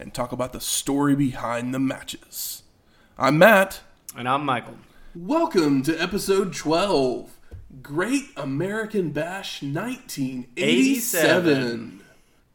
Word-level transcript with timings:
and 0.00 0.12
talk 0.14 0.32
about 0.32 0.54
the 0.54 0.60
story 0.60 1.14
behind 1.14 1.74
the 1.74 1.78
matches. 1.78 2.62
I'm 3.18 3.36
Matt. 3.36 3.82
And 4.16 4.26
I'm 4.26 4.46
Michael. 4.46 4.78
Welcome 5.14 5.82
to 5.82 5.94
episode 6.00 6.54
12 6.54 7.36
Great 7.82 8.30
American 8.36 9.10
Bash 9.10 9.62
1987. 9.62 12.00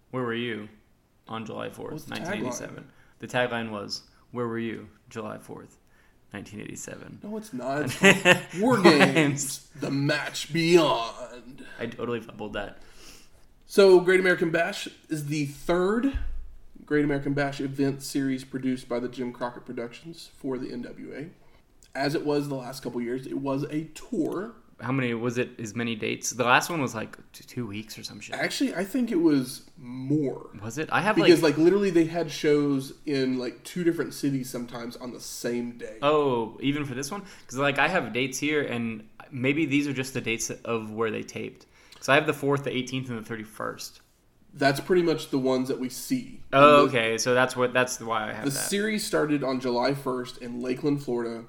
Where 0.09 0.23
were 0.23 0.34
you 0.34 0.70
on 1.27 1.45
July 1.45 1.70
4th, 1.70 1.91
What's 1.91 2.05
the 2.05 2.16
1987? 2.16 2.88
The 3.20 3.27
tagline 3.27 3.70
was, 3.70 4.02
Where 4.31 4.48
were 4.48 4.58
you 4.58 4.89
July 5.09 5.38
4th, 5.38 5.77
1987? 6.31 7.20
No, 7.23 7.38
it's 7.38 7.53
not. 7.53 7.95
It's 8.02 8.55
War 8.59 8.81
Games, 8.81 9.67
the 9.80 9.91
match 9.91 10.52
beyond. 10.52 11.64
I 11.80 11.86
totally 11.86 12.22
fumbled 12.22 12.53
that. 12.53 12.80
So, 13.67 14.00
Great 14.00 14.20
American 14.20 14.50
Bash 14.50 14.88
is 15.09 15.27
the 15.27 15.45
third 15.45 16.17
Great 16.85 17.03
American 17.03 17.34
Bash 17.34 17.59
event 17.62 18.03
series 18.03 18.44
produced 18.44 18.88
by 18.88 18.99
the 18.99 19.07
Jim 19.07 19.34
Crockett 19.34 19.66
Productions 19.66 20.30
for 20.38 20.57
the 20.57 20.67
NWA. 20.67 21.30
As 21.95 22.13
it 22.13 22.25
was 22.25 22.48
the 22.48 22.55
last 22.55 22.83
couple 22.83 23.02
years, 23.02 23.25
it 23.25 23.38
was 23.39 23.64
a 23.64 23.86
tour. 23.95 24.53
How 24.81 24.92
many 24.92 25.14
was 25.14 25.38
it? 25.38 25.58
As 25.59 25.73
many 25.73 25.95
dates? 25.95 26.31
The 26.31 26.44
last 26.44 26.69
one 26.69 26.81
was 26.81 26.94
like 26.94 27.17
t- 27.31 27.45
two 27.47 27.66
weeks 27.66 27.97
or 27.97 28.03
some 28.03 28.19
shit. 28.19 28.36
Actually, 28.36 28.75
I 28.75 28.83
think 28.83 29.09
it 29.09 29.16
was 29.16 29.64
more. 29.77 30.50
Was 30.61 30.77
it? 30.77 30.89
I 30.92 31.00
have 31.00 31.16
Because, 31.16 31.42
like, 31.42 31.58
like, 31.58 31.64
literally, 31.64 31.89
they 31.92 32.03
had 32.03 32.30
shows 32.30 32.94
in, 33.05 33.39
like, 33.39 33.64
two 33.64 33.86
different 33.86 34.14
cities 34.14 34.49
sometimes 34.49 34.97
on 34.97 35.14
the 35.14 35.20
same 35.22 35.77
day. 35.77 35.97
oh, 36.02 36.58
even 36.59 36.83
for 36.83 36.94
this 36.94 37.09
one, 37.09 37.23
because 37.42 37.58
like 37.58 37.80
I 37.80 37.88
have 37.88 38.11
dates 38.11 38.38
here, 38.38 38.64
and 38.64 39.08
maybe 39.31 39.66
these 39.66 39.88
are 39.88 39.94
just 39.94 40.14
the 40.14 40.22
dates 40.22 40.49
of 40.49 40.92
where 40.92 41.09
they 41.09 41.23
taped. 41.23 41.66
So 42.02 42.11
I 42.11 42.16
have 42.16 42.27
the 42.27 42.33
fourth, 42.33 42.66
the 42.66 42.70
18th, 42.72 43.09
and 43.09 43.25
the 43.25 43.33
31st. 43.33 44.02
That's 44.58 44.80
pretty 44.80 45.02
much 45.02 45.30
the 45.31 45.38
ones 45.38 45.67
that 45.67 45.80
we 45.80 45.89
see. 45.89 46.39
Oh, 46.53 46.88
the- 46.88 46.98
okay. 46.98 47.17
So 47.17 47.34
that's 47.34 47.56
what 47.58 47.73
that's 47.73 48.00
why 48.00 48.30
I 48.30 48.34
have 48.34 48.45
The 48.45 48.52
that. 48.52 48.58
series 48.58 49.06
started 49.06 49.44
on 49.44 49.59
July 49.59 49.92
1st 49.94 50.38
in 50.42 50.61
Lakeland, 50.61 51.03
Florida, 51.03 51.44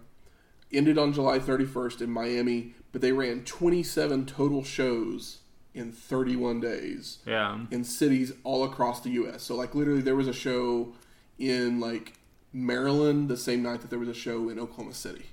ended 0.72 0.98
on 0.98 1.12
July 1.12 1.38
31st 1.38 2.00
in 2.02 2.10
Miami, 2.10 2.74
but 2.90 3.00
they 3.00 3.12
ran 3.12 3.44
27 3.44 4.26
total 4.26 4.64
shows 4.64 5.38
in 5.72 5.92
31 5.92 6.58
days 6.60 7.18
yeah. 7.26 7.58
in 7.70 7.84
cities 7.84 8.32
all 8.42 8.64
across 8.64 9.00
the 9.02 9.10
U.S. 9.10 9.42
So, 9.44 9.54
like, 9.54 9.74
literally, 9.74 10.00
there 10.00 10.16
was 10.16 10.26
a 10.26 10.32
show 10.32 10.94
in, 11.38 11.78
like, 11.80 12.14
Maryland 12.52 13.28
the 13.28 13.36
same 13.36 13.62
night 13.62 13.82
that 13.82 13.90
there 13.90 13.98
was 13.98 14.08
a 14.08 14.14
show 14.14 14.48
in 14.48 14.58
Oklahoma 14.58 14.94
City. 14.94 15.26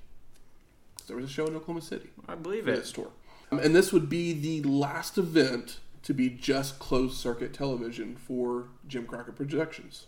There 1.06 1.16
was 1.16 1.24
a 1.24 1.28
show 1.28 1.46
in 1.46 1.56
Oklahoma 1.56 1.80
City 1.82 2.10
I 2.28 2.34
believe 2.34 2.68
it. 2.68 2.76
this 2.76 2.92
tour. 2.92 3.08
Um, 3.50 3.58
and 3.58 3.74
this 3.74 3.92
would 3.92 4.08
be 4.08 4.32
the 4.32 4.62
last 4.68 5.18
event 5.18 5.78
to 6.04 6.14
be 6.14 6.28
just 6.30 6.78
closed 6.78 7.16
circuit 7.16 7.52
television 7.52 8.14
for 8.16 8.68
Jim 8.86 9.06
Crockett 9.06 9.36
Productions. 9.36 10.06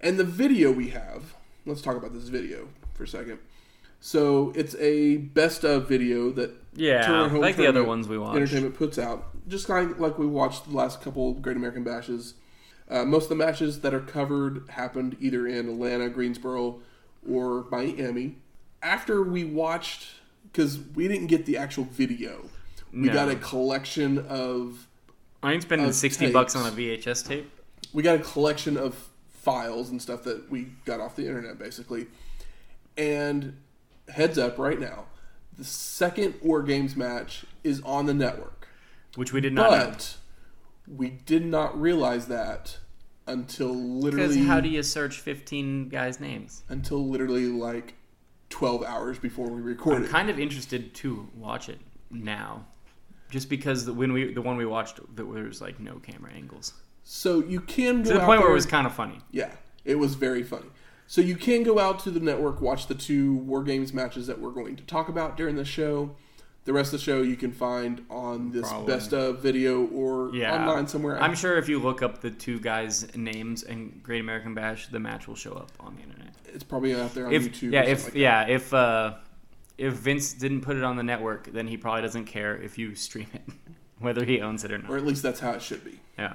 And 0.00 0.18
the 0.18 0.24
video 0.24 0.70
we 0.70 0.90
have, 0.90 1.34
let's 1.66 1.82
talk 1.82 1.96
about 1.96 2.12
this 2.14 2.28
video 2.28 2.68
for 2.94 3.04
a 3.04 3.08
second. 3.08 3.38
So 4.00 4.52
it's 4.54 4.76
a 4.76 5.16
best 5.16 5.64
of 5.64 5.88
video 5.88 6.30
that 6.32 6.50
Yeah, 6.74 7.22
like 7.32 7.56
the 7.56 7.66
other 7.66 7.82
ones 7.84 8.06
we 8.06 8.18
watched. 8.18 8.36
Entertainment 8.36 8.74
puts 8.74 8.98
out, 8.98 9.28
just 9.48 9.66
kind 9.66 9.90
of 9.92 10.00
like 10.00 10.18
we 10.18 10.26
watched 10.26 10.68
the 10.68 10.76
last 10.76 11.00
couple 11.00 11.32
Great 11.34 11.56
American 11.56 11.84
Bashes. 11.84 12.34
Uh, 12.88 13.04
most 13.04 13.24
of 13.24 13.28
the 13.30 13.34
matches 13.36 13.80
that 13.80 13.94
are 13.94 14.00
covered 14.00 14.68
happened 14.68 15.16
either 15.20 15.46
in 15.46 15.68
Atlanta, 15.68 16.10
Greensboro, 16.10 16.80
or 17.28 17.64
Miami. 17.70 18.36
After 18.82 19.22
we 19.22 19.42
watched, 19.42 20.08
because 20.52 20.78
we 20.94 21.08
didn't 21.08 21.28
get 21.28 21.46
the 21.46 21.56
actual 21.56 21.84
video, 21.84 22.50
we 22.92 23.06
No. 23.08 23.12
got 23.14 23.30
a 23.30 23.36
collection 23.36 24.18
of 24.18 24.86
I 25.44 25.52
ain't 25.52 25.62
spending 25.62 25.92
sixty 25.92 26.30
bucks 26.32 26.56
on 26.56 26.66
a. 26.66 26.70
VHS 26.74 27.26
tape. 27.26 27.50
we 27.92 28.02
got 28.02 28.16
a 28.16 28.22
collection 28.22 28.76
of 28.76 29.08
files 29.28 29.90
and 29.90 30.00
stuff 30.00 30.24
that 30.24 30.50
we 30.50 30.68
got 30.84 31.00
off 31.00 31.16
the 31.16 31.26
internet 31.26 31.58
basically. 31.58 32.06
And 32.96 33.56
heads 34.08 34.38
up 34.38 34.58
right 34.58 34.78
now, 34.80 35.06
the 35.56 35.64
second 35.64 36.34
War 36.42 36.62
Games 36.62 36.96
match 36.96 37.44
is 37.62 37.80
on 37.82 38.06
the 38.06 38.14
network. 38.14 38.68
which 39.16 39.32
we 39.32 39.40
did 39.40 39.52
not 39.52 39.70
know. 39.70 39.86
But 39.86 40.16
we 40.86 41.10
did 41.10 41.44
not 41.44 41.80
realize 41.80 42.26
that 42.28 42.78
until 43.26 43.72
Because 43.74 44.04
literally 44.04 44.38
how 44.44 44.60
do 44.60 44.68
you 44.68 44.82
search 44.82 45.20
fifteen 45.20 45.88
guys' 45.88 46.20
names? 46.20 46.62
until 46.68 47.06
literally 47.06 47.46
like 47.46 47.94
12 48.50 48.84
hours 48.84 49.18
before 49.18 49.46
we 49.48 49.56
I'm 49.60 49.64
recorded. 49.64 50.08
kind 50.10 50.30
of 50.30 50.38
interested 50.38 50.94
to 50.94 51.28
watch 51.34 51.68
it 51.68 51.80
now, 52.10 52.66
just 53.34 53.48
because 53.50 53.84
the, 53.84 53.92
when 53.92 54.12
we 54.12 54.32
the 54.32 54.40
one 54.50 54.56
we 54.56 54.64
watched 54.76 54.96
there 55.16 55.26
was 55.26 55.60
like 55.60 55.76
no 55.80 55.94
camera 56.08 56.30
angles 56.32 56.72
So 57.02 57.40
you 57.40 57.60
can 57.60 58.02
go 58.02 58.08
to 58.10 58.14
the 58.14 58.20
out 58.22 58.26
point 58.26 58.40
where 58.40 58.50
it 58.50 58.54
was 58.54 58.66
kind 58.76 58.86
of 58.86 58.94
funny. 58.94 59.18
Yeah, 59.40 59.50
it 59.84 59.96
was 59.98 60.14
very 60.14 60.42
funny. 60.42 60.70
So 61.06 61.20
you 61.20 61.36
can 61.36 61.62
go 61.64 61.78
out 61.78 61.98
to 62.04 62.10
the 62.10 62.20
network, 62.20 62.60
watch 62.62 62.86
the 62.86 62.94
two 62.94 63.34
War 63.50 63.62
Games 63.62 63.92
matches 63.92 64.26
that 64.28 64.38
we're 64.40 64.52
going 64.60 64.76
to 64.76 64.84
talk 64.84 65.08
about 65.08 65.36
during 65.36 65.56
the 65.56 65.64
show. 65.64 66.16
The 66.64 66.72
rest 66.72 66.94
of 66.94 67.00
the 67.00 67.04
show 67.04 67.20
you 67.20 67.36
can 67.36 67.52
find 67.52 67.94
on 68.08 68.50
this 68.52 68.66
Probably. 68.70 68.86
best 68.94 69.12
of 69.12 69.40
video 69.42 69.84
or 69.88 70.30
Yeah, 70.34 70.54
online 70.56 70.86
somewhere. 70.86 71.20
I'm 71.22 71.34
sure 71.34 71.58
if 71.58 71.68
you 71.68 71.78
look 71.78 72.00
up 72.02 72.22
the 72.22 72.30
two 72.30 72.58
guys' 72.58 73.06
names 73.14 73.64
and 73.64 74.02
Great 74.02 74.22
American 74.22 74.54
Bash, 74.54 74.86
the 74.86 74.98
match 74.98 75.28
will 75.28 75.36
show 75.36 75.52
up 75.52 75.70
on 75.78 75.94
the 75.96 76.02
internet. 76.02 76.32
it's 76.54 76.64
probably 76.64 76.94
out 76.94 77.12
there 77.14 77.26
on 77.26 77.32
If 77.34 77.42
YouTube. 77.52 77.72
yeah, 77.72 77.82
if 77.82 78.04
like 78.04 78.14
yeah, 78.14 78.46
if 78.48 78.72
uh, 78.72 79.12
if 79.78 79.94
Vince 79.94 80.32
didn't 80.32 80.60
put 80.60 80.76
it 80.76 80.84
on 80.84 80.96
the 80.96 81.02
network, 81.02 81.52
then 81.52 81.66
he 81.66 81.76
probably 81.76 82.02
doesn't 82.02 82.26
care 82.26 82.56
if 82.56 82.78
you 82.78 82.94
stream 82.94 83.26
it, 83.32 83.42
whether 83.98 84.24
he 84.24 84.40
owns 84.40 84.64
it 84.64 84.72
or 84.72 84.78
not. 84.78 84.90
or 84.90 84.96
at 84.96 85.04
least 85.04 85.22
that's 85.22 85.40
how 85.40 85.52
it 85.52 85.62
should 85.62 85.84
be. 85.84 86.00
Yeah. 86.18 86.34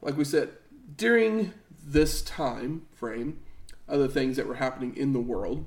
like 0.00 0.16
we 0.16 0.24
said, 0.24 0.50
during 0.96 1.52
this 1.84 2.22
time 2.22 2.86
frame, 2.94 3.40
other 3.88 4.08
things 4.08 4.36
that 4.36 4.46
were 4.46 4.54
happening 4.54 4.96
in 4.96 5.12
the 5.12 5.20
world, 5.20 5.66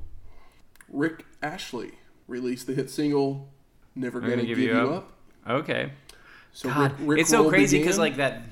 Rick 0.89 1.25
Astley 1.41 1.91
released 2.27 2.67
the 2.67 2.73
hit 2.73 2.89
single 2.89 3.49
"Never 3.93 4.19
Gonna, 4.19 4.43
Give, 4.43 4.57
You, 4.57 4.73
Up." 4.73 5.11
Okay. 5.47 5.91
So 6.53 6.69
God, 6.69 6.91
Rick, 6.99 7.09
Rick 7.09 7.19
it's 7.22 7.29
so 7.29 7.49
crazy 7.49 7.79
because 7.79 7.97
like 7.97 8.16
that, 8.16 8.43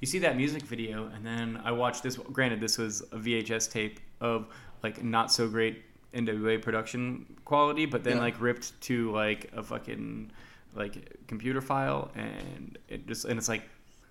you 0.00 0.06
see 0.06 0.20
that 0.20 0.36
music 0.36 0.62
video, 0.62 1.10
and 1.14 1.26
then 1.26 1.60
I 1.64 1.72
watched 1.72 2.02
this. 2.02 2.16
Granted, 2.16 2.60
this 2.60 2.78
was 2.78 3.00
a 3.12 3.18
VHS 3.18 3.70
tape 3.70 4.00
of 4.20 4.46
like 4.82 5.02
not 5.02 5.32
so 5.32 5.48
great 5.48 5.82
NWA 6.14 6.60
production 6.60 7.26
quality, 7.44 7.86
but 7.86 8.04
then 8.04 8.16
Yeah. 8.16 8.22
like 8.22 8.40
ripped 8.40 8.78
to 8.82 9.10
like 9.12 9.50
a 9.54 9.62
fucking 9.62 10.30
like 10.74 11.16
computer 11.26 11.60
file, 11.60 12.10
and 12.14 12.78
it 12.88 13.06
just 13.06 13.24
and 13.24 13.38
it's 13.38 13.48
like 13.48 13.62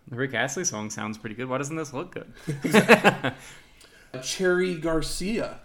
the 0.07 0.15
Rick 0.15 0.33
Astley 0.33 0.63
song 0.63 0.89
sounds 0.89 1.17
pretty 1.17 1.35
good. 1.35 1.47
Why 1.47 1.57
doesn't 1.57 1.75
this 1.75 1.93
look 1.93 2.13
good? 2.13 3.33
Cherry 4.23 4.75
Garcia 4.75 5.59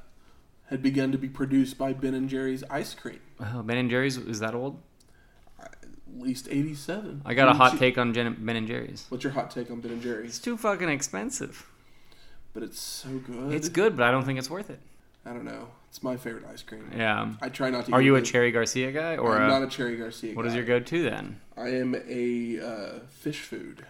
had 0.70 0.82
begun 0.82 1.12
to 1.12 1.18
be 1.18 1.28
produced 1.28 1.78
by 1.78 1.92
Ben 1.92 2.14
and 2.14 2.28
Jerry's 2.28 2.62
Ice 2.70 2.94
Cream. 2.94 3.20
oh, 3.40 3.62
Ben 3.62 3.76
and 3.78 3.90
Jerry's 3.90 4.16
is 4.16 4.40
that 4.40 4.54
old? 4.54 4.80
At 5.60 5.74
least 6.18 6.48
eighty-seven. 6.50 7.22
I 7.24 7.34
got 7.34 7.48
a 7.48 7.52
hot 7.54 7.78
take 7.78 7.98
on 7.98 8.14
Jen- 8.14 8.36
Ben 8.40 8.56
and 8.56 8.66
Jerry's. 8.66 9.06
What's 9.08 9.24
your 9.24 9.32
hot 9.32 9.50
take 9.50 9.70
on 9.70 9.80
Ben 9.80 9.92
and 9.92 10.02
Jerry's? 10.02 10.30
It's 10.30 10.38
too 10.38 10.56
fucking 10.56 10.88
expensive. 10.88 11.66
But 12.54 12.62
it's 12.62 12.80
so 12.80 13.08
good. 13.18 13.52
It's 13.52 13.68
good, 13.68 13.96
but 13.96 14.04
I 14.04 14.10
don't 14.10 14.24
think 14.24 14.38
it's 14.38 14.48
worth 14.48 14.70
it. 14.70 14.80
I 15.26 15.30
don't 15.30 15.44
know. 15.44 15.68
It's 15.88 16.02
my 16.02 16.16
favorite 16.16 16.44
ice 16.52 16.62
cream. 16.62 16.90
Yeah. 16.96 17.32
I 17.40 17.48
try 17.48 17.70
not 17.70 17.86
to. 17.86 17.92
Are 17.92 18.02
you 18.02 18.16
a 18.16 18.18
it. 18.18 18.22
Cherry 18.24 18.50
Garcia 18.52 18.92
guy 18.92 19.16
or 19.16 19.36
I'm 19.36 19.44
a, 19.44 19.48
not 19.48 19.62
a 19.62 19.66
Cherry 19.68 19.96
Garcia. 19.96 20.34
what 20.34 20.42
guy. 20.42 20.48
is 20.48 20.54
your 20.54 20.64
go-to 20.64 21.02
then? 21.02 21.40
I 21.56 21.68
am 21.68 21.94
a 22.06 22.60
uh, 22.60 22.98
fish 23.08 23.40
food. 23.40 23.86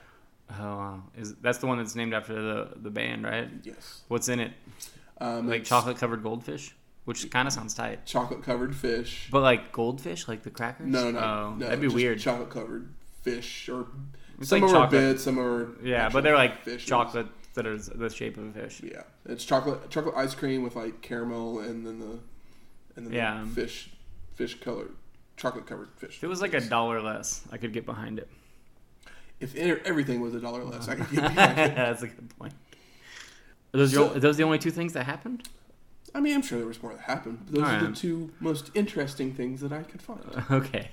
Oh, 0.50 0.62
wow. 0.62 1.02
is 1.18 1.34
that's 1.36 1.58
the 1.58 1.66
one 1.66 1.78
that's 1.78 1.96
named 1.96 2.14
after 2.14 2.34
the 2.40 2.68
the 2.76 2.90
band, 2.90 3.24
right? 3.24 3.48
Yes. 3.64 4.02
What's 4.08 4.28
in 4.28 4.38
it? 4.38 4.52
Um, 5.20 5.48
Like 5.48 5.64
chocolate 5.64 5.96
covered 5.96 6.22
goldfish, 6.22 6.76
which 7.06 7.28
kind 7.30 7.48
of 7.48 7.52
sounds 7.54 7.74
tight. 7.74 8.06
chocolate 8.06 8.44
covered 8.44 8.76
fish. 8.76 9.28
But 9.32 9.40
like 9.40 9.72
goldfish, 9.72 10.28
like 10.28 10.44
the 10.44 10.50
crackers. 10.50 10.86
No, 10.86 11.10
no, 11.10 11.18
Oh, 11.18 11.54
no. 11.58 11.64
that'd 11.66 11.80
be 11.80 11.88
weird. 11.88 12.20
Chocolate 12.20 12.50
covered 12.50 12.88
fish, 13.22 13.68
or 13.68 13.86
It's 14.38 14.50
some 14.50 14.60
like 14.60 14.70
are 14.70 14.72
chocolate. 14.74 14.90
bits, 14.90 15.24
some 15.24 15.40
are 15.40 15.68
yeah, 15.82 16.08
but 16.10 16.22
they're 16.22 16.36
like 16.36 16.62
fishes. 16.62 16.84
chocolate 16.88 17.26
that 17.56 17.66
are 17.66 17.76
the 17.76 18.08
shape 18.08 18.36
of 18.36 18.44
a 18.44 18.52
fish. 18.52 18.80
Yeah, 18.82 19.02
it's 19.26 19.44
chocolate 19.44 19.90
chocolate 19.90 20.14
ice 20.16 20.34
cream 20.34 20.62
with 20.62 20.76
like 20.76 21.02
caramel 21.02 21.58
and 21.60 21.84
then 21.86 21.98
the 21.98 22.18
and 22.94 23.06
then 23.06 23.12
Yeah. 23.12 23.42
the 23.44 23.50
fish 23.50 23.90
fish 24.34 24.54
colored 24.60 24.92
chocolate 25.36 25.66
covered 25.66 25.88
fish. 25.96 26.16
If 26.18 26.24
it 26.24 26.28
was 26.28 26.40
like 26.40 26.54
a 26.54 26.60
dollar 26.60 27.02
less, 27.02 27.42
I 27.52 27.56
could 27.56 27.72
get 27.72 27.84
behind 27.84 28.18
it. 28.18 28.28
If 29.40 29.54
everything 29.56 30.20
was 30.20 30.34
a 30.34 30.40
dollar 30.40 30.64
less, 30.64 30.88
I 30.88 30.94
could 30.94 31.10
get 31.14 31.34
behind 31.34 31.58
it. 31.58 31.74
That's 31.74 32.02
a 32.02 32.06
good 32.06 32.38
point. 32.38 32.54
Are 33.74 33.78
those, 33.78 33.92
your, 33.92 34.16
are 34.16 34.20
those 34.20 34.38
the 34.38 34.44
only 34.44 34.58
two 34.58 34.70
things 34.70 34.94
that 34.94 35.04
happened? 35.04 35.46
I 36.14 36.20
mean, 36.20 36.34
I'm 36.34 36.40
sure 36.40 36.56
there 36.56 36.66
was 36.66 36.82
more 36.82 36.94
that 36.94 37.02
happened. 37.02 37.40
But 37.50 37.54
those 37.56 37.68
are 37.68 37.86
the 37.88 37.92
two 37.94 38.30
most 38.40 38.70
interesting 38.74 39.34
things 39.34 39.60
that 39.60 39.72
I 39.72 39.82
could 39.82 40.00
find. 40.00 40.20
Okay. 40.50 40.88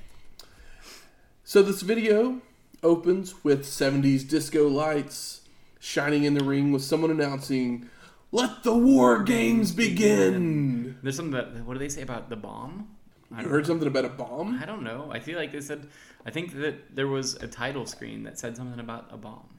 So 1.46 1.62
this 1.62 1.82
video 1.82 2.42
opens 2.82 3.44
with 3.44 3.64
70s 3.66 4.28
disco 4.28 4.68
lights 4.68 5.42
shining 5.88 6.24
in 6.24 6.34
the 6.34 6.44
ring 6.44 6.72
with 6.72 6.82
someone 6.82 7.12
announcing, 7.12 7.90
"Let 8.32 8.64
the 8.64 8.74
war 8.74 9.22
games 9.22 9.74
begin." 9.74 10.98
There's 11.04 11.18
something 11.18 11.34
that. 11.34 11.66
What 11.66 11.74
do 11.74 11.80
they 11.80 11.90
say 11.90 12.02
about 12.02 12.30
the 12.30 12.38
bomb? 12.38 12.88
I 13.36 13.42
You 13.42 13.50
heard 13.50 13.66
something 13.66 13.88
about 13.88 14.06
a 14.06 14.10
bomb? 14.10 14.60
I 14.62 14.66
don't 14.66 14.84
know. 14.84 15.10
I 15.12 15.20
feel 15.20 15.38
like 15.38 15.52
they 15.52 15.62
said. 15.62 15.88
I 16.26 16.32
think 16.32 16.54
that 16.62 16.96
there 16.96 17.08
was 17.08 17.36
a 17.36 17.48
title 17.48 17.86
screen 17.86 18.24
that 18.24 18.40
said 18.40 18.56
something 18.56 18.80
about 18.80 19.08
a 19.12 19.18
bomb. 19.18 19.50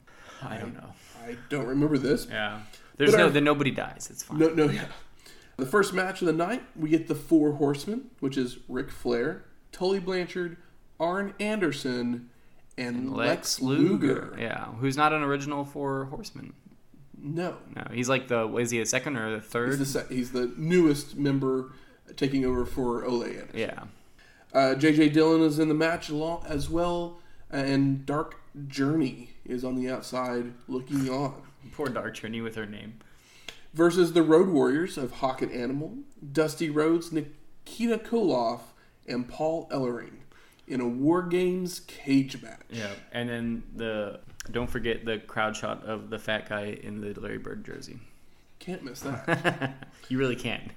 I 0.41 0.57
don't 0.57 0.73
know. 0.73 0.93
I 1.23 1.35
don't 1.49 1.67
remember 1.67 1.97
this. 1.97 2.25
Yeah. 2.29 2.61
There's 2.97 3.11
But 3.11 3.17
no. 3.17 3.23
our- 3.25 3.29
Then 3.29 3.43
nobody 3.43 3.71
dies. 3.71 4.07
It's 4.09 4.23
fine. 4.23 4.39
No, 4.39 4.49
no, 4.49 4.65
yeah. 4.69 4.85
The 5.57 5.65
first 5.65 5.93
match 5.93 6.21
of 6.21 6.25
the 6.27 6.33
night, 6.33 6.63
we 6.75 6.89
get 6.89 7.07
the 7.07 7.15
Four 7.15 7.53
Horsemen, 7.53 8.09
which 8.19 8.37
is 8.37 8.57
Ric 8.67 8.89
Flair, 8.91 9.45
Tully 9.71 9.99
Blanchard, 9.99 10.57
Arn 10.99 11.33
Anderson, 11.39 12.29
and, 12.77 13.13
Lex, 13.13 13.61
Luger. 13.61 14.35
Yeah. 14.37 14.65
Who's 14.65 14.97
not 14.97 15.13
an 15.13 15.23
original 15.23 15.63
four 15.65 16.05
Horseman. 16.05 16.53
No, 17.17 17.55
No. 17.75 17.87
He's 17.91 18.09
like 18.09 18.27
the. 18.27 18.47
Is 18.57 18.71
he 18.71 18.79
the 18.79 18.85
second 18.85 19.17
or 19.17 19.31
the 19.31 19.37
he's 19.39 19.47
third? 19.47 19.79
the, 19.79 20.05
he's 20.09 20.31
the 20.31 20.53
newest 20.57 21.15
member 21.15 21.71
taking 22.17 22.45
over 22.45 22.65
for 22.65 23.03
Ole 23.05 23.23
Anderson. 23.23 23.49
yeah. 23.53 23.83
Uh, 24.53 24.73
JJ 24.75 25.11
Dillon 25.11 25.41
is 25.41 25.59
in 25.59 25.67
the 25.67 25.73
match 25.73 26.07
along, 26.09 26.45
as 26.47 26.69
well, 26.69 27.17
and 27.51 28.05
Dark 28.05 28.35
Journey 28.67 29.31
is 29.43 29.65
on 29.65 29.75
the 29.75 29.89
outside 29.89 30.53
looking 30.67 31.09
on. 31.09 31.41
Poor 31.73 31.87
Dark 31.87 32.13
Journey 32.15 32.41
with 32.41 32.55
her 32.55 32.65
name. 32.65 32.99
Versus 33.73 34.13
the 34.13 34.23
Road 34.23 34.47
Warriors 34.49 34.97
of 34.97 35.13
Hawk 35.13 35.41
and 35.41 35.51
Animal, 35.51 35.97
Dusty 36.31 36.69
Rhodes, 36.69 37.11
Nikita 37.11 37.97
Koloff, 37.97 38.61
and 39.07 39.27
Paul 39.27 39.67
Ellering 39.69 40.19
in 40.67 40.81
a 40.81 40.87
War 40.87 41.21
Games 41.23 41.81
cage 41.81 42.41
match. 42.41 42.61
Yeah. 42.69 42.91
And 43.11 43.29
then 43.29 43.63
the. 43.75 44.19
Don't 44.51 44.69
forget 44.69 45.05
the 45.05 45.17
crowd 45.17 45.55
shot 45.55 45.83
of 45.85 46.11
the 46.11 46.19
fat 46.19 46.47
guy 46.47 46.77
in 46.83 47.01
the 47.01 47.19
Larry 47.19 47.39
Bird 47.39 47.65
jersey. 47.65 47.97
Can't 48.59 48.83
miss 48.83 48.99
that. 49.01 49.73
you 50.07 50.19
really 50.19 50.35
can't. 50.35 50.71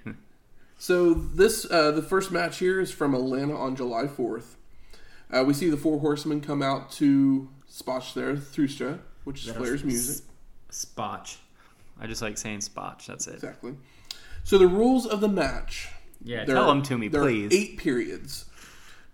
so 0.79 1.13
this, 1.13 1.71
uh, 1.71 1.91
the 1.91 2.01
first 2.01 2.31
match 2.31 2.59
here 2.59 2.81
is 2.81 2.91
from 2.91 3.15
Atlanta 3.15 3.55
on 3.55 3.77
July 3.77 4.05
4th. 4.05 4.55
Uh, 5.31 5.45
we 5.47 5.53
see 5.53 5.69
the 5.69 5.77
Four 5.77 6.01
Horsemen 6.01 6.41
come 6.41 6.63
out 6.63 6.91
to 6.93 7.51
Spotch 7.71 8.15
there, 8.15 8.37
Thrusta, 8.37 9.01
which 9.25 9.47
is 9.47 9.53
Flair's 9.53 9.85
music. 9.85 10.25
Spotch. 10.71 11.37
I 12.01 12.07
just 12.07 12.23
like 12.23 12.39
saying 12.39 12.61
spotch. 12.61 13.07
That's 13.07 13.27
it. 13.27 13.35
Exactly. 13.35 13.75
So 14.45 14.57
the 14.57 14.67
rules 14.69 15.05
of 15.07 15.21
the 15.21 15.29
match. 15.29 15.89
Yeah, 16.25 16.45
there 16.47 16.55
tell 16.55 16.65
are- 16.65 16.69
them 16.75 16.83
to 16.85 16.97
me, 16.97 17.09
there 17.09 17.21
are 17.21 17.25
please. 17.25 17.53
eight 17.53 17.77
periods. 17.77 18.47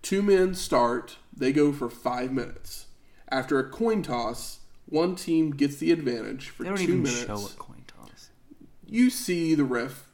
Two 0.04 0.20
men 0.22 0.54
start. 0.54 1.16
They 1.34 1.50
go 1.50 1.72
for 1.72 1.88
five 1.88 2.30
minutes. 2.30 2.86
After 3.30 3.58
a 3.58 3.68
coin 3.68 4.02
toss, 4.02 4.60
one 4.86 5.16
team 5.16 5.50
gets 5.52 5.76
the 5.78 5.90
advantage 5.92 6.50
for 6.50 6.62
They 6.62 6.68
don't 6.68 6.76
two 6.78 6.82
even 6.84 7.02
minutes. 7.02 7.24
show 7.24 7.34
a 7.46 7.48
coin 7.58 7.82
toss. 7.86 8.28
You 8.86 9.08
see 9.08 9.54
the 9.54 9.64
ref 9.64 10.10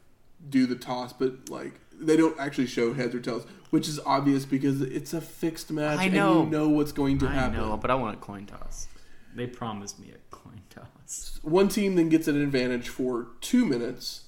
do 0.48 0.64
the 0.66 0.76
toss, 0.76 1.12
but 1.12 1.50
like 1.50 1.80
they 1.92 2.16
don't 2.16 2.38
actually 2.38 2.68
show 2.68 2.94
heads 2.94 3.14
or 3.16 3.20
tails, 3.20 3.44
which 3.70 3.88
is 3.88 3.98
obvious 4.06 4.44
because 4.44 4.80
it's 4.80 5.12
a 5.12 5.20
fixed 5.20 5.72
match 5.72 5.98
I 5.98 6.04
and 6.04 6.14
know. 6.14 6.44
you 6.44 6.50
know 6.50 6.68
what's 6.68 6.92
going 6.92 7.18
to 7.18 7.26
I 7.28 7.32
happen. 7.32 7.56
know, 7.58 7.76
but 7.76 7.90
I 7.90 7.94
want 7.96 8.16
a 8.16 8.20
coin 8.20 8.46
toss. 8.46 8.86
They 9.34 9.48
promised 9.48 9.98
me 9.98 10.12
a 10.14 10.34
coin 10.34 10.62
toss. 10.70 11.40
One 11.42 11.68
team 11.68 11.96
then 11.96 12.08
gets 12.08 12.28
an 12.28 12.40
advantage 12.40 12.88
for 12.88 13.26
two 13.40 13.66
minutes 13.66 14.26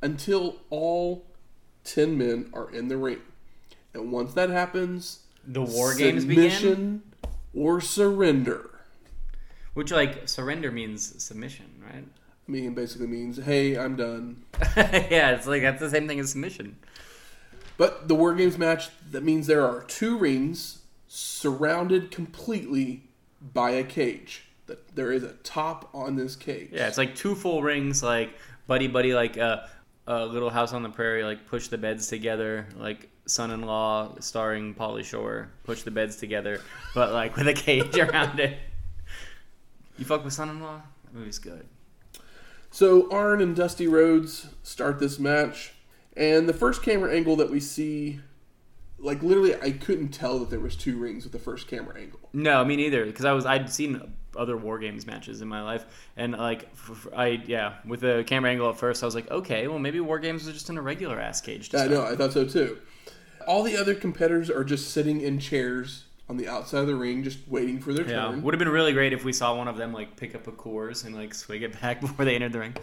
until 0.00 0.56
all 0.70 1.26
ten 1.82 2.16
men 2.16 2.48
are 2.54 2.70
in 2.70 2.86
the 2.86 2.96
ring. 2.96 3.18
And 3.94 4.12
once 4.12 4.34
that 4.34 4.50
happens, 4.50 5.20
The 5.46 5.62
war 5.62 5.94
games 5.94 6.24
begin, 6.24 6.50
submission 6.50 7.02
or 7.54 7.80
surrender. 7.80 8.70
which 9.74 9.90
like 9.90 10.28
surrender 10.28 10.70
means 10.70 11.22
submission, 11.22 11.66
right? 11.82 12.04
I 12.04 12.50
mean, 12.52 12.74
basically 12.74 13.06
means, 13.06 13.36
hey, 13.38 13.76
I'm 13.76 13.96
done. 13.96 14.42
yeah, 14.76 15.30
it's 15.32 15.46
like 15.46 15.62
that's 15.62 15.80
the 15.80 15.90
same 15.90 16.08
thing 16.08 16.18
as 16.20 16.30
submission. 16.30 16.76
But 17.76 18.08
the 18.08 18.14
War 18.14 18.34
Games 18.34 18.58
match, 18.58 18.88
that 19.12 19.22
means 19.22 19.46
there 19.46 19.64
are 19.64 19.82
two 19.84 20.18
rings 20.18 20.80
surrounded 21.08 22.10
completely 22.10 23.04
by 23.54 23.70
a 23.70 23.84
cage. 23.84 24.44
That 24.66 24.94
there 24.94 25.10
is 25.12 25.22
a 25.24 25.32
top 25.42 25.88
on 25.94 26.14
this 26.16 26.36
cage. 26.36 26.68
Yeah, 26.72 26.86
it's 26.88 26.98
like 26.98 27.14
two 27.14 27.34
full 27.34 27.62
rings, 27.62 28.02
like 28.02 28.30
buddy 28.66 28.86
buddy, 28.86 29.14
like 29.14 29.36
uh, 29.38 29.62
a 30.06 30.26
Little 30.26 30.50
House 30.50 30.72
on 30.72 30.82
the 30.82 30.88
Prairie, 30.90 31.24
like 31.24 31.46
push 31.46 31.68
the 31.68 31.78
beds 31.78 32.06
together, 32.08 32.66
like 32.76 33.08
son-in-law 33.30 34.16
starring 34.20 34.74
Pauly 34.74 35.04
Shore, 35.04 35.50
push 35.64 35.82
the 35.82 35.90
beds 35.90 36.16
together, 36.16 36.60
but 36.94 37.12
like 37.12 37.36
with 37.36 37.48
a 37.48 37.54
cage 37.54 37.96
around 37.98 38.40
it. 38.40 38.58
You 39.98 40.04
fuck 40.04 40.24
with 40.24 40.32
son-in-law? 40.32 40.80
That 41.04 41.14
movie's 41.14 41.38
good. 41.38 41.66
So 42.70 43.10
Arn 43.10 43.40
and 43.40 43.54
Dusty 43.54 43.88
Rhodes 43.88 44.48
start 44.62 44.98
this 44.98 45.18
match, 45.18 45.72
and 46.16 46.48
the 46.48 46.52
first 46.54 46.82
camera 46.82 47.12
angle 47.12 47.36
that 47.36 47.50
we 47.50 47.60
see, 47.60 48.20
like 48.98 49.22
literally, 49.22 49.56
I 49.56 49.72
couldn't 49.72 50.08
tell 50.08 50.38
that 50.38 50.50
there 50.50 50.60
was 50.60 50.76
two 50.76 50.96
rings 50.96 51.24
with 51.24 51.32
the 51.32 51.38
first 51.38 51.66
camera 51.66 51.98
angle. 51.98 52.20
No, 52.32 52.64
me 52.64 52.76
neither. 52.76 53.04
Because 53.04 53.24
I 53.24 53.32
was 53.32 53.44
I'd 53.44 53.70
seen 53.70 54.00
other 54.36 54.56
war 54.56 54.78
games 54.78 55.06
matches 55.06 55.40
in 55.42 55.48
my 55.48 55.62
life, 55.62 55.84
and 56.16 56.32
like 56.32 56.68
I 57.14 57.42
yeah, 57.46 57.74
with 57.84 58.00
the 58.00 58.24
camera 58.26 58.50
angle 58.50 58.70
at 58.70 58.78
first, 58.78 59.02
I 59.02 59.06
was 59.06 59.16
like, 59.16 59.30
okay, 59.30 59.66
well 59.66 59.80
maybe 59.80 59.98
war 59.98 60.20
games 60.20 60.44
was 60.44 60.54
just 60.54 60.70
in 60.70 60.78
a 60.78 60.82
regular 60.82 61.20
ass 61.20 61.40
cage. 61.40 61.74
I 61.74 61.88
know, 61.88 62.06
I 62.06 62.14
thought 62.14 62.32
so 62.32 62.44
too. 62.44 62.78
All 63.46 63.62
the 63.62 63.76
other 63.76 63.94
competitors 63.94 64.50
are 64.50 64.64
just 64.64 64.90
sitting 64.90 65.20
in 65.20 65.38
chairs 65.38 66.04
on 66.28 66.36
the 66.36 66.46
outside 66.48 66.80
of 66.82 66.86
the 66.86 66.94
ring, 66.94 67.24
just 67.24 67.38
waiting 67.48 67.80
for 67.80 67.92
their 67.92 68.06
Yeah, 68.08 68.26
turn. 68.28 68.42
would 68.42 68.54
have 68.54 68.58
been 68.58 68.68
really 68.68 68.92
great 68.92 69.12
if 69.12 69.24
we 69.24 69.32
saw 69.32 69.56
one 69.56 69.66
of 69.68 69.76
them 69.76 69.92
like 69.92 70.16
pick 70.16 70.34
up 70.34 70.46
a 70.46 70.52
Coors 70.52 71.04
and 71.04 71.14
like 71.14 71.34
swing 71.34 71.62
it 71.62 71.80
back 71.80 72.00
before 72.00 72.24
they 72.24 72.34
entered 72.36 72.52
the 72.52 72.60
ring. 72.60 72.76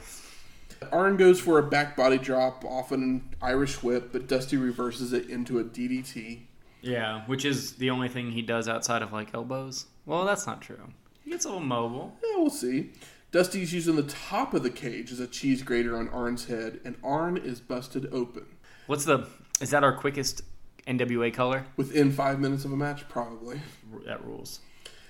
Arn 0.92 1.18
goes 1.18 1.40
for 1.40 1.58
a 1.58 1.64
back 1.64 1.96
body 1.96 2.18
drop 2.18 2.64
off 2.66 2.92
an 2.92 3.34
Irish 3.42 3.82
whip, 3.82 4.12
but 4.12 4.28
Dusty 4.28 4.58
reverses 4.58 5.12
it 5.14 5.30
into 5.30 5.60
a 5.60 5.64
DDT. 5.64 6.42
Yeah, 6.82 7.24
which 7.26 7.46
is 7.46 7.74
the 7.74 7.90
only 7.90 8.08
thing 8.10 8.32
he 8.32 8.42
does 8.44 8.68
outside 8.68 9.02
of 9.02 9.12
like 9.12 9.34
elbows. 9.34 9.86
Well, 10.06 10.26
that's 10.26 10.46
not 10.46 10.62
true. 10.62 10.92
He 11.24 11.32
gets 11.32 11.46
a 11.46 11.50
little 11.50 11.64
mobile. 11.64 12.16
Yeah, 12.24 12.38
we'll 12.42 12.50
see. 12.50 12.92
Dusty's 13.32 13.74
using 13.74 13.96
the 13.96 14.04
top 14.04 14.54
of 14.54 14.64
the 14.64 14.70
cage 14.70 15.12
as 15.12 15.20
a 15.20 15.28
cheese 15.28 15.62
grater 15.64 15.98
on 15.98 16.08
Arn's 16.10 16.46
head, 16.46 16.80
and 16.86 16.96
Arn 17.04 17.36
is 17.38 17.60
busted 17.60 18.08
open. 18.14 18.46
What's 18.86 19.04
the? 19.06 19.28
Is 19.60 19.72
that 19.72 19.84
our 19.84 19.94
quickest 19.94 20.42
NWA 20.88 21.34
color? 21.34 21.66
Within 21.76 22.12
five 22.12 22.40
minutes 22.40 22.66
of 22.66 22.72
a 22.72 22.78
match, 22.78 23.08
probably. 23.10 23.62
That 24.06 24.24
rules. 24.26 24.60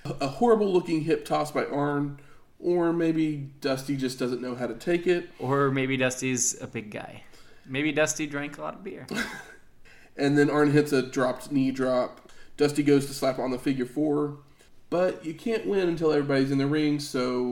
A 0.06 0.27
horrible 0.27 0.72
looking 0.72 1.01
hip 1.01 1.25
toss 1.25 1.51
by 1.51 1.66
Arn, 1.66 2.20
or 2.60 2.94
maybe 2.94 3.50
Dusty 3.62 3.98
just 3.98 4.18
doesn't 4.20 4.42
know 4.42 4.56
how 4.56 4.68
to 4.68 4.74
take 4.74 5.06
it. 5.06 5.30
Or 5.39 5.70
maybe 5.70 5.98
Dusty's 5.98 6.60
a 6.62 6.68
big 6.68 6.92
guy. 6.92 7.24
Maybe 7.66 7.92
Dusty 7.92 8.25
drank 8.25 8.58
a 8.58 8.62
lot 8.62 8.75
of 8.75 8.84
beer. 8.84 9.06
And 10.18 10.38
then 10.38 10.50
Arn 10.50 10.72
hits 10.72 10.92
a 10.92 11.04
dropped 11.04 11.51
knee 11.51 11.72
drop. 11.72 12.32
Dusty 12.58 12.82
goes 12.82 13.06
to 13.06 13.13
slap 13.13 13.38
on 13.38 13.51
the 13.51 13.60
figure 13.60 13.86
four, 13.86 14.39
but 14.89 15.24
you 15.24 15.34
can't 15.34 15.68
win 15.68 15.88
until 15.88 16.12
everybody's 16.12 16.50
in 16.50 16.58
the 16.58 16.66
ring, 16.66 17.00
so 17.00 17.51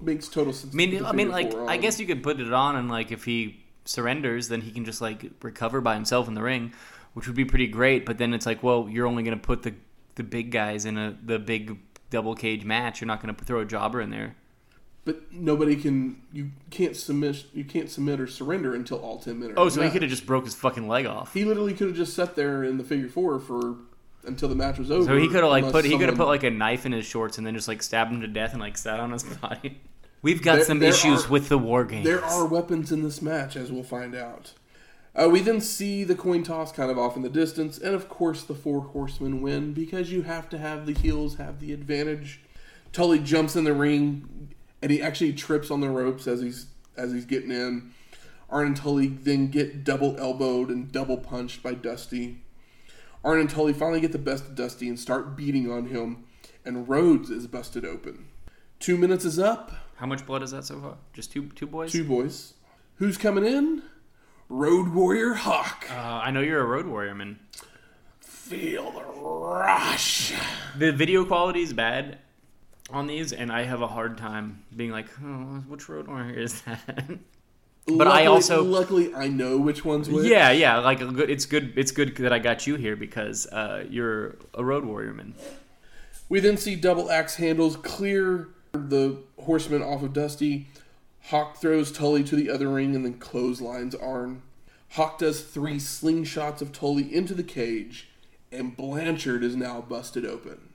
makes 0.00 0.28
total 0.28 0.52
sense. 0.52 0.72
I 0.72 0.76
mean, 0.76 1.04
I 1.04 1.12
mean, 1.12 1.30
like, 1.30 1.52
I 1.54 1.76
guess 1.76 1.98
you 1.98 2.06
could 2.06 2.22
put 2.22 2.38
it 2.38 2.52
on, 2.52 2.76
and 2.76 2.88
like, 2.88 3.10
if 3.10 3.24
he 3.24 3.64
surrenders, 3.86 4.48
then 4.48 4.60
he 4.60 4.70
can 4.70 4.84
just 4.84 5.00
like 5.00 5.30
recover 5.42 5.80
by 5.80 5.94
himself 5.94 6.28
in 6.28 6.34
the 6.34 6.42
ring, 6.42 6.72
which 7.14 7.26
would 7.26 7.36
be 7.36 7.44
pretty 7.44 7.66
great. 7.66 8.06
But 8.06 8.18
then 8.18 8.34
it's 8.34 8.46
like, 8.46 8.62
well, 8.62 8.88
you're 8.90 9.06
only 9.06 9.22
going 9.22 9.38
to 9.38 9.42
put 9.42 9.62
the 9.62 9.74
the 10.16 10.22
big 10.22 10.50
guys 10.50 10.84
in 10.84 10.96
a 10.96 11.16
the 11.22 11.38
big 11.38 11.78
double 12.10 12.34
cage 12.34 12.64
match. 12.64 13.00
You're 13.00 13.06
not 13.06 13.22
going 13.22 13.34
to 13.34 13.44
throw 13.44 13.60
a 13.60 13.64
jobber 13.64 14.00
in 14.00 14.10
there. 14.10 14.36
But 15.04 15.32
nobody 15.32 15.76
can. 15.76 16.20
You 16.32 16.50
can't 16.70 16.96
submit. 16.96 17.44
You 17.54 17.64
can't 17.64 17.88
submit 17.88 18.20
or 18.20 18.26
surrender 18.26 18.74
until 18.74 18.98
all 18.98 19.18
ten 19.20 19.38
minutes. 19.38 19.54
Oh, 19.56 19.68
so 19.68 19.80
he 19.82 19.90
could 19.90 20.02
have 20.02 20.10
just 20.10 20.26
broke 20.26 20.44
his 20.44 20.54
fucking 20.54 20.88
leg 20.88 21.06
off. 21.06 21.32
He 21.32 21.44
literally 21.44 21.74
could 21.74 21.86
have 21.86 21.96
just 21.96 22.14
sat 22.14 22.34
there 22.34 22.64
in 22.64 22.76
the 22.76 22.82
figure 22.82 23.08
four 23.08 23.38
for 23.38 23.76
until 24.24 24.48
the 24.48 24.56
match 24.56 24.78
was 24.78 24.90
over. 24.90 25.04
So 25.04 25.16
he 25.16 25.28
could 25.28 25.42
have 25.42 25.50
like 25.50 25.70
put 25.70 25.84
he 25.84 25.96
could 25.96 26.08
have 26.08 26.18
put 26.18 26.26
like 26.26 26.42
a 26.42 26.50
knife 26.50 26.86
in 26.86 26.92
his 26.92 27.06
shorts 27.06 27.38
and 27.38 27.46
then 27.46 27.54
just 27.54 27.68
like 27.68 27.84
stabbed 27.84 28.12
him 28.12 28.20
to 28.20 28.26
death 28.26 28.52
and 28.52 28.60
like 28.60 28.76
sat 28.76 28.98
on 28.98 29.12
his 29.12 29.22
body. 29.42 29.80
We've 30.22 30.42
got 30.42 30.56
There- 30.56 30.64
some 30.64 30.78
there 30.80 30.90
issues 30.90 31.26
are- 31.26 31.28
with 31.30 31.48
the 31.48 31.58
war 31.58 31.84
games. 31.84 32.04
There 32.04 32.24
are 32.24 32.46
weapons 32.46 32.90
in 32.90 33.02
this 33.02 33.22
match, 33.22 33.56
as 33.56 33.70
we'll 33.70 33.82
find 33.84 34.14
out. 34.14 34.52
Uh, 35.14 35.28
we 35.30 35.40
then 35.40 35.60
see 35.60 36.04
the 36.04 36.14
coin 36.14 36.42
toss 36.42 36.72
kind 36.72 36.90
of 36.90 36.98
off 36.98 37.16
in 37.16 37.22
the 37.22 37.28
distance, 37.30 37.78
and 37.78 37.94
of 37.94 38.08
course 38.08 38.42
the 38.42 38.54
four 38.54 38.82
horsemen 38.82 39.40
win 39.40 39.72
because 39.72 40.12
you 40.12 40.22
have 40.22 40.48
to 40.50 40.58
have 40.58 40.84
the 40.84 40.92
heels 40.92 41.36
have 41.36 41.58
the 41.60 41.72
advantage. 41.72 42.40
Tully 42.92 43.18
jumps 43.18 43.56
in 43.56 43.64
the 43.64 43.72
ring, 43.72 44.50
and 44.82 44.90
he 44.90 45.00
actually 45.00 45.32
trips 45.32 45.70
on 45.70 45.80
the 45.80 45.88
ropes 45.88 46.26
as 46.26 46.40
he's 46.42 46.66
as 46.96 47.12
he's 47.12 47.24
getting 47.26 47.50
in. 47.50 47.92
Arn 48.50 48.68
and 48.68 48.76
Tully 48.76 49.06
then 49.08 49.48
get 49.48 49.84
double 49.84 50.16
elbowed 50.18 50.70
and 50.70 50.90
double 50.92 51.16
punched 51.18 51.62
by 51.62 51.74
Dusty. 51.74 52.42
Arn 53.24 53.40
and 53.40 53.50
Tully 53.50 53.72
finally 53.72 54.00
get 54.00 54.12
the 54.12 54.18
best 54.18 54.44
of 54.46 54.54
Dusty 54.54 54.88
and 54.88 54.98
start 55.00 55.36
beating 55.36 55.70
on 55.70 55.86
him, 55.86 56.24
and 56.64 56.88
Rhodes 56.88 57.30
is 57.30 57.46
busted 57.46 57.84
open. 57.84 58.26
Two 58.80 58.96
minutes 58.96 59.24
is 59.24 59.38
up. 59.38 59.72
How 59.96 60.06
much 60.06 60.26
blood 60.26 60.42
is 60.42 60.50
that 60.50 60.64
so 60.64 60.80
far? 60.80 60.96
Just 61.12 61.32
two 61.32 61.46
two 61.54 61.66
boys. 61.66 61.92
Two 61.92 62.04
boys. 62.04 62.54
Who's 62.96 63.16
coming 63.18 63.44
in? 63.44 63.82
Road 64.48 64.88
Warrior 64.94 65.34
Hawk. 65.34 65.86
Uh, 65.90 65.94
I 65.94 66.30
know 66.30 66.40
you're 66.40 66.60
a 66.60 66.64
road 66.66 66.86
warrior, 66.86 67.14
man. 67.14 67.38
Feel 68.20 68.90
the 68.92 69.02
rush. 69.02 70.32
The 70.78 70.92
video 70.92 71.24
quality 71.24 71.62
is 71.62 71.72
bad 71.72 72.18
on 72.90 73.06
these, 73.08 73.32
and 73.32 73.50
I 73.50 73.64
have 73.64 73.82
a 73.82 73.88
hard 73.88 74.16
time 74.18 74.62
being 74.76 74.90
like, 74.92 75.06
oh, 75.22 75.64
which 75.68 75.88
road 75.88 76.06
warrior 76.08 76.38
is 76.38 76.60
that? 76.62 77.06
But 77.88 78.08
I 78.08 78.10
Luckily- 78.10 78.26
also- 78.26 78.64
luckily 78.64 79.14
I 79.14 79.28
know 79.28 79.58
which 79.58 79.84
one's 79.84 80.08
which. 80.10 80.26
yeah, 80.26 80.50
yeah. 80.50 80.78
Like 80.78 81.00
it's 81.00 81.46
good. 81.46 81.72
It's 81.76 81.92
good 81.92 82.16
that 82.16 82.32
I 82.32 82.40
got 82.40 82.66
you 82.66 82.74
here 82.74 82.96
because 82.96 83.46
uh, 83.46 83.84
you're 83.88 84.34
a 84.54 84.64
road 84.64 84.84
warrior, 84.84 85.12
man. 85.14 85.34
We 86.28 86.40
then 86.40 86.56
see 86.56 86.74
double 86.74 87.12
axe 87.12 87.36
handles 87.36 87.76
clear 87.76 88.48
the 88.72 89.22
horseman 89.46 89.82
off 89.82 90.02
of 90.02 90.12
Dusty. 90.12 90.66
Hawk 91.24 91.56
throws 91.56 91.90
Tully 91.90 92.22
to 92.24 92.36
the 92.36 92.50
other 92.50 92.68
ring 92.68 92.94
and 92.94 93.04
then 93.04 93.14
clotheslines 93.14 93.94
Arn. 93.94 94.42
Hawk 94.90 95.18
does 95.18 95.40
three 95.42 95.76
slingshots 95.76 96.60
of 96.60 96.72
Tully 96.72 97.12
into 97.12 97.34
the 97.34 97.42
cage, 97.42 98.08
and 98.52 98.76
Blanchard 98.76 99.42
is 99.42 99.56
now 99.56 99.80
busted 99.80 100.24
open. 100.24 100.68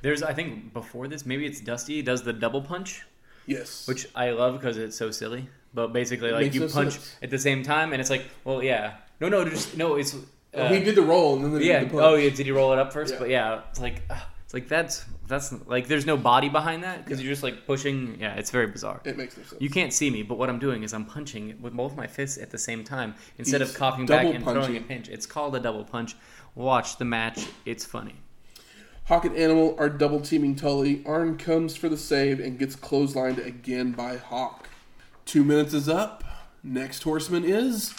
There's, 0.00 0.22
I 0.22 0.32
think, 0.32 0.72
before 0.72 1.08
this, 1.08 1.26
maybe 1.26 1.44
it's 1.44 1.60
Dusty 1.60 2.00
does 2.02 2.22
the 2.22 2.32
double 2.32 2.62
punch, 2.62 3.04
Yes. 3.46 3.86
which 3.86 4.06
I 4.14 4.30
love 4.30 4.54
because 4.58 4.76
it's 4.78 4.96
so 4.96 5.10
silly. 5.10 5.48
But 5.74 5.88
basically, 5.92 6.30
like 6.30 6.44
makes 6.44 6.54
you 6.54 6.62
no 6.62 6.68
punch 6.68 6.94
sense. 6.94 7.16
at 7.22 7.28
the 7.30 7.38
same 7.38 7.62
time, 7.62 7.92
and 7.92 8.00
it's 8.00 8.08
like, 8.10 8.24
well, 8.44 8.62
yeah, 8.62 8.94
no, 9.20 9.28
no, 9.28 9.46
just 9.46 9.76
no. 9.76 9.96
It's 9.96 10.16
Oh, 10.54 10.62
uh, 10.62 10.72
he 10.72 10.80
did 10.82 10.94
the 10.94 11.02
roll 11.02 11.36
and 11.44 11.54
then 11.54 11.62
yeah. 11.62 11.80
did 11.80 11.88
the 11.90 11.92
punch. 11.92 12.02
Oh, 12.04 12.14
yeah. 12.14 12.30
Did 12.30 12.46
he 12.46 12.52
roll 12.52 12.72
it 12.72 12.78
up 12.78 12.90
first? 12.90 13.12
Yeah. 13.12 13.18
But 13.18 13.28
yeah, 13.28 13.60
it's 13.68 13.80
like, 13.80 14.00
uh, 14.08 14.18
it's 14.48 14.54
like 14.54 14.66
that's 14.66 15.04
that's 15.26 15.52
like 15.66 15.88
there's 15.88 16.06
no 16.06 16.16
body 16.16 16.48
behind 16.48 16.82
that 16.82 17.04
because 17.04 17.22
you're 17.22 17.30
just 17.30 17.42
like 17.42 17.66
pushing. 17.66 18.16
Yeah, 18.18 18.32
it's 18.36 18.50
very 18.50 18.66
bizarre. 18.66 18.98
It 19.04 19.18
makes 19.18 19.36
no 19.36 19.42
sense. 19.42 19.60
You 19.60 19.68
can't 19.68 19.92
see 19.92 20.08
me, 20.08 20.22
but 20.22 20.38
what 20.38 20.48
I'm 20.48 20.58
doing 20.58 20.84
is 20.84 20.94
I'm 20.94 21.04
punching 21.04 21.58
with 21.60 21.74
both 21.74 21.94
my 21.94 22.06
fists 22.06 22.38
at 22.38 22.50
the 22.50 22.56
same 22.56 22.82
time 22.82 23.14
instead 23.36 23.60
of 23.60 23.68
He's 23.68 23.76
coughing 23.76 24.06
back 24.06 24.22
double 24.22 24.34
and 24.36 24.42
throwing 24.42 24.58
a 24.58 24.60
punching. 24.80 24.84
pinch. 24.84 25.08
It's 25.10 25.26
called 25.26 25.54
a 25.54 25.60
double 25.60 25.84
punch. 25.84 26.16
Watch 26.54 26.96
the 26.96 27.04
match. 27.04 27.46
It's 27.66 27.84
funny. 27.84 28.14
Hawk 29.04 29.26
and 29.26 29.36
Animal 29.36 29.76
are 29.78 29.90
double 29.90 30.20
teaming 30.20 30.56
Tully. 30.56 31.02
Arn 31.04 31.36
comes 31.36 31.76
for 31.76 31.90
the 31.90 31.98
save 31.98 32.40
and 32.40 32.58
gets 32.58 32.74
clotheslined 32.74 33.44
again 33.44 33.92
by 33.92 34.16
Hawk. 34.16 34.70
Two 35.26 35.44
minutes 35.44 35.74
is 35.74 35.90
up. 35.90 36.24
Next 36.62 37.02
horseman 37.02 37.44
is 37.44 37.94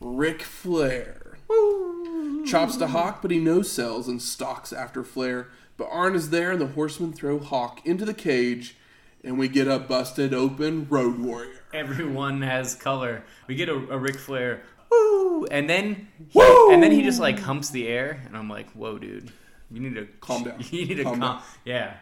Ric 0.00 0.40
Flair. 0.40 1.36
Woo. 1.48 2.46
Chops 2.46 2.76
to 2.78 2.86
Hawk, 2.88 3.20
but 3.20 3.30
he 3.30 3.38
no 3.38 3.60
sells 3.60 4.08
and 4.08 4.22
stalks 4.22 4.72
after 4.72 5.04
Flair. 5.04 5.48
But 5.82 5.88
Arn 5.90 6.14
is 6.14 6.30
there, 6.30 6.52
and 6.52 6.60
the 6.60 6.68
horsemen 6.68 7.12
throw 7.12 7.40
Hawk 7.40 7.84
into 7.84 8.04
the 8.04 8.14
cage, 8.14 8.76
and 9.24 9.36
we 9.36 9.48
get 9.48 9.66
a 9.66 9.80
busted 9.80 10.32
open 10.32 10.86
Road 10.88 11.18
Warrior. 11.18 11.50
Everyone 11.74 12.40
has 12.42 12.76
color. 12.76 13.24
We 13.48 13.56
get 13.56 13.68
a, 13.68 13.74
a 13.74 13.98
Ric 13.98 14.14
Flair, 14.16 14.62
woo, 14.92 15.44
and 15.46 15.68
then 15.68 16.06
Woo! 16.34 16.70
and 16.72 16.80
then 16.80 16.92
he 16.92 17.02
just 17.02 17.18
like 17.18 17.40
humps 17.40 17.70
the 17.70 17.88
air, 17.88 18.22
and 18.26 18.36
I'm 18.36 18.48
like, 18.48 18.70
whoa, 18.74 18.96
dude, 18.96 19.32
you 19.72 19.80
need 19.80 19.96
to 19.96 20.06
Calm 20.20 20.44
down. 20.44 20.60
You 20.70 20.86
need 20.86 20.94
to 20.98 21.02
Calm 21.02 21.18
calm. 21.18 21.38
down. 21.38 21.42
Yeah, 21.64 21.94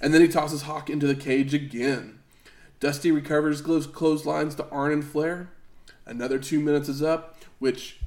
And 0.00 0.12
then 0.12 0.20
he 0.20 0.26
tosses 0.26 0.62
Hawk 0.62 0.90
into 0.90 1.06
the 1.06 1.14
cage 1.14 1.54
again. 1.54 2.18
Dusty 2.80 3.12
recovers 3.12 3.60
close 3.60 3.86
clotheslines 3.86 4.56
to 4.56 4.68
Arn 4.70 4.90
and 4.92 5.04
Flair. 5.04 5.50
Another 6.06 6.40
two 6.40 6.58
minutes 6.58 6.88
is 6.88 7.04
up, 7.04 7.36
which 7.60 8.00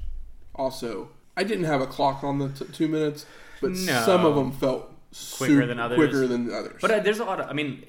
also 0.54 1.08
I 1.38 1.42
didn't 1.44 1.64
have 1.64 1.80
a 1.80 1.86
clock 1.86 2.22
on 2.22 2.38
the 2.38 2.50
t- 2.50 2.66
two 2.70 2.86
minutes, 2.88 3.24
but 3.62 3.70
No. 3.70 4.02
some 4.04 4.26
of 4.26 4.34
them 4.34 4.52
felt 4.52 4.89
Quicker 5.36 5.66
than 5.66 5.80
others. 5.80 5.96
Quicker 5.96 6.26
than 6.26 6.52
others. 6.52 6.78
but 6.80 6.90
uh, 6.90 7.00
there's 7.00 7.18
a 7.18 7.24
lot 7.24 7.40
of. 7.40 7.48
I 7.48 7.52
mean, 7.52 7.84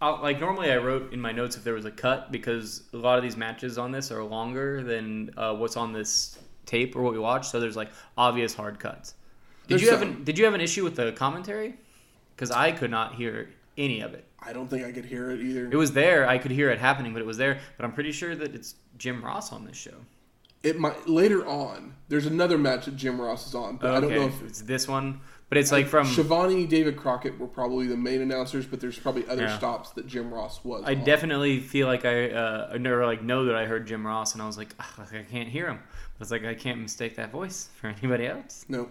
I'll, 0.00 0.20
like 0.20 0.40
normally 0.40 0.70
I 0.72 0.76
wrote 0.78 1.12
in 1.12 1.20
my 1.20 1.32
notes 1.32 1.56
if 1.56 1.64
there 1.64 1.74
was 1.74 1.84
a 1.84 1.90
cut 1.90 2.32
because 2.32 2.82
a 2.92 2.96
lot 2.96 3.16
of 3.18 3.22
these 3.22 3.36
matches 3.36 3.78
on 3.78 3.92
this 3.92 4.10
are 4.10 4.22
longer 4.24 4.82
than 4.82 5.30
uh, 5.36 5.54
what's 5.54 5.76
on 5.76 5.92
this 5.92 6.38
tape 6.66 6.96
or 6.96 7.02
what 7.02 7.12
we 7.12 7.18
watched. 7.18 7.50
So 7.50 7.60
there's 7.60 7.76
like 7.76 7.90
obvious 8.18 8.52
hard 8.54 8.78
cuts. 8.78 9.14
Did 9.66 9.74
There's 9.74 9.82
you 9.82 9.90
have 9.90 10.00
some. 10.00 10.08
an, 10.08 10.24
Did 10.24 10.38
you 10.38 10.44
have 10.44 10.54
an 10.54 10.60
issue 10.60 10.84
with 10.84 10.96
the 10.96 11.12
commentary? 11.12 11.74
Because 12.34 12.50
I 12.50 12.72
could 12.72 12.90
not 12.90 13.14
hear 13.14 13.50
any 13.78 14.00
of 14.00 14.14
it. 14.14 14.24
I 14.40 14.52
don't 14.52 14.68
think 14.68 14.84
I 14.84 14.92
could 14.92 15.04
hear 15.04 15.30
it 15.30 15.40
either. 15.40 15.66
It 15.66 15.76
was 15.76 15.92
there. 15.92 16.28
I 16.28 16.38
could 16.38 16.50
hear 16.50 16.70
it 16.70 16.78
happening, 16.78 17.12
but 17.12 17.20
it 17.20 17.26
was 17.26 17.36
there. 17.36 17.58
But 17.76 17.84
I'm 17.84 17.92
pretty 17.92 18.12
sure 18.12 18.36
that 18.36 18.54
it's 18.54 18.74
Jim 18.98 19.24
Ross 19.24 19.52
on 19.52 19.64
this 19.64 19.76
show. 19.76 19.94
It 20.62 20.78
might 20.78 21.08
later 21.08 21.46
on. 21.46 21.94
There's 22.08 22.26
another 22.26 22.58
match 22.58 22.84
that 22.84 22.96
Jim 22.96 23.20
Ross 23.20 23.46
is 23.46 23.54
on, 23.54 23.76
but 23.76 23.92
I 23.92 24.00
don't 24.00 24.10
know 24.10 24.26
if 24.26 24.42
it's 24.42 24.60
this 24.62 24.86
one, 24.88 25.20
but 25.48 25.58
it's 25.58 25.70
like 25.72 25.86
from. 25.86 26.06
Schiavone, 26.06 26.66
David 26.66 26.96
Crockett 26.96 27.38
were 27.38 27.46
probably 27.46 27.86
the 27.86 27.96
main 27.96 28.20
announcers, 28.20 28.66
but 28.66 28.80
there's 28.80 28.98
probably 28.98 29.26
other 29.28 29.44
Yeah. 29.44 29.58
stops 29.58 29.90
that 29.90 30.06
Jim 30.06 30.32
Ross 30.32 30.64
was. 30.64 30.84
I 30.86 30.94
on. 30.94 31.04
definitely 31.04 31.60
feel 31.60 31.86
like 31.86 32.04
I 32.04 32.30
uh, 32.30 32.70
I 32.74 32.78
never 32.78 33.04
like 33.06 33.22
know 33.22 33.44
that 33.46 33.54
I 33.54 33.66
heard 33.66 33.86
Jim 33.86 34.06
Ross, 34.06 34.32
and 34.34 34.42
I 34.42 34.46
was 34.46 34.58
like, 34.58 34.74
I 34.80 35.22
can't 35.30 35.48
hear 35.48 35.68
him. 35.68 35.80
But 36.18 36.22
it's 36.24 36.30
like 36.30 36.44
I 36.44 36.54
can't 36.54 36.80
mistake 36.80 37.16
that 37.16 37.30
voice 37.30 37.68
for 37.80 37.88
anybody 37.88 38.26
else. 38.26 38.64
No. 38.68 38.88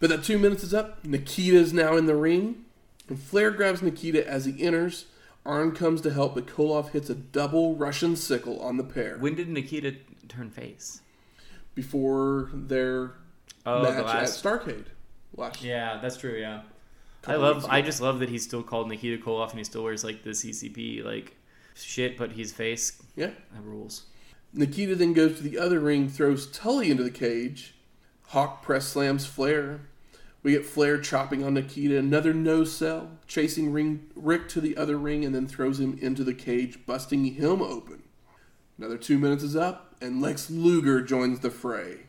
But 0.00 0.10
that 0.10 0.24
two 0.24 0.38
minutes 0.38 0.64
is 0.64 0.74
up. 0.74 1.04
Nikita 1.04 1.56
is 1.56 1.72
now 1.72 1.96
in 1.96 2.06
the 2.06 2.16
ring. 2.16 2.64
And 3.08 3.18
Flair 3.18 3.50
grabs 3.50 3.82
Nikita 3.82 4.26
as 4.26 4.44
he 4.46 4.62
enters. 4.62 5.06
Arn 5.46 5.72
comes 5.72 6.00
to 6.00 6.10
help, 6.10 6.34
but 6.34 6.46
Koloff 6.46 6.90
hits 6.90 7.10
a 7.10 7.14
double 7.14 7.76
Russian 7.76 8.16
sickle 8.16 8.60
on 8.62 8.78
the 8.78 8.82
pair 8.82 9.18
When 9.18 9.34
did 9.34 9.48
Nikita 9.50 9.94
turn 10.26 10.48
face? 10.50 11.02
before 11.74 12.50
their 12.54 13.12
Oh, 13.66 13.82
the 13.84 13.90
match 13.92 14.04
last. 14.06 14.44
at 14.44 14.52
Starcade. 14.52 14.84
Last 15.36 15.62
Yeah, 15.62 15.98
that's 16.00 16.16
true. 16.16 16.38
Yeah, 16.38 16.62
I 17.26 17.36
love. 17.36 17.66
I 17.68 17.82
just 17.82 18.00
love 18.00 18.20
that 18.20 18.28
he's 18.28 18.44
still 18.44 18.62
called 18.62 18.88
Nikita 18.88 19.22
Koloff, 19.22 19.50
and 19.50 19.58
he 19.58 19.64
still 19.64 19.82
wears 19.82 20.04
like 20.04 20.22
the 20.22 20.30
CCP 20.30 21.02
like 21.04 21.36
shit, 21.74 22.16
but 22.16 22.32
his 22.32 22.52
face 22.52 23.02
Yeah. 23.16 23.30
that 23.52 23.62
rules. 23.62 24.04
Nikita 24.52 24.94
then 24.94 25.12
goes 25.12 25.36
to 25.38 25.42
the 25.42 25.58
other 25.58 25.80
ring, 25.80 26.08
throws 26.08 26.46
Tully 26.46 26.90
into 26.90 27.02
the 27.02 27.10
cage. 27.10 27.74
Hawk 28.28 28.62
press 28.62 28.86
slams 28.86 29.26
Flair. 29.26 29.80
We 30.44 30.52
get 30.52 30.64
Flair 30.66 30.98
chopping 31.00 31.42
on 31.42 31.54
Nikita. 31.54 31.98
Another 31.98 32.32
no 32.34 32.64
sell, 32.64 33.18
chasing 33.26 33.72
ring 33.72 34.10
Rick 34.14 34.48
to 34.50 34.60
the 34.60 34.76
other 34.76 34.96
ring, 34.98 35.24
and 35.24 35.34
then 35.34 35.46
throws 35.46 35.80
him 35.80 35.98
into 36.00 36.22
the 36.22 36.34
cage, 36.34 36.86
busting 36.86 37.24
him 37.24 37.62
open. 37.62 38.02
Another 38.78 38.98
two 38.98 39.18
minutes 39.18 39.42
is 39.42 39.56
up, 39.56 39.96
and 40.00 40.20
Lex 40.20 40.50
Luger 40.50 41.00
joins 41.00 41.40
the 41.40 41.50
fray. 41.50 42.00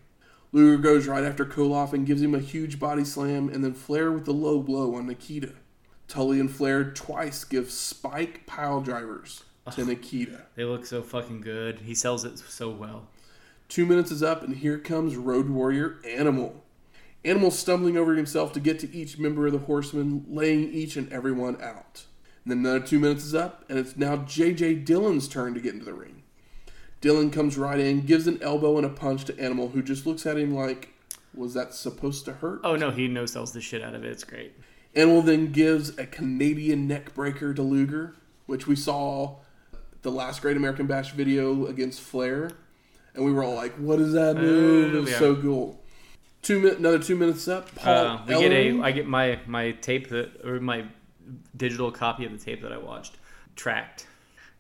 Luger 0.56 0.78
goes 0.78 1.06
right 1.06 1.26
after 1.26 1.44
Koloff 1.44 1.92
and 1.92 2.06
gives 2.06 2.22
him 2.22 2.34
a 2.34 2.40
huge 2.40 2.80
body 2.80 3.04
slam, 3.04 3.50
and 3.50 3.62
then 3.62 3.74
Flair 3.74 4.10
with 4.14 4.24
the 4.24 4.32
low 4.32 4.62
blow 4.62 4.96
on 4.96 5.06
Nikita. 5.06 5.52
Tully 6.08 6.40
and 6.40 6.50
Flair 6.50 6.94
twice 6.94 7.44
give 7.44 7.70
spike 7.70 8.46
pile 8.46 8.80
drivers 8.80 9.44
to 9.72 9.84
Nikita. 9.84 10.44
They 10.56 10.64
look 10.64 10.86
so 10.86 11.02
fucking 11.02 11.42
good. 11.42 11.80
He 11.80 11.94
sells 11.94 12.24
it 12.24 12.40
so 12.40 12.70
well. 12.70 13.10
Two 13.68 13.86
minutes 13.86 14.12
is 14.12 14.24
up, 14.24 14.44
and 14.44 14.56
here 14.56 14.78
comes 14.78 15.18
Road 15.18 15.50
Warrior 15.50 15.98
Animal. 16.08 16.64
Animal 17.26 17.52
stumbling 17.52 17.98
over 17.98 18.16
himself 18.16 18.54
to 18.54 18.62
get 18.62 18.80
to 18.80 18.96
each 18.96 19.18
member 19.18 19.48
of 19.48 19.52
the 19.52 19.60
horsemen, 19.60 20.24
laying 20.30 20.72
each 20.72 20.96
and 20.96 21.12
every 21.12 21.34
one 21.34 21.62
out. 21.62 22.06
And 22.46 22.52
then 22.52 22.60
another 22.60 22.80
two 22.80 23.00
minutes 23.00 23.26
is 23.26 23.36
up, 23.36 23.66
and 23.68 23.78
it's 23.78 23.98
now 23.98 24.16
J.J. 24.16 24.76
Dillon's 24.76 25.28
turn 25.28 25.54
to 25.54 25.60
get 25.60 25.74
into 25.74 25.84
the 25.84 25.94
ring. 25.94 26.15
Dillon 27.02 27.30
comes 27.30 27.58
right 27.58 27.80
in, 27.80 28.02
gives 28.02 28.28
an 28.28 28.42
elbow 28.42 28.78
and 28.78 28.86
a 28.86 28.90
punch 28.90 29.26
to 29.26 29.40
Animal, 29.40 29.70
who 29.70 29.84
just 29.84 30.06
looks 30.06 30.26
at 30.26 30.38
him 30.38 30.56
like, 30.56 30.90
was 31.34 31.54
that 31.54 31.74
supposed 31.74 32.26
to 32.26 32.34
hurt? 32.34 32.62
Oh 32.64 32.76
no, 32.76 32.92
he 32.92 33.08
no 33.08 33.26
sells 33.26 33.52
the 33.52 33.62
shit 33.62 33.84
out 33.84 33.94
of 33.94 34.04
it. 34.04 34.12
It's 34.12 34.24
great. 34.24 34.54
Animal 34.96 35.22
then 35.22 35.52
gives 35.52 35.98
a 35.98 36.06
Canadian 36.06 36.88
neck 36.88 37.14
breaker 37.14 37.54
to 37.54 37.62
Luger, 37.62 38.16
which 38.46 38.66
we 38.68 38.76
saw 38.76 39.36
the 40.02 40.12
last 40.12 40.42
Great 40.42 40.56
American 40.56 40.88
Bash 40.88 41.12
video 41.12 41.66
against 41.66 42.00
Flair, 42.00 42.52
and 43.14 43.26
we 43.26 43.34
were 43.34 43.44
all 43.44 43.56
like, 43.56 43.74
"What 43.76 44.00
is 44.00 44.14
that 44.14 44.38
move? 44.38 44.96
It 44.96 45.00
was 45.00 45.12
yeah. 45.12 45.20
so 45.20 45.36
cool." 45.36 45.82
Two 46.42 46.60
min- 46.60 46.76
another 46.76 47.00
two 47.00 47.16
minutes 47.16 47.48
up. 47.48 47.74
Paul 47.76 47.94
Uh, 47.94 48.26
we 48.26 48.40
get 48.40 48.52
a. 48.52 48.82
I 48.82 48.92
get 48.92 49.08
my 49.08 49.40
my 49.46 49.72
tape 49.72 50.10
that 50.10 50.46
or 50.46 50.60
my 50.60 50.86
digital 51.58 51.92
copy 51.92 52.26
of 52.26 52.32
the 52.32 52.38
tape 52.38 52.62
that 52.62 52.72
I 52.72 52.78
watched 52.78 53.18
tracked. 53.56 54.08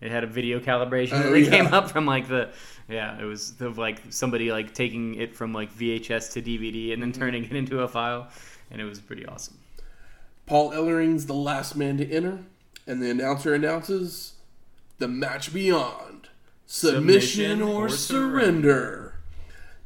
It 0.05 0.11
had 0.11 0.23
a 0.23 0.27
video 0.27 0.59
calibration 0.59 1.13
Oh, 1.23 1.31
that 1.31 1.39
yeah. 1.39 1.49
came 1.49 1.73
up 1.73 1.89
from 1.89 2.05
like 2.05 2.27
the 2.27 2.49
yeah. 2.87 3.19
It 3.19 3.25
was 3.25 3.55
the, 3.55 3.69
like 3.69 4.01
somebody 4.09 4.51
like 4.51 4.73
taking 4.73 5.15
it 5.15 5.35
from 5.35 5.51
like 5.53 5.73
VHS 5.73 6.33
to 6.33 6.41
DVD 6.41 6.93
and 6.93 7.01
then 7.01 7.11
Mm-hmm. 7.11 7.21
turning 7.21 7.43
it 7.45 7.53
into 7.53 7.81
a 7.81 7.87
file, 7.87 8.27
and 8.71 8.79
it 8.79 8.85
was 8.85 8.99
pretty 8.99 9.25
awesome. 9.25 9.57
Paul 10.45 10.71
Ellering's 10.71 11.25
the 11.25 11.33
last 11.33 11.75
man 11.75 11.97
to 11.97 12.07
enter, 12.11 12.39
and 12.85 13.01
the 13.01 13.09
announcer 13.09 13.53
announces 13.55 14.33
the 14.99 15.07
match 15.07 15.51
beyond 15.53 16.29
submission, 16.67 17.57
Submission 17.57 17.61
or, 17.61 17.85
or 17.85 17.89
surrender. 17.89 19.15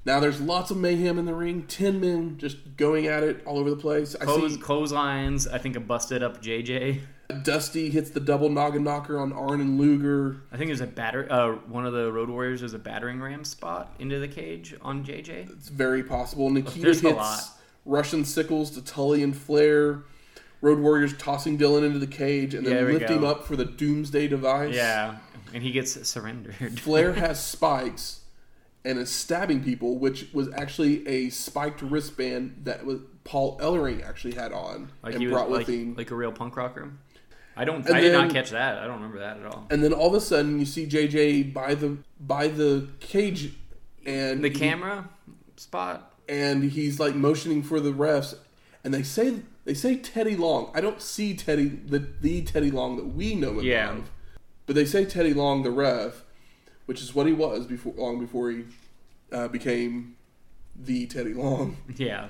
Now 0.05 0.19
there's 0.19 0.39
lots 0.41 0.71
of 0.71 0.77
mayhem 0.77 1.17
in 1.19 1.25
the 1.25 1.33
ring. 1.33 1.63
Ten 1.67 1.99
men 2.01 2.37
just 2.37 2.75
going 2.77 3.07
at 3.07 3.23
it 3.23 3.41
all 3.45 3.57
over 3.59 3.69
the 3.69 3.75
place. 3.75 4.15
I 4.19 4.25
see 4.25 4.57
clotheslines. 4.57 5.47
I 5.47 5.57
think 5.59 5.75
a 5.75 5.79
busted 5.79 6.23
up 6.23 6.41
JJ. 6.41 7.01
Dusty 7.43 7.91
hits 7.91 8.09
the 8.09 8.19
double 8.19 8.49
noggin 8.49 8.83
knocker 8.83 9.19
on 9.19 9.31
Arn 9.31 9.61
and 9.61 9.79
Luger. 9.79 10.41
I 10.51 10.57
think 10.57 10.69
there's 10.69 10.81
a 10.81 10.87
batter. 10.87 11.31
Uh, 11.31 11.51
one 11.67 11.85
of 11.85 11.93
the 11.93 12.11
Road 12.11 12.29
Warriors 12.29 12.61
there's 12.61 12.73
a 12.73 12.79
battering 12.79 13.21
ram 13.21 13.43
spot 13.43 13.93
into 13.99 14.19
the 14.19 14.27
cage 14.27 14.75
on 14.81 15.05
JJ. 15.05 15.51
It's 15.51 15.69
very 15.69 16.03
possible. 16.03 16.49
Nikita 16.49 16.81
There's 16.81 17.01
hits. 17.01 17.51
Russian 17.85 18.25
sickles 18.25 18.71
to 18.71 18.83
Tully 18.83 19.21
and 19.21 19.37
Flair. 19.37 20.03
Road 20.61 20.79
Warriors 20.79 21.15
tossing 21.17 21.55
Dillon 21.55 21.83
into 21.83 21.99
the 21.99 22.07
cage 22.07 22.53
and 22.53 22.65
then 22.65 22.85
lift 22.85 23.09
him 23.09 23.23
up 23.23 23.45
for 23.45 23.55
the 23.55 23.65
Doomsday 23.65 24.27
device. 24.27 24.75
Yeah, 24.75 25.17
and 25.53 25.61
he 25.61 25.71
gets 25.71 26.07
surrendered. 26.07 26.55
Flair 26.79 27.13
has 27.13 27.41
spikes, 27.41 28.21
and 28.83 28.97
is 28.97 29.11
stabbing 29.11 29.63
people, 29.63 29.97
which 29.97 30.27
was 30.33 30.51
actually 30.53 31.07
a 31.07 31.29
spiked 31.29 31.81
wristband 31.81 32.61
that 32.63 32.85
was 32.85 32.99
Paul 33.23 33.59
Ellering 33.59 34.03
actually 34.03 34.33
had 34.33 34.51
on 34.51 34.91
Like 35.03 35.13
and 35.13 35.21
he 35.21 35.27
was 35.27 35.33
brought 35.33 35.51
like, 35.51 35.67
with 35.67 35.75
him. 35.75 35.95
like 35.95 36.11
a 36.11 36.15
real 36.15 36.31
punk 36.31 36.57
rocker. 36.57 36.91
I 37.59 37.65
don't. 37.65 37.85
And 37.85 37.95
I 37.95 37.99
did 38.01 38.13
not 38.13 38.29
catch 38.31 38.51
that. 38.51 38.77
I 38.77 38.85
don't 38.87 38.95
remember 38.95 39.19
that 39.19 39.37
at 39.37 39.45
all. 39.45 39.67
and 39.69 39.83
then 39.83 39.91
all 39.93 40.07
of 40.07 40.13
a 40.13 40.21
sudden, 40.21 40.59
you 40.59 40.65
see 40.65 40.85
JJ 40.87 41.53
by 41.53 41.75
the 41.75 41.97
by 42.19 42.47
the 42.47 42.87
cage, 43.01 43.53
and 44.05 44.43
The 44.43 44.49
he- 44.49 44.55
camera 44.55 45.09
spot. 45.57 46.13
and 46.29 46.63
he's 46.63 46.99
like 46.99 47.15
motioning 47.15 47.61
for 47.63 47.79
the 47.81 47.91
refs, 47.91 48.35
and 48.83 48.93
they 48.93 49.03
say 49.03 49.41
they 49.65 49.73
say 49.73 49.97
Teddy 49.97 50.37
Long. 50.37 50.71
I 50.73 50.79
don't 50.79 51.01
see 51.01 51.35
Teddy 51.35 51.65
the 51.67 51.99
the 51.99 52.41
Teddy 52.43 52.71
Long 52.71 52.95
that 52.95 53.07
we 53.07 53.35
know 53.35 53.59
him 53.59 53.65
Yeah. 53.65 53.91
of, 53.97 54.09
but 54.65 54.75
they 54.75 54.85
say 54.85 55.03
Teddy 55.03 55.33
Long 55.33 55.63
the 55.63 55.71
ref, 55.71 56.23
which 56.85 57.01
is 57.01 57.13
what 57.13 57.27
he 57.27 57.33
was 57.33 57.65
before 57.65 57.93
long 57.97 58.19
before 58.19 58.51
he 58.51 58.63
uh, 59.33 59.49
became 59.49 60.15
the 60.81 61.07
Teddy 61.07 61.33
Long. 61.33 61.75
Yeah. 61.97 62.29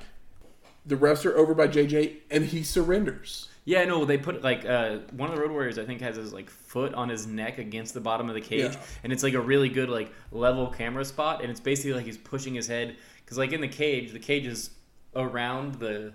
The 0.85 0.95
refs 0.95 1.23
are 1.23 1.37
over 1.37 1.53
by 1.53 1.67
JJ, 1.67 2.15
and 2.31 2.45
he 2.45 2.63
surrenders. 2.63 3.48
Yeah, 3.65 3.85
no, 3.85 4.03
they 4.05 4.17
put 4.17 4.41
like 4.41 4.65
uh, 4.65 4.99
one 5.11 5.29
of 5.29 5.35
the 5.35 5.41
Road 5.41 5.51
Warriors. 5.51 5.77
I 5.77 5.85
think 5.85 6.01
has 6.01 6.15
his 6.15 6.33
like 6.33 6.49
foot 6.49 6.93
on 6.93 7.09
his 7.09 7.27
neck 7.27 7.59
against 7.59 7.93
the 7.93 7.99
bottom 8.01 8.27
of 8.29 8.35
the 8.35 8.41
cage, 8.41 8.73
Yeah. 8.73 8.81
and 9.03 9.13
it's 9.13 9.21
like 9.23 9.33
a 9.35 9.41
really 9.41 9.69
good 9.69 9.89
like 9.89 10.11
level 10.31 10.67
camera 10.67 11.05
spot, 11.05 11.41
and 11.41 11.51
it's 11.51 11.59
basically 11.59 11.93
like 11.93 12.05
he's 12.05 12.17
pushing 12.17 12.55
his 12.55 12.67
head 12.67 12.95
because 13.23 13.37
like 13.37 13.51
in 13.51 13.61
the 13.61 13.67
cage, 13.67 14.11
the 14.11 14.19
cage 14.19 14.45
is 14.47 14.71
around 15.15 15.75
the 15.75 16.13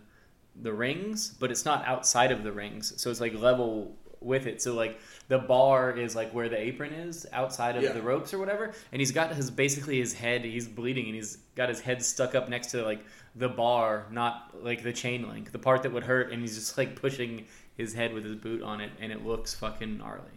the 0.62 0.72
rings, 0.72 1.30
but 1.38 1.50
it's 1.50 1.64
not 1.64 1.84
outside 1.86 2.32
of 2.32 2.42
the 2.44 2.52
rings, 2.52 2.92
so 3.00 3.10
it's 3.10 3.20
like 3.20 3.34
level 3.34 3.96
with 4.20 4.46
it. 4.46 4.62
So 4.62 4.72
like 4.74 4.98
the 5.28 5.38
bar 5.38 5.90
is 5.96 6.16
like 6.16 6.32
where 6.32 6.48
the 6.48 6.58
apron 6.58 6.92
is 6.92 7.26
outside 7.32 7.76
of 7.76 7.82
Yeah. 7.82 7.92
the 7.92 8.02
ropes 8.02 8.32
or 8.32 8.38
whatever, 8.38 8.72
and 8.92 9.00
he's 9.00 9.12
got 9.12 9.32
his 9.34 9.50
basically 9.50 9.98
his 10.00 10.14
head. 10.14 10.44
He's 10.44 10.66
bleeding, 10.66 11.06
and 11.06 11.14
he's 11.14 11.36
got 11.56 11.68
his 11.68 11.80
head 11.80 12.02
stuck 12.02 12.34
up 12.34 12.48
next 12.48 12.68
to 12.68 12.82
like 12.84 13.04
the 13.36 13.48
bar, 13.48 14.06
not 14.10 14.50
like 14.62 14.82
the 14.82 14.92
chain 14.92 15.28
link, 15.28 15.52
the 15.52 15.58
part 15.58 15.82
that 15.82 15.92
would 15.92 16.04
hurt, 16.04 16.30
and 16.32 16.40
he's 16.40 16.54
just 16.54 16.78
like 16.78 16.94
pushing 17.00 17.46
his 17.76 17.94
head 17.94 18.12
with 18.14 18.24
his 18.24 18.36
boot 18.36 18.62
on 18.62 18.80
it, 18.80 18.92
and 19.00 19.10
it 19.10 19.26
looks 19.26 19.54
fucking 19.54 19.98
gnarly. 19.98 20.30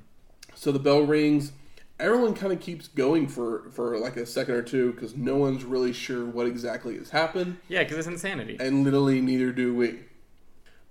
So 0.56 0.72
the 0.72 0.80
bell 0.80 1.01
rings. 1.01 1.51
Everyone 2.00 2.36
kind 2.36 2.54
of 2.54 2.60
keeps 2.60 2.88
going 2.89 3.27
for 3.27 3.70
for 3.72 3.98
like 3.98 4.18
a 4.18 4.25
second 4.25 4.54
or 4.54 4.62
two 4.62 4.94
because 4.94 5.16
no 5.16 5.36
one's 5.36 5.63
really 5.63 5.94
sure 5.94 6.25
what 6.25 6.46
exactly 6.46 6.96
has 6.98 7.10
happened. 7.10 7.58
Yeah, 7.68 7.84
because 7.84 7.98
it's 7.98 8.08
insanity. 8.08 8.58
and 8.60 8.84
literally 8.84 9.20
neither 9.20 9.51
do 9.51 9.74
we. 9.74 10.01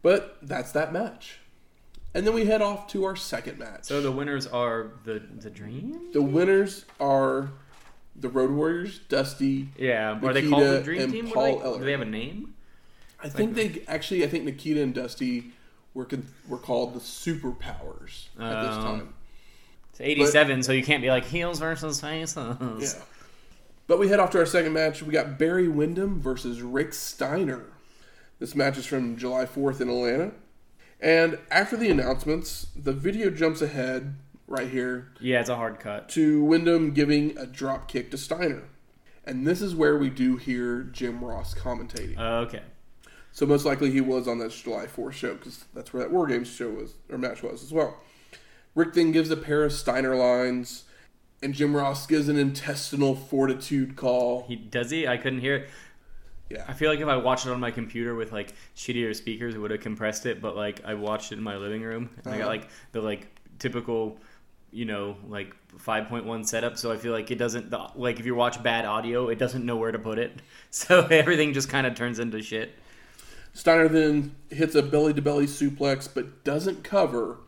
But 0.02 0.36
that's 0.42 0.72
that 0.72 0.92
match. 0.92 1.38
And 2.14 2.26
then 2.26 2.34
we 2.34 2.46
head 2.46 2.62
off 2.62 2.88
to 2.88 3.04
our 3.04 3.14
second 3.14 3.58
match. 3.58 3.84
So 3.84 4.00
the 4.00 4.10
winners 4.10 4.46
are 4.48 4.92
the 5.04 5.22
the 5.40 5.50
Dream. 5.50 6.08
the 6.12 6.22
winners 6.22 6.84
are 6.98 7.50
the 8.18 8.28
Road 8.28 8.50
Warriors, 8.50 8.98
Dusty. 9.08 9.68
Yeah, 9.78 10.18
are 10.22 10.32
they 10.32 10.48
called 10.48 10.62
the 10.62 10.66
Nikita 10.72 10.82
Dream 10.84 11.00
and 11.02 11.12
Team? 11.12 11.30
Paul 11.30 11.60
are 11.62 11.72
they, 11.72 11.78
do 11.78 11.84
they 11.84 11.92
have 11.92 12.00
a 12.00 12.04
name? 12.04 12.54
I 13.22 13.28
think 13.28 13.54
they 13.54 13.82
actually, 13.88 14.24
I 14.24 14.28
think 14.28 14.44
Nikita 14.44 14.82
and 14.82 14.94
Dusty 14.94 15.52
were 15.94 16.04
con- 16.04 16.26
were 16.48 16.58
called 16.58 16.94
the 16.94 17.00
Superpowers 17.00 18.26
at 18.38 18.62
this 18.62 18.76
Um, 18.76 18.82
time. 18.84 19.14
It's 19.90 20.00
87, 20.00 20.62
so 20.62 20.72
you 20.72 20.84
can't 20.84 21.02
be 21.02 21.08
like 21.08 21.24
heels 21.24 21.58
versus 21.58 22.00
faces. 22.00 22.36
Yeah. 22.36 23.02
But 23.86 23.98
we 23.98 24.08
head 24.08 24.20
off 24.20 24.30
to 24.32 24.38
our 24.38 24.46
second 24.46 24.72
match. 24.72 25.02
We 25.02 25.12
got 25.12 25.38
Barry 25.38 25.68
Windham 25.68 26.20
versus 26.20 26.60
Rick 26.60 26.92
Steiner. 26.92 27.64
This 28.38 28.54
match 28.54 28.76
is 28.76 28.84
from 28.84 29.16
July 29.16 29.46
4th 29.46 29.80
in 29.80 29.88
Atlanta. 29.88 30.32
And 31.00 31.38
after 31.50 31.76
the 31.76 31.88
announcements, 31.90 32.66
the 32.76 32.92
video 32.92 33.30
jumps 33.30 33.62
ahead 33.62 34.16
right 34.46 34.68
here 34.68 35.08
Yeah, 35.20 35.40
it's 35.40 35.48
a 35.48 35.56
hard 35.56 35.80
cut. 35.80 36.08
to 36.10 36.42
Windham 36.44 36.92
giving 36.92 37.36
a 37.38 37.46
drop 37.46 37.88
kick 37.88 38.10
to 38.12 38.18
Steiner. 38.18 38.62
And 39.24 39.46
this 39.46 39.60
is 39.60 39.74
where 39.74 39.98
we 39.98 40.08
do 40.08 40.36
hear 40.36 40.82
Jim 40.84 41.24
Ross 41.24 41.52
commentating. 41.54 42.16
Okay. 42.18 42.62
So 43.32 43.44
most 43.44 43.64
likely 43.64 43.90
he 43.90 44.00
was 44.00 44.28
on 44.28 44.38
that 44.38 44.52
July 44.52 44.86
4th 44.86 45.12
show 45.14 45.34
because 45.34 45.64
that's 45.74 45.92
where 45.92 46.02
that 46.02 46.12
War 46.12 46.26
Games 46.26 46.48
show 46.48 46.70
was 46.70 46.94
or 47.10 47.18
match 47.18 47.42
was 47.42 47.62
as 47.62 47.72
well. 47.72 47.98
Rick 48.74 48.94
then 48.94 49.10
gives 49.10 49.30
a 49.30 49.36
pair 49.36 49.64
of 49.64 49.72
Steiner 49.72 50.14
lines, 50.14 50.84
and 51.42 51.54
Jim 51.54 51.74
Ross 51.74 52.06
gives 52.06 52.28
an 52.28 52.38
intestinal 52.38 53.14
fortitude 53.14 53.96
call. 53.96 54.44
He 54.48 54.54
does 54.56 54.90
he? 54.90 55.06
I 55.08 55.16
couldn't 55.16 55.40
hear 55.40 55.56
it. 55.56 55.70
I 56.68 56.74
feel 56.74 56.88
like 56.90 57.00
if 57.00 57.08
I 57.08 57.16
watched 57.16 57.46
it 57.46 57.50
on 57.50 57.58
my 57.58 57.72
computer 57.72 58.14
with 58.14 58.30
like 58.32 58.52
shittier 58.76 59.14
speakers, 59.16 59.54
it 59.54 59.58
would 59.58 59.72
have 59.72 59.80
compressed 59.80 60.24
it. 60.26 60.40
But 60.40 60.54
like 60.56 60.82
I 60.84 60.94
watched 60.94 61.32
it 61.32 61.38
in 61.38 61.42
my 61.42 61.56
living 61.56 61.82
room, 61.82 62.10
and 62.24 62.32
I 62.32 62.38
got 62.38 62.42
Uh-huh. 62.42 62.50
like 62.50 62.68
the 62.92 63.00
like 63.00 63.26
typical, 63.58 64.18
you 64.76 64.84
know, 64.84 65.16
like 65.26 65.56
5.1 65.78 66.46
setup. 66.46 66.76
So 66.76 66.92
I 66.92 66.98
feel 66.98 67.12
like 67.12 67.30
it 67.30 67.36
doesn't 67.36 67.72
like 67.98 68.20
if 68.20 68.26
you 68.26 68.34
watch 68.34 68.62
bad 68.62 68.84
audio, 68.84 69.28
it 69.28 69.38
doesn't 69.38 69.64
know 69.64 69.76
where 69.76 69.90
to 69.90 69.98
put 69.98 70.18
it. 70.18 70.42
So 70.70 71.06
everything 71.06 71.54
just 71.54 71.70
kind 71.70 71.86
of 71.86 71.94
turns 71.94 72.18
into 72.18 72.42
shit. 72.42 72.74
Steiner 73.54 73.88
then 73.88 74.34
hits 74.50 74.74
a 74.74 74.82
belly 74.82 75.14
to 75.14 75.22
belly 75.22 75.46
suplex 75.46 76.06
but 76.12 76.44
doesn't 76.44 76.84
cover 76.84 77.38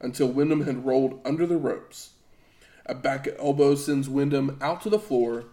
until 0.00 0.28
Windham 0.28 0.64
had 0.64 0.86
rolled 0.86 1.20
under 1.24 1.44
the 1.44 1.56
ropes. 1.56 2.10
A 2.86 2.94
back 2.94 3.26
elbow 3.36 3.74
sends 3.74 4.08
Windham 4.08 4.58
out 4.62 4.80
to 4.82 4.90
the 4.90 5.00
floor, 5.00 5.46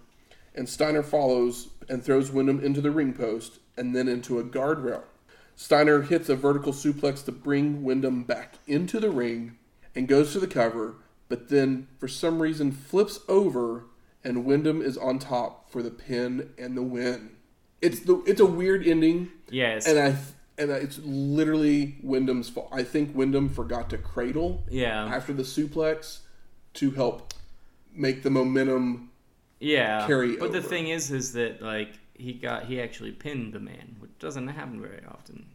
and 0.53 0.69
Steiner 0.69 1.01
follows 1.01 1.69
and 1.89 2.03
throws 2.03 2.31
Windham 2.31 2.63
into 2.63 2.79
the 2.79 2.91
ring 2.91 3.13
post 3.13 3.57
and 3.75 3.95
then 3.95 4.07
into 4.07 4.37
a 4.37 4.43
guardrail. 4.43 5.01
Steiner 5.55 6.03
hits 6.03 6.29
a 6.29 6.35
vertical 6.35 6.73
suplex 6.73 7.25
to 7.25 7.31
bring 7.31 7.83
Windham 7.83 8.21
back 8.23 8.59
into 8.67 8.99
the 8.99 9.09
ring 9.09 9.57
and 9.95 10.07
goes 10.07 10.33
to 10.33 10.39
the 10.39 10.47
cover, 10.47 10.95
but 11.27 11.49
then 11.49 11.87
for 11.97 12.07
some 12.07 12.41
reason 12.41 12.71
flips 12.71 13.19
over 13.27 13.85
and 14.23 14.43
Windham 14.45 14.81
is 14.81 14.97
on 14.97 15.19
top 15.19 15.69
for 15.69 15.83
the 15.83 15.91
pin 15.91 16.51
and 16.57 16.75
the 16.75 16.81
win. 16.81 17.31
It's 17.81 18.01
the 18.01 18.23
it's 18.25 18.41
a 18.41 18.45
weird 18.45 18.85
ending. 18.87 19.29
Yes. 19.49 19.87
And 19.87 19.99
I 19.99 20.15
and 20.57 20.71
it's 20.71 20.99
literally 21.03 21.97
Windham's 22.01 22.49
fault. 22.49 22.69
I 22.71 22.83
think 22.83 23.15
Windham 23.15 23.49
forgot 23.49 23.89
to 23.91 23.97
cradle 23.97 24.63
yeah. 24.69 25.05
after 25.05 25.33
the 25.33 25.43
suplex 25.43 26.19
to 26.75 26.91
help 26.91 27.33
make 27.93 28.23
the 28.23 28.29
momentum. 28.29 29.11
Yeah. 29.59 30.05
carry 30.07 30.35
but 30.37 30.51
the 30.51 30.61
thing 30.61 30.89
is, 30.89 31.11
is 31.11 31.33
that 31.33 31.61
like 31.61 31.89
he 32.13 32.33
got 32.33 32.65
he 32.65 32.81
actually 32.81 33.11
pinned 33.11 33.53
the 33.53 33.59
man, 33.59 33.95
which 33.99 34.17
doesn't 34.19 34.47
happen 34.47 34.81
very 34.81 35.03
often. 35.07 35.45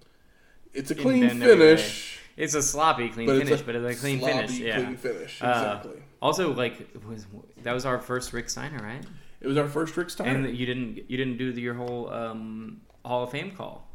It's 0.73 0.91
a 0.91 0.95
clean 0.95 1.29
finish, 1.29 2.20
It's 2.41 2.55
a 2.55 2.63
sloppy 2.63 3.09
clean 3.11 3.27
but 3.27 3.39
finish, 3.39 3.61
but 3.63 3.75
it's 3.77 3.99
a 3.99 4.01
clean 4.01 4.19
sloppy, 4.21 4.35
finish. 4.35 4.59
Yeah. 4.59 4.77
clean 4.83 4.97
finish. 4.97 5.43
Uh, 5.43 5.47
Exactly. 5.47 6.03
Also, 6.23 6.53
like 6.55 6.89
was 7.09 7.27
that 7.63 7.73
was 7.73 7.85
our 7.87 7.99
first 7.99 8.33
Rick 8.33 8.51
Steiner, 8.51 8.79
right? 8.83 9.05
it 9.41 9.47
was 9.47 9.57
our 9.57 9.69
first 9.69 9.97
Rick 9.97 10.11
Steiner. 10.11 10.47
And 10.49 10.57
you 10.57 10.67
didn't 10.67 11.11
you 11.11 11.17
didn't 11.17 11.37
do 11.39 11.53
the, 11.53 11.61
your 11.61 11.75
whole 11.75 12.11
um, 12.13 12.81
Hall 13.05 13.23
of 13.25 13.31
Fame 13.31 13.53
call. 13.53 13.87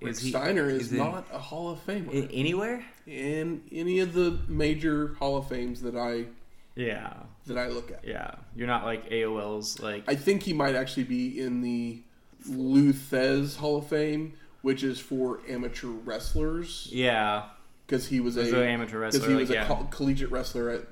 Rick 0.00 0.12
Is 0.12 0.18
he- 0.20 0.28
Steiner 0.30 0.68
is, 0.68 0.82
is 0.86 0.92
not 0.92 1.26
a 1.32 1.38
Hall 1.38 1.70
of 1.70 1.84
Famer 1.86 2.08
I- 2.24 2.32
anywhere? 2.32 2.84
in 3.06 3.62
any 3.72 4.00
of 4.00 4.12
the 4.14 4.36
major 4.48 5.14
Hall 5.18 5.36
of 5.36 5.48
Fames 5.48 5.80
that 5.82 5.96
I 5.96 6.24
Yeah, 6.74 7.14
that 7.46 7.56
I 7.56 7.68
look 7.68 7.90
at. 7.92 8.04
yeah. 8.04 8.34
You're 8.56 8.66
not 8.66 8.84
like 8.84 9.08
AOL's 9.10 9.80
like 9.80 10.04
I 10.08 10.16
think 10.16 10.42
he 10.42 10.52
might 10.52 10.74
actually 10.74 11.04
be 11.04 11.40
in 11.40 11.62
the 11.62 12.02
Lou 12.48 12.92
Thesz 12.92 13.56
Hall 13.56 13.78
of 13.78 13.86
Fame, 13.86 14.34
which 14.66 14.82
is 14.82 14.98
for 14.98 15.40
amateur 15.48 15.86
wrestlers 15.86 16.88
yeah. 16.90 17.44
because 17.86 18.08
he 18.08 18.18
was 18.18 18.36
a 18.36 18.40
an 18.40 18.54
amateur 18.68 18.98
because 18.98 19.14
wrestler. 19.20 19.28
he 19.28 19.34
Like, 19.34 19.40
was 19.42 19.50
a 19.50 19.54
yeah. 19.54 19.66
coll- 19.68 19.84
collegiate 19.92 20.30
wrestler 20.32 20.70
at 20.70 20.82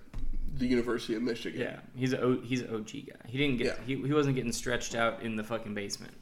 the 0.57 0.67
University 0.69 1.17
of 1.17 1.23
Michigan. 1.23 1.61
yeah, 1.61 1.81
he's 1.97 2.13
a 2.13 2.21
O- 2.21 2.41
he's 2.41 2.61
an 2.61 2.73
OG 2.73 2.91
guy. 3.09 3.17
He 3.27 3.37
didn't 3.37 3.57
get 3.59 3.67
Yeah. 3.67 3.85
he, 3.85 3.97
he 3.97 4.13
wasn't 4.13 4.37
getting 4.37 4.53
stretched 4.53 4.95
out 4.95 5.23
in 5.23 5.35
the 5.35 5.43
fucking 5.43 5.75
basement. 5.75 6.15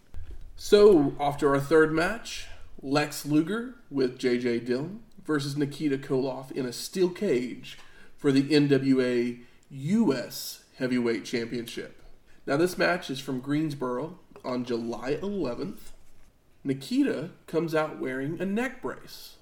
So 0.56 1.14
after 1.20 1.50
our 1.54 1.60
third 1.60 1.92
match, 1.92 2.46
Lex 2.80 3.26
Luger 3.26 3.74
with 3.90 4.18
JJ 4.18 4.64
Dillon 4.64 5.00
versus 5.26 5.54
Nikita 5.54 5.98
Koloff 5.98 6.50
in 6.52 6.64
a 6.64 6.72
steel 6.72 7.10
cage 7.10 7.76
for 8.16 8.32
the 8.32 8.42
NWA 8.44 9.40
US 9.70 10.64
Heavyweight 10.78 11.26
Championship. 11.26 12.02
Now 12.46 12.56
this 12.56 12.78
match 12.78 13.10
is 13.10 13.20
from 13.20 13.40
Greensboro 13.40 14.18
on 14.42 14.64
July 14.64 15.18
11th. 15.22 15.91
Nikita 16.64 17.30
comes 17.46 17.74
out 17.74 17.98
wearing 17.98 18.40
a 18.40 18.46
neck 18.46 18.82
brace. 18.82 19.36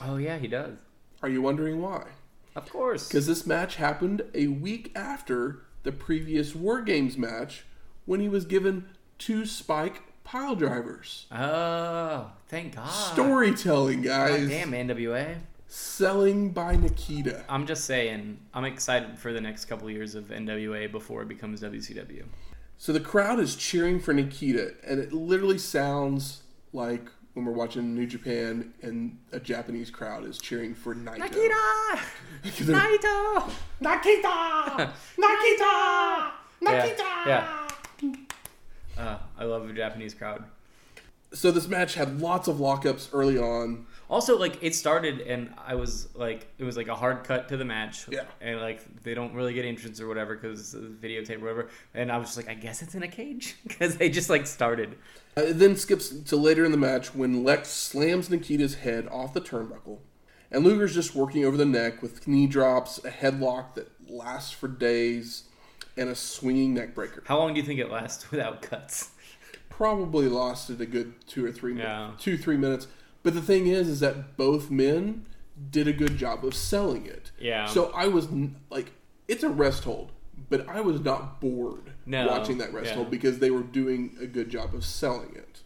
Oh 0.00 0.16
yeah, 0.16 0.38
he 0.38 0.48
does. 0.48 0.78
Are 1.22 1.28
you 1.28 1.40
wondering 1.40 1.80
why? 1.80 2.06
Of 2.54 2.70
course. 2.70 3.08
Because 3.08 3.26
this 3.26 3.46
match 3.46 3.76
happened 3.76 4.22
a 4.34 4.48
week 4.48 4.90
after 4.94 5.62
the 5.84 5.92
previous 5.92 6.54
War 6.54 6.82
Games 6.82 7.16
match 7.16 7.64
when 8.04 8.20
he 8.20 8.28
was 8.28 8.44
given 8.44 8.86
two 9.18 9.46
spike 9.46 10.02
pile 10.24 10.56
drivers. 10.56 11.26
Oh, 11.30 12.32
thank 12.48 12.74
God. 12.74 12.88
Storytelling, 12.88 14.02
guys. 14.02 14.48
God 14.48 14.48
damn 14.48 14.72
NWA. 14.72 15.36
Selling 15.68 16.50
by 16.50 16.76
Nikita. 16.76 17.44
I'm 17.48 17.66
just 17.66 17.84
saying, 17.84 18.38
I'm 18.54 18.64
excited 18.64 19.18
for 19.18 19.32
the 19.32 19.40
next 19.40 19.66
couple 19.66 19.90
years 19.90 20.14
of 20.14 20.24
NWA 20.26 20.90
before 20.90 21.22
it 21.22 21.28
becomes 21.28 21.60
WCW. 21.60 22.24
So 22.78 22.92
the 22.92 23.00
crowd 23.00 23.40
is 23.40 23.56
cheering 23.56 24.00
for 24.00 24.12
Nikita, 24.12 24.74
and 24.86 25.00
it 25.00 25.12
literally 25.12 25.58
sounds 25.58 26.42
like 26.76 27.06
when 27.34 27.44
we're 27.44 27.52
watching 27.52 27.94
New 27.94 28.06
Japan 28.06 28.72
and 28.82 29.18
a 29.32 29.40
Japanese 29.40 29.90
crowd 29.90 30.24
is 30.24 30.38
cheering 30.38 30.74
for 30.74 30.94
Naito. 30.94 31.18
Nakita! 31.18 32.00
They're- 32.60 32.76
Naito! 32.76 33.50
Nakita! 33.82 34.92
Nakita! 35.18 36.26
Yeah, 36.62 36.88
yeah. 37.26 37.68
Uh, 38.96 39.18
I 39.38 39.44
love 39.44 39.66
the 39.66 39.74
Japanese 39.74 40.14
crowd. 40.14 40.44
So 41.32 41.50
this 41.50 41.66
match 41.68 41.94
had 41.94 42.20
lots 42.20 42.48
of 42.48 42.56
lockups 42.56 43.08
early 43.12 43.36
on. 43.36 43.86
Also, 44.08 44.38
like 44.38 44.58
it 44.62 44.74
started, 44.74 45.20
and 45.22 45.52
I 45.66 45.74
was 45.74 46.08
like, 46.14 46.46
it 46.58 46.64
was 46.64 46.76
like 46.76 46.86
a 46.88 46.94
hard 46.94 47.24
cut 47.24 47.48
to 47.48 47.56
the 47.56 47.64
match. 47.64 48.06
Yeah. 48.08 48.24
And 48.40 48.60
like 48.60 49.02
they 49.02 49.14
don't 49.14 49.34
really 49.34 49.52
get 49.52 49.64
entrance 49.64 50.00
or 50.00 50.06
whatever 50.06 50.36
because 50.36 50.74
videotape 50.74 51.36
or 51.38 51.40
whatever. 51.40 51.70
And 51.94 52.12
I 52.12 52.16
was 52.18 52.28
just 52.28 52.36
like, 52.36 52.48
I 52.48 52.54
guess 52.54 52.82
it's 52.82 52.94
in 52.94 53.02
a 53.02 53.08
cage 53.08 53.56
because 53.66 53.96
they 53.96 54.08
just 54.08 54.30
like 54.30 54.46
started. 54.46 54.96
Uh, 55.36 55.42
it 55.42 55.54
then 55.58 55.74
skips 55.76 56.08
to 56.10 56.36
later 56.36 56.64
in 56.64 56.70
the 56.70 56.78
match 56.78 57.14
when 57.14 57.42
Lex 57.42 57.68
slams 57.68 58.30
Nikita's 58.30 58.76
head 58.76 59.08
off 59.10 59.34
the 59.34 59.40
turnbuckle, 59.40 59.98
and 60.52 60.64
Luger's 60.64 60.94
just 60.94 61.14
working 61.14 61.44
over 61.44 61.56
the 61.56 61.66
neck 61.66 62.00
with 62.00 62.28
knee 62.28 62.46
drops, 62.46 62.98
a 63.04 63.10
headlock 63.10 63.74
that 63.74 63.90
lasts 64.08 64.52
for 64.52 64.68
days, 64.68 65.48
and 65.96 66.08
a 66.08 66.14
swinging 66.14 66.72
neck 66.74 66.94
breaker. 66.94 67.22
How 67.26 67.38
long 67.38 67.54
do 67.54 67.60
you 67.60 67.66
think 67.66 67.80
it 67.80 67.90
lasts 67.90 68.30
without 68.30 68.62
cuts? 68.62 69.10
Probably 69.68 70.28
lasted 70.28 70.80
a 70.80 70.86
good 70.86 71.14
two 71.26 71.44
or 71.44 71.50
three 71.52 71.74
minutes, 71.74 71.88
Yeah. 71.90 72.10
two 72.18 72.38
three 72.38 72.56
minutes. 72.56 72.86
But 73.26 73.34
the 73.34 73.42
thing 73.42 73.66
is, 73.66 73.88
is 73.88 73.98
that 73.98 74.36
both 74.36 74.70
men 74.70 75.26
did 75.72 75.88
a 75.88 75.92
good 75.92 76.16
job 76.16 76.44
of 76.44 76.54
selling 76.54 77.06
it. 77.06 77.32
Yeah. 77.40 77.66
So 77.66 77.90
I 77.92 78.06
was 78.06 78.28
like, 78.70 78.92
it's 79.26 79.42
a 79.42 79.48
rest 79.48 79.82
hold, 79.82 80.12
but 80.48 80.68
I 80.68 80.80
was 80.80 81.00
not 81.00 81.40
bored 81.40 81.90
No, 82.06 82.28
watching 82.28 82.58
that 82.58 82.72
rest 82.72 82.90
yeah. 82.90 82.94
hold 82.94 83.10
because 83.10 83.40
they 83.40 83.50
were 83.50 83.64
doing 83.64 84.16
a 84.20 84.26
good 84.26 84.48
job 84.48 84.76
of 84.76 84.84
selling 84.84 85.34
it. 85.34 85.62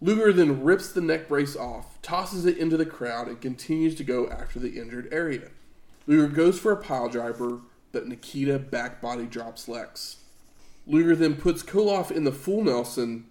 Luger 0.00 0.32
then 0.32 0.64
rips 0.64 0.90
the 0.90 1.00
neck 1.00 1.28
brace 1.28 1.54
off, 1.54 2.02
tosses 2.02 2.44
it 2.44 2.58
into 2.58 2.76
the 2.76 2.84
crowd, 2.84 3.28
and 3.28 3.40
continues 3.40 3.94
to 3.94 4.02
go 4.02 4.28
after 4.28 4.58
the 4.58 4.76
injured 4.76 5.08
area. 5.12 5.50
Luger 6.08 6.26
goes 6.26 6.58
for 6.58 6.72
a 6.72 6.76
pile 6.76 7.08
driver, 7.08 7.60
but 7.92 8.08
Nikita 8.08 8.58
back 8.58 9.00
body 9.00 9.26
drops 9.26 9.68
Lex. 9.68 10.16
Luger 10.88 11.14
then 11.14 11.36
puts 11.36 11.62
Koloff 11.62 12.10
in 12.10 12.24
the 12.24 12.32
full 12.32 12.64
Nelson, 12.64 13.26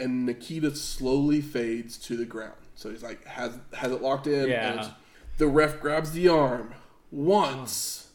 and 0.00 0.26
Nikita 0.26 0.74
slowly 0.74 1.40
fades 1.40 1.96
to 1.98 2.16
the 2.16 2.24
ground. 2.24 2.54
So 2.74 2.90
he's 2.90 3.02
like 3.02 3.24
has 3.26 3.58
has 3.72 3.92
it 3.92 4.02
locked 4.02 4.26
in. 4.26 4.48
Yeah. 4.48 4.72
and 4.72 4.94
the 5.38 5.46
ref 5.46 5.80
grabs 5.80 6.12
the 6.12 6.28
arm 6.28 6.74
once, 7.10 8.08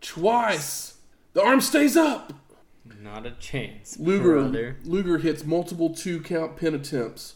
twice. 0.00 0.96
The 1.32 1.42
arm 1.42 1.60
stays 1.60 1.96
up. 1.96 2.32
Not 3.00 3.26
a 3.26 3.32
chance. 3.32 3.98
Luger 3.98 4.34
brother. 4.34 4.76
Luger 4.84 5.18
hits 5.18 5.44
multiple 5.44 5.94
two 5.94 6.20
count 6.20 6.56
pin 6.56 6.74
attempts, 6.74 7.34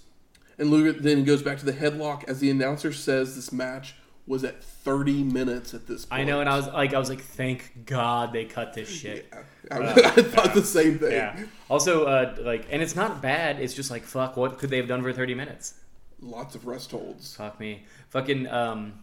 and 0.59 0.71
Luger 0.71 0.93
then 0.99 1.25
goes 1.25 1.43
back 1.43 1.59
to 1.59 1.65
the 1.65 1.73
headlock 1.73 2.25
as 2.29 2.41
the 2.41 2.51
announcer 2.51 2.93
says 2.93 3.35
this 3.35 3.53
match 3.53 3.95
was 4.29 4.45
at 4.45 4.63
30 4.63 5.25
minutes 5.25 5.73
at 5.73 5.87
this 5.87 6.05
point. 6.05 6.21
I 6.21 6.25
know, 6.25 6.41
and 6.41 6.49
I 6.49 6.57
was 6.57 6.67
like, 6.69 6.93
I 6.93 6.99
was 6.99 7.09
like, 7.09 7.23
thank 7.23 7.87
God 7.87 8.33
they 8.33 8.45
cut 8.45 8.75
this 8.75 8.89
shit. 8.89 9.33
I, 9.71 9.79
I 9.93 9.93
thought 10.23 10.55
the 10.55 10.63
same 10.63 10.99
thing. 10.99 11.13
Yeah. 11.13 11.45
Also, 11.71 12.05
uh, 12.05 12.37
like, 12.41 12.67
and 12.71 12.83
it's 12.83 12.95
not 12.95 13.23
bad. 13.23 13.59
It's 13.59 13.73
just 13.73 13.91
like, 13.91 14.03
fuck, 14.05 14.37
what 14.37 14.59
could 14.59 14.69
they 14.71 14.77
have 14.77 14.89
done 14.89 15.03
for 15.03 15.13
30 15.13 15.35
minutes? 15.35 15.75
Lots 16.21 16.55
of 16.55 16.67
rest 16.67 16.91
holds. 16.91 17.37
Fuck 17.37 17.61
me. 17.61 17.85
Fucking 18.11 18.47
um, 18.49 19.01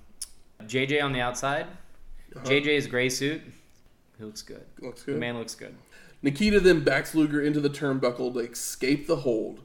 JJ 0.63 1.01
on 1.03 1.13
the 1.13 1.21
outside. 1.21 1.67
Uh-huh. 2.35 2.45
JJ's 2.45 2.87
gray 2.87 3.09
suit. 3.09 3.41
He 4.17 4.23
looks 4.23 4.41
good. 4.41 4.65
Looks 4.81 5.03
The 5.03 5.11
good. 5.11 5.19
man 5.19 5.37
looks 5.37 5.55
good. 5.55 5.75
Nikita 6.21 6.59
then 6.59 6.83
backs 6.83 7.13
Luger 7.15 7.41
into 7.41 7.59
the 7.61 7.69
turnbuckle 7.69 8.33
to 8.33 8.39
escape 8.39 9.07
the 9.07 9.17
hold. 9.17 9.61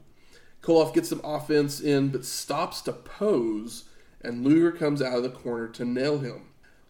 Koloff 0.61 0.93
gets 0.93 1.09
some 1.09 1.21
offense 1.23 1.79
in, 1.79 2.09
but 2.09 2.23
stops 2.23 2.81
to 2.81 2.93
pose, 2.93 3.85
and 4.21 4.43
Luger 4.45 4.71
comes 4.71 5.01
out 5.01 5.17
of 5.17 5.23
the 5.23 5.29
corner 5.29 5.67
to 5.69 5.83
nail 5.83 6.19
him. 6.19 6.43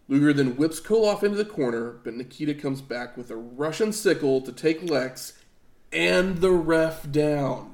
Luger 0.10 0.34
then 0.34 0.58
whips 0.58 0.82
Koloff 0.82 1.24
into 1.24 1.38
the 1.38 1.46
corner, 1.46 1.92
but 2.04 2.14
Nikita 2.14 2.54
comes 2.54 2.82
back 2.82 3.16
with 3.16 3.32
a 3.32 3.38
Russian 3.38 3.94
sickle 3.94 4.42
to 4.42 4.52
take 4.52 4.90
Lex 4.90 5.34
and 5.94 6.40
the 6.40 6.52
ref 6.52 7.10
down. 7.12 7.71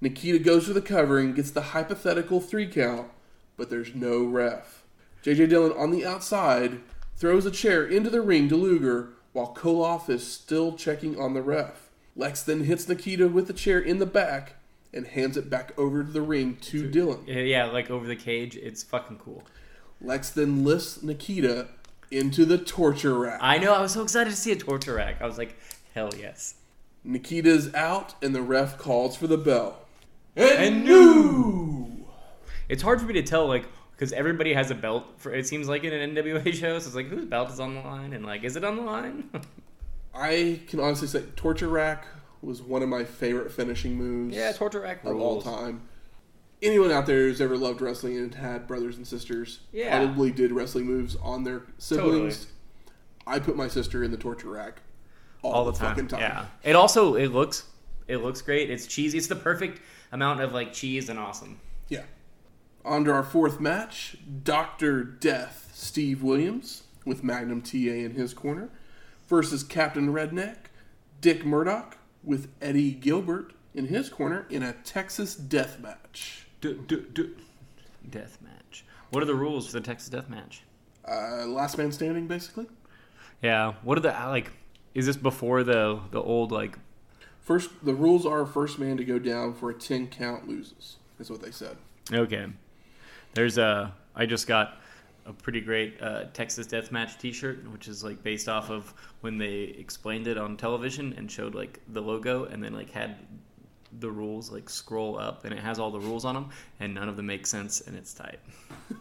Nikita 0.00 0.38
goes 0.38 0.66
for 0.66 0.72
the 0.72 0.80
cover 0.80 1.18
and 1.18 1.34
gets 1.34 1.50
the 1.50 1.60
hypothetical 1.60 2.40
three 2.40 2.66
count, 2.66 3.08
but 3.56 3.68
there's 3.68 3.94
no 3.94 4.24
ref. 4.24 4.82
JJ 5.22 5.50
Dillon 5.50 5.72
on 5.72 5.90
the 5.90 6.06
outside 6.06 6.80
throws 7.16 7.44
a 7.44 7.50
chair 7.50 7.84
into 7.84 8.08
the 8.08 8.22
ring 8.22 8.48
to 8.48 8.56
Luger 8.56 9.10
while 9.32 9.54
Koloff 9.54 10.08
is 10.08 10.26
still 10.26 10.72
checking 10.72 11.20
on 11.20 11.34
the 11.34 11.42
ref. 11.42 11.90
Lex 12.16 12.42
then 12.42 12.64
hits 12.64 12.88
Nikita 12.88 13.28
with 13.28 13.46
the 13.46 13.52
chair 13.52 13.78
in 13.78 13.98
the 13.98 14.06
back 14.06 14.54
and 14.92 15.06
hands 15.06 15.36
it 15.36 15.50
back 15.50 15.72
over 15.78 16.02
to 16.02 16.10
the 16.10 16.22
ring 16.22 16.56
to 16.56 16.88
Dillon. 16.88 17.24
Yeah, 17.26 17.40
Yeah, 17.40 17.64
like 17.66 17.90
over 17.90 18.06
the 18.06 18.16
cage. 18.16 18.56
It's 18.56 18.82
fucking 18.82 19.18
cool. 19.18 19.44
Lex 20.00 20.30
then 20.30 20.64
lifts 20.64 21.02
Nikita 21.02 21.68
into 22.10 22.44
the 22.44 22.58
torture 22.58 23.16
rack. 23.16 23.38
I 23.42 23.58
know. 23.58 23.74
I 23.74 23.80
was 23.80 23.92
so 23.92 24.02
excited 24.02 24.30
to 24.30 24.36
see 24.36 24.52
a 24.52 24.56
torture 24.56 24.94
rack. 24.94 25.20
I 25.20 25.26
was 25.26 25.38
like, 25.38 25.56
hell 25.94 26.10
yes. 26.18 26.54
Nikita's 27.04 27.72
out 27.74 28.14
and 28.22 28.34
the 28.34 28.42
ref 28.42 28.78
calls 28.78 29.16
for 29.16 29.26
the 29.26 29.38
bell. 29.38 29.86
And 30.36 30.84
new. 30.84 32.06
It's 32.68 32.82
hard 32.82 33.00
for 33.00 33.06
me 33.06 33.14
to 33.14 33.22
tell, 33.22 33.46
like, 33.48 33.64
because 33.92 34.12
everybody 34.12 34.52
has 34.54 34.70
a 34.70 34.74
belt. 34.74 35.04
For 35.18 35.32
it 35.34 35.46
seems 35.46 35.68
like 35.68 35.84
in 35.84 35.92
an 35.92 36.14
NWA 36.14 36.52
show, 36.54 36.78
so 36.78 36.86
it's 36.86 36.94
like 36.94 37.08
whose 37.08 37.24
belt 37.24 37.50
is 37.50 37.60
on 37.60 37.74
the 37.74 37.80
line, 37.80 38.12
and 38.12 38.24
like, 38.24 38.44
is 38.44 38.56
it 38.56 38.64
on 38.64 38.76
the 38.76 38.82
line? 38.82 39.30
I 40.14 40.60
can 40.68 40.80
honestly 40.80 41.08
say 41.08 41.22
torture 41.36 41.68
rack 41.68 42.04
was 42.42 42.62
one 42.62 42.82
of 42.82 42.88
my 42.88 43.04
favorite 43.04 43.52
finishing 43.52 43.94
moves. 43.96 44.34
yeah, 44.34 44.50
torture 44.52 44.80
rack 44.80 45.04
of 45.04 45.16
all 45.20 45.40
time. 45.42 45.82
Anyone 46.62 46.90
out 46.90 47.06
there 47.06 47.20
who's 47.28 47.40
ever 47.40 47.56
loved 47.56 47.80
wrestling 47.80 48.16
and 48.18 48.34
had 48.34 48.66
brothers 48.66 48.96
and 48.96 49.06
sisters 49.06 49.60
Yeah. 49.72 49.96
probably 50.04 50.30
did 50.30 50.52
wrestling 50.52 50.84
moves 50.86 51.16
on 51.22 51.44
their 51.44 51.62
siblings. 51.78 52.48
I 53.26 53.38
put 53.38 53.56
my 53.56 53.68
sister 53.68 54.02
in 54.04 54.10
the 54.10 54.16
torture 54.18 54.48
rack 54.50 54.80
all, 55.42 55.52
all 55.52 55.64
the, 55.64 55.72
the 55.72 55.78
time. 55.78 55.88
fucking 55.90 56.08
time. 56.08 56.20
Yeah. 56.20 56.46
It 56.62 56.76
also 56.76 57.14
it 57.14 57.28
looks 57.28 57.64
it 58.10 58.18
looks 58.18 58.42
great. 58.42 58.70
It's 58.70 58.86
cheesy. 58.86 59.18
It's 59.18 59.26
the 59.26 59.36
perfect 59.36 59.80
amount 60.12 60.40
of 60.40 60.52
like 60.52 60.72
cheese 60.72 61.08
and 61.08 61.18
awesome. 61.18 61.60
Yeah. 61.88 62.04
On 62.84 63.04
to 63.04 63.12
our 63.12 63.22
fourth 63.22 63.60
match 63.60 64.16
Dr. 64.42 65.04
Death 65.04 65.70
Steve 65.74 66.22
Williams 66.22 66.84
with 67.04 67.24
Magnum 67.24 67.62
TA 67.62 67.76
in 67.76 68.14
his 68.14 68.34
corner 68.34 68.70
versus 69.28 69.62
Captain 69.62 70.12
Redneck 70.12 70.56
Dick 71.20 71.44
Murdoch 71.44 71.98
with 72.22 72.48
Eddie 72.60 72.92
Gilbert 72.92 73.52
in 73.74 73.86
his 73.86 74.08
corner 74.08 74.46
in 74.50 74.62
a 74.62 74.72
Texas 74.72 75.34
death 75.34 75.80
match. 75.80 76.46
Death 78.08 78.38
match. 78.42 78.84
What 79.10 79.22
are 79.22 79.26
the 79.26 79.34
rules 79.34 79.66
for 79.66 79.72
the 79.72 79.80
Texas 79.80 80.08
Death 80.08 80.28
Match? 80.28 80.62
Uh, 81.06 81.46
last 81.46 81.76
man 81.78 81.90
standing, 81.90 82.26
basically. 82.26 82.66
Yeah. 83.42 83.74
What 83.82 83.98
are 83.98 84.02
the 84.02 84.10
like? 84.10 84.52
Is 84.94 85.06
this 85.06 85.16
before 85.16 85.62
the 85.64 86.00
the 86.10 86.22
old 86.22 86.52
like? 86.52 86.78
First, 87.50 87.84
the 87.84 87.94
rules 87.94 88.26
are 88.26 88.46
first 88.46 88.78
man 88.78 88.96
to 88.98 89.04
go 89.04 89.18
down 89.18 89.54
for 89.54 89.70
a 89.70 89.74
10 89.74 90.06
count 90.06 90.46
loses, 90.46 90.98
is 91.18 91.30
what 91.32 91.42
they 91.42 91.50
said. 91.50 91.76
Okay. 92.12 92.46
There's 93.34 93.58
a. 93.58 93.92
I 94.14 94.24
just 94.24 94.46
got 94.46 94.76
a 95.26 95.32
pretty 95.32 95.60
great 95.60 96.00
uh, 96.00 96.26
Texas 96.32 96.68
Deathmatch 96.68 97.18
T-shirt, 97.18 97.68
which 97.72 97.88
is 97.88 98.04
like 98.04 98.22
based 98.22 98.48
off 98.48 98.70
of 98.70 98.94
when 99.22 99.36
they 99.36 99.74
explained 99.80 100.28
it 100.28 100.38
on 100.38 100.56
television 100.56 101.12
and 101.14 101.28
showed 101.28 101.56
like 101.56 101.80
the 101.88 102.00
logo, 102.00 102.44
and 102.44 102.62
then 102.62 102.72
like 102.72 102.92
had 102.92 103.16
the 103.98 104.08
rules 104.08 104.52
like 104.52 104.70
scroll 104.70 105.18
up, 105.18 105.44
and 105.44 105.52
it 105.52 105.58
has 105.58 105.80
all 105.80 105.90
the 105.90 105.98
rules 105.98 106.24
on 106.24 106.36
them, 106.36 106.50
and 106.78 106.94
none 106.94 107.08
of 107.08 107.16
them 107.16 107.26
make 107.26 107.48
sense, 107.48 107.80
and 107.80 107.96
it's 107.96 108.14
tight. 108.14 108.38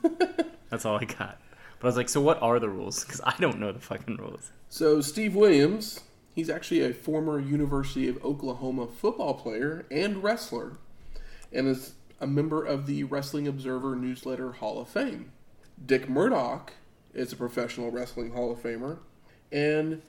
That's 0.69 0.85
all 0.85 0.97
I 0.97 1.05
got. 1.05 1.39
But 1.79 1.85
I 1.85 1.89
was 1.89 1.97
like, 1.97 2.09
so 2.09 2.19
what 2.19 2.41
are 2.41 2.57
the 2.57 2.69
rules? 2.69 3.03
Because 3.03 3.21
I 3.23 3.35
don't 3.39 3.59
know 3.59 3.71
the 3.71 3.79
fucking 3.79 4.17
rules. 4.17 4.51
So, 4.69 5.01
Steve 5.01 5.35
Williams, 5.35 5.99
he's 6.39 6.49
actually 6.49 6.81
a 6.81 6.93
former 6.93 7.37
University 7.37 8.07
of 8.07 8.23
Oklahoma 8.23 8.87
football 8.87 9.33
player 9.33 9.85
and 9.91 10.23
wrestler, 10.23 10.77
and 11.51 11.67
is 11.67 11.95
a 12.21 12.27
member 12.27 12.63
of 12.63 12.85
the 12.85 13.03
Wrestling 13.03 13.45
Observer 13.45 13.93
Newsletter 13.93 14.53
Hall 14.53 14.79
of 14.79 14.87
Fame. 14.87 15.33
Dick 15.85 16.07
Murdoch 16.09 16.71
is 17.13 17.33
a 17.33 17.35
professional 17.35 17.91
wrestling 17.91 18.31
Hall 18.31 18.51
of 18.53 18.63
Famer, 18.63 18.99
and 19.51 20.01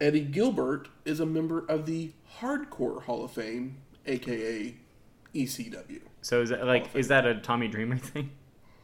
Eddie 0.00 0.20
Gilbert 0.20 0.88
is 1.04 1.18
a 1.18 1.26
member 1.26 1.66
of 1.68 1.84
the 1.84 2.12
Hardcore 2.38 3.02
Hall 3.02 3.24
of 3.24 3.32
Fame, 3.32 3.78
aka 4.06 4.72
ECW. 5.34 6.00
So 6.22 6.42
is 6.42 6.50
that 6.50 6.64
like 6.64 6.94
is 6.94 7.08
that 7.08 7.26
a 7.26 7.40
Tommy 7.40 7.66
Dreamer 7.66 7.98
thing? 7.98 8.30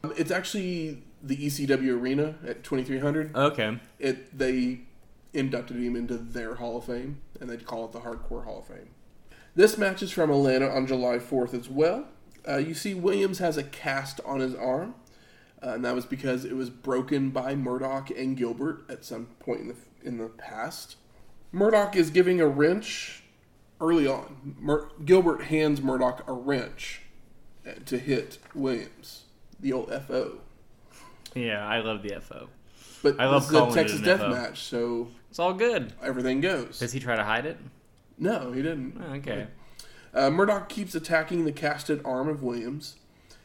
Um, 0.03 0.13
it's 0.17 0.31
actually 0.31 1.01
the 1.21 1.37
ECW 1.37 1.97
arena 1.97 2.35
at 2.45 2.65
2300. 2.65 3.33
Okay. 3.33 3.79
it 3.99 4.37
they 4.37 4.81
inducted 5.33 5.77
him 5.77 5.95
into 5.95 6.17
their 6.17 6.55
Hall 6.55 6.77
of 6.77 6.85
Fame, 6.85 7.21
and 7.39 7.49
they'd 7.49 7.65
call 7.65 7.85
it 7.85 7.91
the 7.91 8.01
Hardcore 8.01 8.45
Hall 8.45 8.59
of 8.59 8.67
Fame. 8.67 8.89
This 9.55 9.77
match 9.77 10.01
is 10.01 10.11
from 10.11 10.31
Atlanta 10.31 10.69
on 10.69 10.87
July 10.87 11.17
4th 11.17 11.53
as 11.53 11.69
well. 11.69 12.07
Uh, 12.47 12.57
you 12.57 12.73
see, 12.73 12.93
Williams 12.93 13.39
has 13.39 13.57
a 13.57 13.63
cast 13.63 14.19
on 14.25 14.39
his 14.39 14.55
arm, 14.55 14.95
uh, 15.61 15.69
and 15.69 15.85
that 15.85 15.95
was 15.95 16.05
because 16.05 16.43
it 16.43 16.55
was 16.55 16.69
broken 16.69 17.29
by 17.29 17.55
Murdoch 17.55 18.09
and 18.09 18.35
Gilbert 18.35 18.83
at 18.89 19.05
some 19.05 19.27
point 19.39 19.61
in 19.61 19.67
the 19.69 19.75
in 20.03 20.17
the 20.17 20.27
past. 20.27 20.97
Murdoch 21.53 21.95
is 21.95 22.09
giving 22.09 22.41
a 22.41 22.47
wrench 22.47 23.23
early 23.79 24.05
on. 24.05 24.55
Mur- 24.59 24.89
Gilbert 25.05 25.43
hands 25.43 25.81
Murdoch 25.81 26.27
a 26.27 26.33
wrench 26.33 27.01
uh, 27.65 27.71
to 27.85 27.97
hit 27.97 28.39
Williams, 28.53 29.23
the 29.59 29.71
old 29.71 29.89
FO. 30.07 30.39
Yeah, 31.35 31.65
I 31.65 31.79
love 31.79 32.03
the 32.03 32.19
FO. 32.19 32.49
But 33.01 33.19
I 33.19 33.25
love 33.25 33.47
this 33.47 33.51
is 33.51 33.57
a 33.57 33.71
Texas 33.73 34.01
death 34.01 34.21
match, 34.29 34.63
so 34.63 35.09
It's 35.33 35.39
all 35.39 35.55
good. 35.55 35.93
everything 36.03 36.41
goes. 36.41 36.77
Does 36.77 36.91
he 36.93 36.99
try 36.99 37.15
to 37.15 37.23
hide 37.23 37.47
it? 37.47 37.57
No, 38.19 38.51
he 38.51 38.61
didn't. 38.61 39.01
Oh, 39.03 39.13
Okay. 39.15 39.47
Uh, 40.13 40.29
Murdoch 40.29 40.69
keeps 40.69 40.93
attacking 40.93 41.43
the 41.43 41.51
casted 41.51 41.99
arm 42.05 42.29
of 42.29 42.43
Williams, 42.43 42.97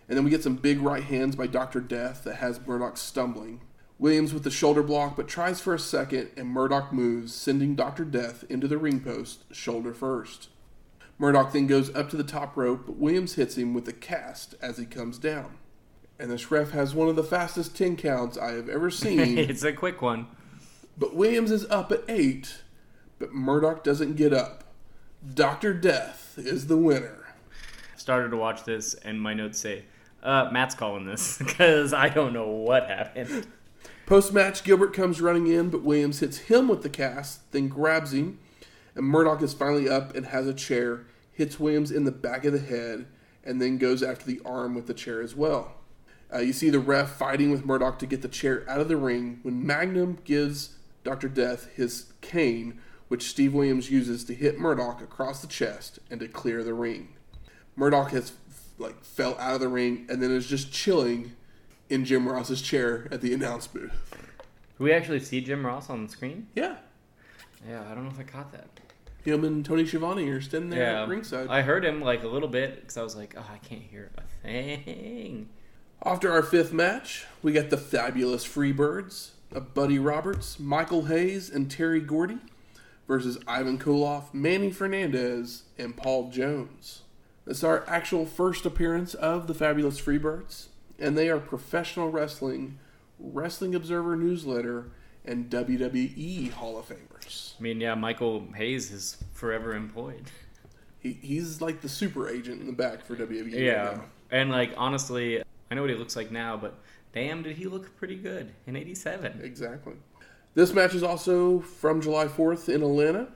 and 0.07 0.15
then 0.15 0.23
we 0.23 0.31
get 0.31 0.43
some 0.43 0.57
big 0.57 0.83
right 0.83 1.03
hands 1.03 1.35
by 1.35 1.47
Dr. 1.47 1.81
Death 1.81 2.25
that 2.25 2.35
has 2.37 2.61
Murdoch 2.67 2.99
stumbling. 2.99 3.63
Williams 3.99 4.35
with 4.35 4.45
the 4.45 4.51
shoulder 4.51 4.83
block, 4.83 5.17
but 5.17 5.29
tries 5.29 5.63
for 5.63 5.73
a 5.73 5.79
second, 5.79 6.29
and 6.37 6.49
Murdoch 6.49 6.93
moves, 6.93 7.33
sending 7.35 7.75
Dr. 7.75 8.05
Death 8.05 8.45
into 8.51 8.69
the 8.69 8.77
ring 8.77 9.01
post, 9.01 9.45
shoulder 9.51 9.95
first. 9.95 10.51
Murdoch 11.17 11.55
then 11.55 11.67
goes 11.67 11.89
up 11.95 12.11
to 12.11 12.19
the 12.19 12.23
top 12.23 12.55
rope, 12.55 12.83
but 12.85 12.97
Williams 12.97 13.37
hits 13.37 13.57
him 13.57 13.73
with 13.73 13.89
a 13.89 13.95
cast 13.95 14.55
as 14.61 14.77
he 14.77 14.85
comes 14.85 15.17
down. 15.17 15.57
And 16.19 16.31
this 16.31 16.51
ref 16.51 16.73
has 16.73 16.95
one 16.95 17.09
of 17.09 17.17
the 17.17 17.25
fastest 17.25 17.75
10 17.79 17.97
counts 17.97 18.37
I 18.37 18.51
have 18.53 18.69
ever 18.69 18.91
seen. 18.91 19.39
it's 19.39 19.63
a 19.65 19.73
quick 19.73 20.03
one. 20.03 20.27
But 20.99 21.15
Williams 21.15 21.53
is 21.53 21.65
up 21.67 21.93
at 21.93 22.03
eight, 22.09 22.63
but 23.19 23.33
Murdoch 23.33 23.85
doesn't 23.85 24.17
get 24.17 24.33
up. 24.33 24.65
Dr. 25.35 25.73
Death 25.73 26.35
is 26.37 26.67
the 26.67 26.77
winner. 26.77 27.35
Started 27.97 28.31
to 28.31 28.37
watch 28.37 28.65
this, 28.65 28.95
and 28.95 29.21
my 29.21 29.33
notes 29.33 29.59
say, 29.59 29.85
uh, 30.23 30.51
Matt's 30.53 30.75
calling 30.75 31.07
this 31.07 31.39
because 31.45 31.93
I 31.93 32.09
don't 32.09 32.33
know 32.33 32.49
what 32.49 32.89
happened. 32.89 33.47
Post 34.07 34.33
match, 34.33 34.65
Gilbert 34.65 34.93
comes 34.95 35.21
running 35.21 35.47
in, 35.47 35.69
but 35.69 35.83
Williams 35.83 36.21
hits 36.21 36.39
him 36.39 36.67
with 36.67 36.83
the 36.83 36.89
cast, 36.89 37.53
then 37.53 37.69
grabs 37.69 38.13
him, 38.13 38.39
and 38.95 39.05
Murdoch 39.05 39.43
is 39.43 39.55
finally 39.55 39.89
up 39.89 40.17
and 40.17 40.27
has 40.27 40.49
a 40.49 40.55
chair, 40.55 41.07
hits 41.31 41.61
Williams 41.61 41.91
in 41.91 42.05
the 42.05 42.11
back 42.11 42.45
of 42.45 42.53
the 42.53 42.59
head, 42.59 43.07
and 43.45 43.61
then 43.61 43.79
goes 43.79 44.03
after 44.03 44.25
the 44.25 44.41
arm 44.45 44.75
with 44.75 44.87
the 44.87 44.95
chair 44.95 45.21
as 45.21 45.37
well. 45.37 45.75
Uh, 46.33 46.39
you 46.39 46.53
see 46.53 46.71
the 46.71 46.81
ref 46.81 47.11
fighting 47.11 47.51
with 47.51 47.65
Murdoch 47.65 47.99
to 47.99 48.07
get 48.07 48.23
the 48.23 48.29
chair 48.29 48.65
out 48.69 48.81
of 48.81 48.89
the 48.89 48.97
ring 48.97 49.41
when 49.43 49.65
Magnum 49.65 50.19
gives 50.25 50.78
Dr. 51.09 51.29
Death 51.29 51.69
his 51.75 52.13
cane, 52.21 52.81
which 53.09 53.31
Steve 53.31 53.55
Williams 53.55 53.91
uses 53.91 54.25
to 54.25 54.35
hit 54.35 54.59
Murdoch 54.59 55.01
across 55.01 55.41
the 55.41 55.47
chest 55.47 55.99
and 56.11 56.21
to 56.21 56.29
clear 56.29 56.63
the 56.63 56.75
ring. 56.75 57.15
Murdoch 57.77 58.11
has 58.11 58.33
like 58.77 59.03
fell 59.03 59.35
out 59.39 59.55
of 59.55 59.61
the 59.61 59.69
ring 59.69 60.07
and 60.11 60.23
then 60.23 60.31
is 60.31 60.47
just 60.47 60.71
chilling 60.71 61.33
in 61.89 62.05
Jim 62.05 62.29
Ross's 62.29 62.61
chair 62.61 63.09
at 63.11 63.23
the 63.23 63.33
announce 63.33 63.67
booth. 63.67 63.91
Do 64.77 64.85
we 64.85 64.93
actually 64.93 65.21
see 65.21 65.41
Jim 65.41 65.65
Ross 65.65 65.89
on 65.89 66.05
the 66.05 66.13
screen? 66.13 66.49
Yeah. 66.55 66.77
Yeah, 67.67 67.83
I 67.91 67.95
don't 67.95 68.05
know 68.05 68.11
if 68.11 68.21
I 68.21 68.25
caught 68.25 68.53
that. 68.53 68.69
Him 69.25 69.45
and 69.45 69.65
Tony 69.65 69.87
Schiavone 69.87 70.29
are 70.29 70.43
standing 70.43 70.69
there 70.71 70.93
Yeah, 70.93 71.03
at 71.05 71.09
ringside. 71.09 71.49
I 71.49 71.63
heard 71.63 71.87
him 71.87 72.03
like 72.03 72.23
a 72.23 72.29
little 72.29 72.49
bit 72.51 72.83
because 72.83 72.99
I 72.99 73.03
was 73.03 73.17
like, 73.17 73.35
oh, 73.37 73.47
I 73.51 73.57
can't 73.67 73.81
hear 73.83 74.11
a 74.19 74.23
thing. 74.47 75.49
After 76.05 76.31
our 76.31 76.43
fifth 76.43 76.73
match, 76.75 77.25
we 77.43 77.53
got 77.53 77.71
the 77.71 77.79
fabulous 77.79 78.47
Freebirds 78.47 79.31
of 79.53 79.75
Buddy 79.75 79.99
Roberts, 79.99 80.59
Michael 80.59 81.05
Hayes, 81.07 81.51
and 81.51 81.71
Terry 81.71 82.01
Gordy 82.01 82.39
versus 83.07 83.39
Ivan 83.47 83.79
Koloff, 83.79 84.35
Manny 84.35 84.71
Fernandez, 84.71 85.63
and 85.79 85.97
Paul 85.97 86.31
Jones. 86.31 87.03
This 87.45 87.59
is 87.59 87.65
our 87.65 87.89
actual 87.89 88.27
first 88.27 88.67
appearance 88.67 89.15
of 89.15 89.47
the 89.47 89.55
fabulous 89.55 90.01
Freebirds, 90.01 90.67
and 90.99 91.17
they 91.17 91.31
are 91.31 91.39
professional 91.39 92.11
wrestling, 92.11 92.79
Wrestling 93.19 93.75
Observer 93.75 94.17
newsletter, 94.17 94.91
and 95.25 95.49
WWE 95.51 96.53
Hall 96.53 96.79
of 96.79 96.89
Famers. 96.89 97.55
I 97.59 97.63
mean, 97.63 97.81
yeah, 97.81 97.95
Michael 97.95 98.47
Hayes 98.55 98.91
is 98.91 99.17
forever 99.33 99.75
employed. 99.75 100.25
He, 101.01 101.13
he's 101.23 101.61
like 101.61 101.81
the 101.81 101.89
super 101.89 102.29
agent 102.29 102.61
in 102.61 102.67
the 102.67 102.73
back 102.73 103.05
for 103.05 103.15
WWE. 103.17 103.45
right 103.45 103.53
Yeah, 103.55 103.83
now. 103.97 104.05
and 104.31 104.51
like 104.51 104.73
honestly, 104.77 105.43
I 105.71 105.75
know 105.75 105.81
what 105.83 105.91
he 105.91 105.97
looks 105.97 106.17
like 106.17 106.31
now, 106.31 106.57
but 106.57 106.79
damn, 107.13 107.43
did 107.43 107.57
he 107.57 107.67
look 107.67 107.97
pretty 107.97 108.17
good 108.17 108.53
in 108.67 108.77
'87? 108.77 109.41
Exactly. 109.43 109.95
This 110.55 110.73
match 110.73 110.95
is 110.95 111.03
also 111.03 111.61
from 111.61 112.01
July 112.01 112.27
4th 112.27 112.69
in 112.69 112.83
Atlanta. 112.83 113.29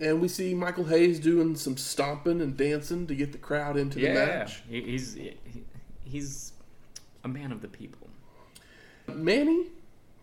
And 0.00 0.20
we 0.20 0.28
see 0.28 0.54
Michael 0.54 0.84
Hayes 0.84 1.18
doing 1.18 1.56
some 1.56 1.76
stomping 1.76 2.40
and 2.40 2.56
dancing 2.56 3.06
to 3.08 3.14
get 3.14 3.32
the 3.32 3.38
crowd 3.38 3.76
into 3.76 3.98
the 3.98 4.04
Yeah, 4.06 4.14
match. 4.14 4.62
he, 4.68 4.82
he's 4.82 5.16
he's 6.04 6.52
a 7.24 7.28
man 7.28 7.50
of 7.52 7.62
the 7.62 7.68
people. 7.68 8.08
Manny 9.12 9.66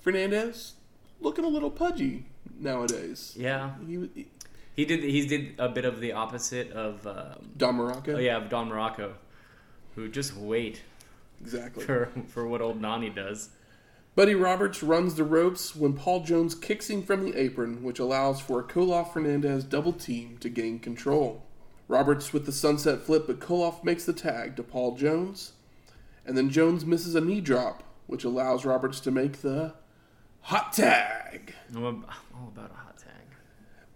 Fernandez 0.02 0.74
looking 1.20 1.44
a 1.46 1.48
little 1.50 1.72
pudgy 1.72 2.26
nowadays. 2.60 3.34
Yeah, 3.38 3.72
He, 3.86 3.96
he 4.14 4.28
he 4.76 4.86
did. 4.86 5.04
He 5.04 5.26
did 5.26 5.56
a 5.58 5.70
bit 5.70 5.86
of 5.86 6.00
the 6.00 6.12
opposite 6.14 6.72
of 6.72 7.06
um, 7.08 7.50
Don 7.58 7.78
Muraco. 7.78 8.16
oh 8.16 8.20
yeah, 8.20 8.38
of 8.38 8.50
Don 8.50 8.70
Muraco, 8.70 9.14
who 9.96 10.08
just 10.10 10.36
wait 10.36 10.82
Exactly. 11.41 11.84
for 11.84 12.10
for 12.28 12.48
what 12.48 12.62
old 12.62 12.82
Nani 12.82 13.10
does. 13.10 13.50
Buddy 14.15 14.34
Roberts 14.34 14.82
runs 14.82 15.15
the 15.15 15.26
ropes 15.26 15.76
when 15.76 15.93
Paul 15.93 16.24
Jones 16.24 16.56
kicks 16.56 16.89
him 16.89 17.04
from 17.04 17.26
the 17.26 17.38
apron, 17.38 17.84
which 17.84 18.00
allows 18.00 18.39
for 18.39 18.62
a 18.62 18.63
Koloff 18.63 19.12
Fernandez 19.12 19.65
double 19.65 19.91
team 19.91 20.38
to 20.39 20.48
gain 20.48 20.80
control. 20.80 21.43
Roberts 21.89 22.32
with 22.32 22.45
the 22.45 22.54
sunset 22.54 23.02
flip, 23.02 23.28
but 23.28 23.41
Koloff 23.41 23.84
makes 23.84 24.06
the 24.06 24.13
tag 24.13 24.56
to 24.56 24.63
Paul 24.63 24.95
Jones. 24.95 25.52
And 26.26 26.38
then 26.38 26.50
Jones 26.50 26.86
misses 26.86 27.13
a 27.13 27.21
knee 27.21 27.41
drop, 27.41 27.84
which 28.08 28.24
allows 28.24 28.65
Roberts 28.65 29.02
to 29.02 29.12
make 29.12 29.41
the 29.41 29.74
hot 30.41 30.71
tag. 30.71 31.54
I'm 31.76 32.06
all 32.34 32.48
about 32.48 32.71
a 32.71 32.76
hot 32.76 32.98
tag. 32.98 33.36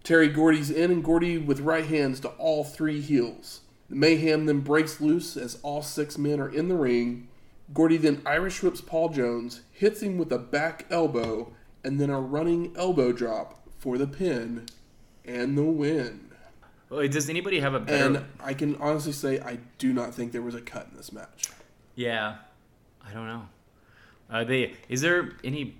Terry 0.04 0.28
Gordy's 0.28 0.70
in, 0.70 0.90
and 0.90 1.02
Gordy 1.02 1.38
with 1.38 1.60
right 1.60 1.86
hands 1.86 2.20
to 2.20 2.28
all 2.28 2.62
three 2.62 3.00
heels. 3.00 3.62
The 3.88 3.96
mayhem 3.96 4.44
then 4.46 4.60
breaks 4.60 5.00
loose 5.00 5.36
as 5.36 5.58
all 5.62 5.82
six 5.82 6.18
men 6.18 6.40
are 6.40 6.48
in 6.48 6.68
the 6.68 6.76
ring. 6.76 7.28
Gordy 7.72 7.96
then 7.96 8.22
Irish 8.26 8.62
whips 8.62 8.80
Paul 8.80 9.10
Jones, 9.10 9.62
hits 9.70 10.02
him 10.02 10.18
with 10.18 10.32
a 10.32 10.38
back 10.38 10.86
elbow, 10.90 11.52
and 11.84 12.00
then 12.00 12.10
a 12.10 12.20
running 12.20 12.74
elbow 12.76 13.12
drop 13.12 13.60
for 13.78 13.96
the 13.96 14.06
pin 14.06 14.66
and 15.24 15.56
the 15.56 15.64
win. 15.64 16.30
Well, 16.88 17.06
does 17.06 17.30
anybody 17.30 17.60
have 17.60 17.74
a 17.74 17.80
better? 17.80 18.04
And 18.04 18.24
I 18.40 18.52
can 18.54 18.74
honestly 18.76 19.12
say 19.12 19.38
I 19.40 19.58
do 19.78 19.92
not 19.92 20.12
think 20.12 20.32
there 20.32 20.42
was 20.42 20.56
a 20.56 20.60
cut 20.60 20.88
in 20.90 20.96
this 20.96 21.12
match. 21.12 21.48
Yeah, 21.94 22.38
I 23.06 23.12
don't 23.12 23.26
know. 23.26 23.48
Uh, 24.28 24.44
they 24.44 24.74
is 24.88 25.00
there 25.00 25.32
any 25.44 25.76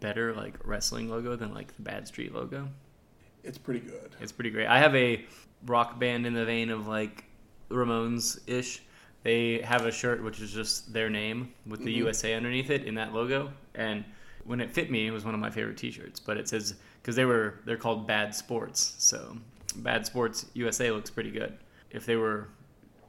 better 0.00 0.34
like 0.34 0.54
wrestling 0.64 1.08
logo 1.08 1.36
than 1.36 1.54
like 1.54 1.74
the 1.76 1.82
Bad 1.82 2.06
Street 2.06 2.34
logo? 2.34 2.68
It's 3.42 3.58
pretty 3.58 3.80
good. 3.80 4.10
It's 4.20 4.32
pretty 4.32 4.50
great. 4.50 4.66
I 4.66 4.78
have 4.78 4.94
a 4.94 5.24
rock 5.66 5.98
band 5.98 6.26
in 6.26 6.34
the 6.34 6.44
vein 6.44 6.70
of 6.70 6.86
like 6.86 7.24
Ramones 7.70 8.38
ish. 8.46 8.82
They 9.22 9.60
have 9.60 9.86
a 9.86 9.92
shirt 9.92 10.22
which 10.22 10.40
is 10.40 10.52
just 10.52 10.92
their 10.92 11.08
name 11.08 11.52
with 11.66 11.84
the 11.84 11.92
USA 11.92 12.34
underneath 12.34 12.70
it 12.70 12.84
in 12.84 12.94
that 12.96 13.12
logo, 13.12 13.52
and 13.74 14.04
when 14.44 14.60
it 14.60 14.70
fit 14.70 14.90
me, 14.90 15.06
it 15.06 15.10
was 15.12 15.24
one 15.24 15.34
of 15.34 15.40
my 15.40 15.50
favorite 15.50 15.76
T-shirts. 15.76 16.18
But 16.18 16.36
it 16.36 16.48
says 16.48 16.74
because 17.00 17.16
they 17.16 17.24
were 17.24 17.60
they're 17.64 17.76
called 17.76 18.06
Bad 18.06 18.34
Sports, 18.34 18.94
so 18.98 19.36
Bad 19.76 20.06
Sports 20.06 20.46
USA 20.54 20.90
looks 20.90 21.10
pretty 21.10 21.30
good. 21.30 21.56
If 21.90 22.06
they 22.06 22.16
were 22.16 22.48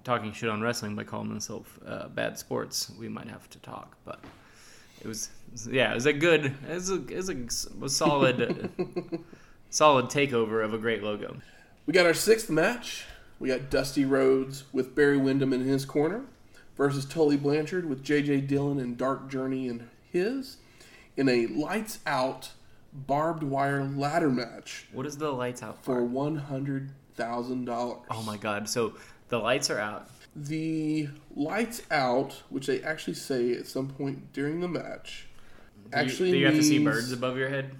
talking 0.03 0.33
shit 0.33 0.49
on 0.49 0.61
wrestling 0.61 0.95
by 0.95 1.03
calling 1.03 1.29
themselves 1.29 1.69
uh, 1.87 2.09
Bad 2.09 2.37
Sports, 2.37 2.91
we 2.99 3.07
might 3.07 3.29
have 3.29 3.49
to 3.49 3.59
talk. 3.59 3.97
But 4.05 4.19
it 5.01 5.07
was 5.07 5.29
yeah, 5.69 5.91
it 5.91 5.95
was 5.95 6.05
a 6.05 6.13
good, 6.13 6.45
it 6.45 6.73
was 6.73 6.89
a, 6.89 6.95
it 7.07 7.15
was 7.15 7.29
a, 7.29 7.35
a 7.83 7.89
solid, 7.89 8.69
solid 9.69 10.05
takeover 10.07 10.63
of 10.63 10.73
a 10.73 10.77
great 10.77 11.03
logo. 11.03 11.35
We 11.85 11.93
got 11.93 12.05
our 12.05 12.13
sixth 12.13 12.49
match. 12.49 13.05
We 13.39 13.49
got 13.49 13.69
Dusty 13.69 14.05
Rhodes 14.05 14.63
with 14.71 14.95
Barry 14.95 15.17
Windham 15.17 15.53
in 15.53 15.61
his 15.61 15.85
corner 15.85 16.23
versus 16.77 17.05
Tully 17.05 17.37
Blanchard 17.37 17.89
with 17.89 18.03
J.J. 18.03 18.41
Dillon 18.41 18.79
and 18.79 18.97
Dark 18.97 19.29
Journey 19.29 19.67
in 19.67 19.89
his 20.11 20.57
in 21.17 21.27
a 21.29 21.47
lights 21.47 21.99
out 22.05 22.51
barbed 22.93 23.43
wire 23.43 23.83
ladder 23.83 24.29
match 24.29 24.85
What 24.91 25.05
is 25.05 25.17
the 25.17 25.31
lights 25.31 25.61
out 25.63 25.83
for 25.83 25.95
for? 25.95 26.03
one 26.03 26.35
hundred 26.37 26.91
thousand 27.15 27.65
dollars. 27.65 28.01
Oh 28.09 28.23
my 28.23 28.37
god! 28.37 28.69
So 28.69 28.93
the 29.29 29.39
lights 29.39 29.69
are 29.69 29.79
out. 29.79 30.09
The 30.35 31.09
lights 31.35 31.83
out, 31.91 32.41
which 32.49 32.65
they 32.67 32.81
actually 32.81 33.13
say 33.15 33.53
at 33.53 33.67
some 33.67 33.87
point 33.89 34.33
during 34.33 34.61
the 34.61 34.67
match, 34.67 35.27
actually 35.91 36.31
do 36.31 36.37
you, 36.37 36.39
do 36.39 36.39
you 36.39 36.45
have 36.47 36.55
to 36.55 36.63
see 36.63 36.79
means- 36.79 36.91
birds 36.91 37.11
above 37.11 37.37
your 37.37 37.49
head? 37.49 37.71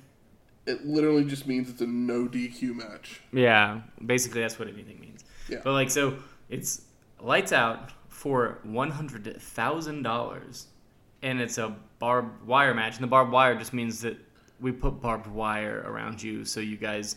It 0.65 0.85
literally 0.85 1.25
just 1.25 1.45
means 1.45 1.69
it's 1.69 1.81
a 1.81 1.87
no 1.87 2.25
DQ 2.25 2.73
match. 2.75 3.19
Yeah, 3.33 3.81
basically 4.05 4.41
that's 4.41 4.57
what 4.57 4.67
anything 4.69 4.97
means. 4.99 5.25
Yeah. 5.49 5.59
But 5.63 5.73
like, 5.73 5.89
so 5.89 6.15
it's 6.49 6.81
lights 7.19 7.51
out 7.51 7.91
for 8.09 8.59
one 8.63 8.91
hundred 8.91 9.41
thousand 9.41 10.03
dollars, 10.03 10.67
and 11.21 11.39
it's 11.41 11.57
a 11.57 11.75
barbed 11.99 12.45
wire 12.45 12.73
match. 12.73 12.95
And 12.95 13.03
the 13.03 13.07
barbed 13.07 13.31
wire 13.31 13.55
just 13.55 13.73
means 13.73 14.01
that 14.01 14.17
we 14.59 14.71
put 14.71 15.01
barbed 15.01 15.27
wire 15.27 15.83
around 15.87 16.21
you, 16.21 16.45
so 16.45 16.59
you 16.59 16.77
guys 16.77 17.15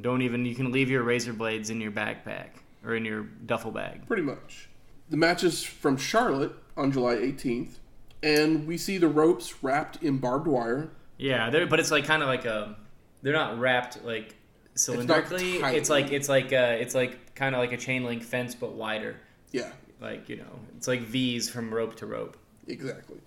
don't 0.00 0.22
even. 0.22 0.44
You 0.44 0.54
can 0.54 0.72
leave 0.72 0.90
your 0.90 1.02
razor 1.02 1.32
blades 1.32 1.70
in 1.70 1.80
your 1.80 1.92
backpack 1.92 2.48
or 2.84 2.94
in 2.94 3.04
your 3.04 3.22
duffel 3.46 3.70
bag. 3.70 4.06
Pretty 4.06 4.22
much. 4.22 4.68
The 5.10 5.16
match 5.16 5.44
is 5.44 5.62
from 5.62 5.96
Charlotte 5.96 6.52
on 6.76 6.90
July 6.90 7.16
18th, 7.16 7.78
and 8.22 8.66
we 8.66 8.76
see 8.76 8.98
the 8.98 9.08
ropes 9.08 9.62
wrapped 9.62 10.02
in 10.02 10.18
barbed 10.18 10.46
wire. 10.46 10.90
Yeah, 11.18 11.50
but 11.66 11.80
it's 11.80 11.90
like 11.90 12.04
kind 12.04 12.22
of 12.22 12.28
like 12.28 12.44
a. 12.44 12.76
They're 13.22 13.32
not 13.32 13.58
wrapped 13.58 14.04
like 14.04 14.34
cylindrically. 14.76 15.60
tight. 15.60 15.74
It's, 15.76 15.90
like 15.90 16.12
it's 16.12 16.28
like 16.28 16.52
uh, 16.52 16.76
it's 16.78 16.94
like 16.94 17.34
kind 17.34 17.54
of 17.54 17.60
like 17.60 17.72
a 17.72 17.76
chain 17.76 18.04
link 18.04 18.22
fence, 18.22 18.54
but 18.54 18.72
wider. 18.72 19.16
Yeah, 19.52 19.70
Like 20.00 20.28
you 20.28 20.36
know, 20.36 20.58
it's 20.76 20.88
like 20.88 21.00
V's 21.02 21.48
from 21.48 21.72
rope 21.72 21.96
to 21.96 22.06
rope. 22.06 22.36
exactly. 22.66 23.18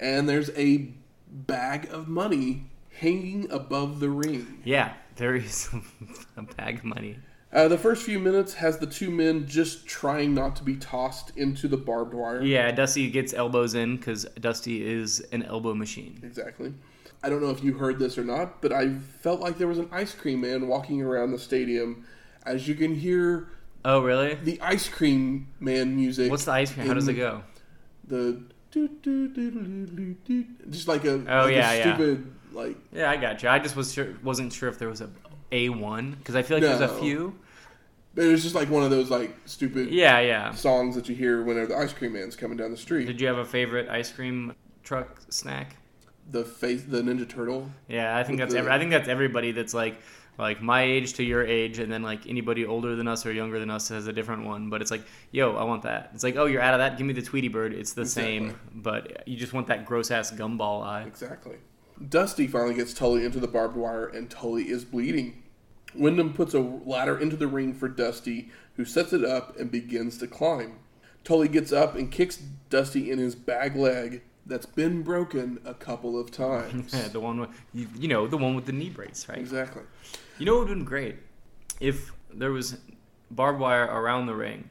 And 0.00 0.28
there's 0.28 0.50
a 0.56 0.88
bag 1.30 1.88
of 1.90 2.08
money 2.08 2.64
hanging 2.98 3.50
above 3.50 4.00
the 4.00 4.08
ring. 4.10 4.60
Yeah, 4.64 4.94
there 5.16 5.34
is 5.36 5.68
a 6.36 6.42
bag 6.42 6.78
of 6.78 6.84
money. 6.84 7.18
Uh, 7.52 7.68
the 7.68 7.78
first 7.78 8.02
few 8.02 8.18
minutes 8.18 8.54
has 8.54 8.78
the 8.78 8.86
two 8.86 9.10
men 9.10 9.46
just 9.46 9.86
trying 9.86 10.34
not 10.34 10.56
to 10.56 10.64
be 10.64 10.74
tossed 10.76 11.30
into 11.36 11.68
the 11.68 11.76
barbed 11.76 12.12
wire. 12.12 12.42
Yeah, 12.42 12.72
Dusty 12.72 13.08
gets 13.10 13.32
elbows 13.32 13.74
in 13.74 13.96
because 13.96 14.24
Dusty 14.40 14.84
is 14.84 15.20
an 15.30 15.44
elbow 15.44 15.72
machine. 15.74 16.18
Exactly. 16.24 16.74
I 17.24 17.30
don't 17.30 17.40
know 17.42 17.48
if 17.48 17.64
you 17.64 17.72
heard 17.72 17.98
this 17.98 18.18
or 18.18 18.24
not, 18.24 18.60
but 18.60 18.70
I 18.70 18.90
felt 19.22 19.40
like 19.40 19.56
there 19.56 19.66
was 19.66 19.78
an 19.78 19.88
ice 19.90 20.14
cream 20.14 20.42
man 20.42 20.68
walking 20.68 21.00
around 21.00 21.32
the 21.32 21.38
stadium. 21.38 22.04
As 22.44 22.68
you 22.68 22.74
can 22.74 22.94
hear 22.94 23.48
Oh, 23.82 24.02
really? 24.02 24.34
the 24.34 24.60
ice 24.60 24.90
cream 24.90 25.48
man 25.58 25.96
music. 25.96 26.30
What's 26.30 26.44
the 26.44 26.52
ice 26.52 26.70
cream? 26.70 26.86
How 26.86 26.92
does 26.92 27.08
it 27.08 27.14
go? 27.14 27.42
The 28.06 28.42
just 30.70 30.86
like 30.88 31.04
a, 31.04 31.12
Oh, 31.14 31.44
like 31.44 31.52
a 31.52 31.52
yeah, 31.54 31.72
yeah. 31.72 31.94
stupid 31.96 32.34
like 32.52 32.76
Yeah, 32.92 33.10
I 33.10 33.16
got 33.16 33.42
you. 33.42 33.48
I 33.48 33.58
just 33.58 33.74
was 33.74 33.94
sure, 33.94 34.14
wasn't 34.22 34.52
sure 34.52 34.68
if 34.68 34.78
there 34.78 34.88
was 34.90 35.00
a 35.00 35.08
A 35.52 35.70
one 35.70 36.12
because 36.12 36.34
I 36.36 36.42
feel 36.42 36.58
like 36.58 36.64
there's 36.64 36.80
a 36.80 36.88
No. 36.88 37.00
few. 37.00 37.38
But 38.14 38.26
it 38.26 38.28
was 38.32 38.42
just 38.42 38.54
like 38.54 38.68
one 38.68 38.82
of 38.82 38.90
those 38.90 39.10
like 39.10 39.34
stupid 39.46 39.88
Yeah, 39.88 40.20
yeah. 40.20 40.52
songs 40.52 40.94
that 40.96 41.08
you 41.08 41.14
hear 41.14 41.42
whenever 41.42 41.68
the 41.68 41.76
ice 41.78 41.92
cream 41.94 42.12
man's 42.12 42.36
coming 42.36 42.58
down 42.58 42.70
the 42.70 42.76
street. 42.76 43.06
Did 43.06 43.18
you 43.20 43.26
have 43.28 43.38
a 43.38 43.44
favorite 43.46 43.88
ice 43.88 44.12
cream 44.12 44.54
truck 44.82 45.22
snack? 45.30 45.76
The 46.30 46.44
face, 46.44 46.82
the 46.84 47.02
Ninja 47.02 47.28
Turtle. 47.28 47.70
Yeah, 47.88 48.16
I 48.16 48.24
think 48.24 48.38
that's 48.38 48.52
the- 48.52 48.60
every, 48.60 48.70
I 48.72 48.78
think 48.78 48.90
that's 48.90 49.08
everybody 49.08 49.52
that's 49.52 49.74
like 49.74 49.96
like 50.36 50.60
my 50.60 50.82
age 50.82 51.12
to 51.14 51.22
your 51.22 51.44
age, 51.46 51.78
and 51.78 51.92
then 51.92 52.02
like 52.02 52.26
anybody 52.26 52.66
older 52.66 52.96
than 52.96 53.06
us 53.06 53.24
or 53.24 53.30
younger 53.32 53.60
than 53.60 53.70
us 53.70 53.88
has 53.90 54.08
a 54.08 54.12
different 54.12 54.44
one. 54.44 54.68
But 54.68 54.82
it's 54.82 54.90
like, 54.90 55.02
yo, 55.30 55.54
I 55.54 55.62
want 55.62 55.82
that. 55.82 56.10
It's 56.12 56.24
like, 56.24 56.34
oh, 56.36 56.46
you're 56.46 56.60
out 56.62 56.74
of 56.74 56.78
that. 56.80 56.96
Give 56.98 57.06
me 57.06 57.12
the 57.12 57.22
Tweety 57.22 57.46
Bird. 57.48 57.72
It's 57.72 57.92
the 57.92 58.04
same, 58.06 58.58
but 58.74 59.28
you 59.28 59.36
just 59.36 59.52
want 59.52 59.68
that 59.68 59.86
gross 59.86 60.10
ass 60.10 60.32
gumball 60.32 60.82
eye. 60.82 61.04
Exactly. 61.06 61.56
Dusty 62.08 62.48
finally 62.48 62.74
gets 62.74 62.92
Tully 62.92 63.24
into 63.24 63.38
the 63.38 63.46
barbed 63.46 63.76
wire, 63.76 64.06
and 64.06 64.28
Tully 64.28 64.64
is 64.64 64.84
bleeding. 64.84 65.42
Windham 65.94 66.32
puts 66.32 66.52
a 66.54 66.58
ladder 66.60 67.16
into 67.16 67.36
the 67.36 67.46
ring 67.46 67.72
for 67.72 67.86
Dusty, 67.88 68.50
who 68.76 68.84
sets 68.84 69.12
it 69.12 69.24
up 69.24 69.56
and 69.60 69.70
begins 69.70 70.18
to 70.18 70.26
climb. 70.26 70.80
Tully 71.22 71.46
gets 71.46 71.72
up 71.72 71.94
and 71.94 72.10
kicks 72.10 72.38
Dusty 72.68 73.12
in 73.12 73.18
his 73.20 73.36
bag 73.36 73.76
leg 73.76 74.22
that's 74.46 74.66
been 74.66 75.02
broken 75.02 75.58
a 75.64 75.74
couple 75.74 76.18
of 76.18 76.30
times. 76.30 76.92
Yeah, 76.94 77.08
the 77.12 77.20
one 77.20 77.40
with 77.40 77.50
you, 77.72 77.88
you 77.98 78.08
know 78.08 78.26
the 78.26 78.36
one 78.36 78.54
with 78.54 78.66
the 78.66 78.72
knee 78.72 78.90
brace, 78.90 79.26
right? 79.28 79.38
exactly. 79.38 79.82
You 80.38 80.46
know 80.46 80.54
what 80.54 80.60
would 80.60 80.68
have 80.70 80.78
been 80.78 80.84
great 80.84 81.16
if 81.80 82.12
there 82.32 82.50
was 82.50 82.76
barbed 83.30 83.60
wire 83.60 83.84
around 83.84 84.26
the 84.26 84.34
ring. 84.34 84.68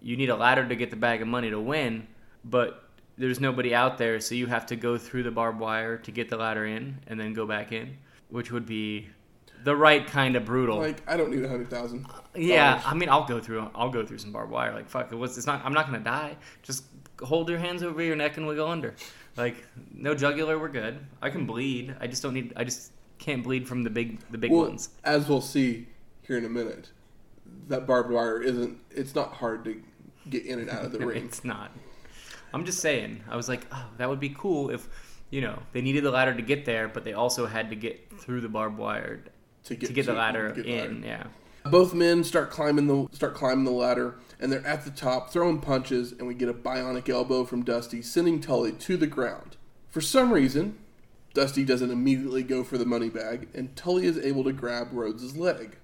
You 0.00 0.16
need 0.16 0.30
a 0.30 0.36
ladder 0.36 0.66
to 0.68 0.76
get 0.76 0.90
the 0.90 0.96
bag 0.96 1.22
of 1.22 1.28
money 1.28 1.50
to 1.50 1.60
win, 1.60 2.06
but 2.44 2.84
there's 3.18 3.40
nobody 3.40 3.74
out 3.74 3.98
there, 3.98 4.20
so 4.20 4.34
you 4.34 4.46
have 4.46 4.66
to 4.66 4.76
go 4.76 4.98
through 4.98 5.22
the 5.22 5.30
barbed 5.30 5.58
wire 5.58 5.96
to 5.98 6.10
get 6.10 6.28
the 6.28 6.36
ladder 6.36 6.66
in 6.66 6.98
and 7.06 7.18
then 7.18 7.32
go 7.32 7.46
back 7.46 7.72
in, 7.72 7.96
which 8.28 8.52
would 8.52 8.66
be 8.66 9.08
the 9.64 9.74
right 9.74 10.06
kind 10.06 10.36
of 10.36 10.44
brutal. 10.44 10.78
Like 10.78 11.02
I 11.08 11.16
don't 11.16 11.30
need 11.30 11.44
a 11.44 11.48
hundred 11.48 11.70
thousand. 11.70 12.06
yeah, 12.34 12.80
I 12.84 12.94
mean, 12.94 13.08
I'll 13.08 13.26
go 13.26 13.40
through. 13.40 13.70
I'll 13.74 13.90
go 13.90 14.04
through 14.04 14.18
some 14.18 14.32
barbed 14.32 14.52
wire. 14.52 14.72
Like 14.74 14.88
fuck, 14.88 15.12
it 15.12 15.16
was. 15.16 15.36
It's 15.38 15.46
not. 15.46 15.64
I'm 15.64 15.72
not 15.72 15.86
gonna 15.86 15.98
die. 15.98 16.36
Just 16.62 16.84
hold 17.22 17.48
your 17.48 17.58
hands 17.58 17.82
over 17.82 18.02
your 18.02 18.16
neck 18.16 18.36
and 18.36 18.46
wiggle 18.46 18.68
under. 18.68 18.94
Like 19.36 19.64
no 19.94 20.14
jugular, 20.14 20.58
we're 20.58 20.68
good. 20.68 20.98
I 21.20 21.30
can 21.30 21.46
bleed. 21.46 21.94
I 22.00 22.06
just 22.06 22.22
don't 22.22 22.34
need. 22.34 22.52
I 22.56 22.64
just 22.64 22.92
can't 23.18 23.42
bleed 23.42 23.66
from 23.68 23.82
the 23.82 23.90
big 23.90 24.18
the 24.30 24.38
big 24.38 24.50
Well, 24.50 24.62
ones. 24.68 24.90
as 25.04 25.28
we'll 25.28 25.40
see 25.40 25.88
here 26.22 26.38
in 26.38 26.44
a 26.44 26.48
minute, 26.48 26.90
that 27.68 27.86
barbed 27.86 28.10
wire 28.10 28.40
isn't. 28.42 28.78
It's 28.90 29.14
not 29.14 29.34
hard 29.34 29.64
to 29.64 29.82
get 30.30 30.46
in 30.46 30.58
and 30.58 30.70
out 30.70 30.84
of 30.84 30.92
the 30.92 30.98
ring. 31.06 31.24
It's 31.24 31.44
not. 31.44 31.70
I'm 32.54 32.64
just 32.64 32.80
saying. 32.80 33.22
I 33.28 33.36
was 33.36 33.48
like, 33.48 33.66
oh, 33.72 33.86
that 33.98 34.08
would 34.08 34.20
be 34.20 34.30
cool 34.30 34.70
if, 34.70 34.88
you 35.30 35.40
know, 35.42 35.58
they 35.72 35.82
needed 35.82 36.04
the 36.04 36.10
ladder 36.10 36.32
to 36.34 36.40
get 36.42 36.64
there, 36.64 36.88
but 36.88 37.04
they 37.04 37.12
also 37.12 37.44
had 37.44 37.68
to 37.70 37.76
get 37.76 38.08
through 38.18 38.40
the 38.40 38.48
barbed 38.48 38.78
wire 38.78 39.22
to 39.64 39.74
get 39.74 39.88
to 39.88 39.92
get 39.92 40.06
the 40.06 40.14
ladder 40.14 40.52
get 40.52 40.64
in. 40.64 41.02
ladder. 41.02 41.06
Yeah. 41.64 41.70
Both 41.70 41.92
men 41.92 42.24
start 42.24 42.50
climbing 42.50 42.86
the 42.86 43.08
start 43.12 43.34
climbing 43.34 43.64
the 43.64 43.72
ladder, 43.72 44.14
and 44.40 44.52
they're 44.52 44.66
at 44.66 44.84
the 44.84 44.90
top, 44.90 45.30
throwing 45.30 45.60
punches, 45.60 46.12
and 46.12 46.26
we 46.26 46.34
get 46.34 46.48
a 46.48 46.54
bionic 46.54 47.08
elbow 47.08 47.44
from 47.44 47.62
Dusty, 47.64 48.02
sending 48.02 48.40
Tully 48.40 48.72
to 48.72 48.96
the 48.96 49.06
ground. 49.06 49.56
For 49.88 50.00
some 50.00 50.32
reason, 50.32 50.78
Dusty 51.34 51.64
doesn't 51.64 51.90
immediately 51.90 52.42
go 52.42 52.62
for 52.64 52.78
the 52.78 52.84
money 52.86 53.08
bag, 53.08 53.48
and 53.54 53.74
Tully 53.76 54.06
is 54.06 54.18
able 54.18 54.44
to 54.44 54.52
grab 54.52 54.88
Rhodes' 54.92 55.36
leg. 55.36 55.76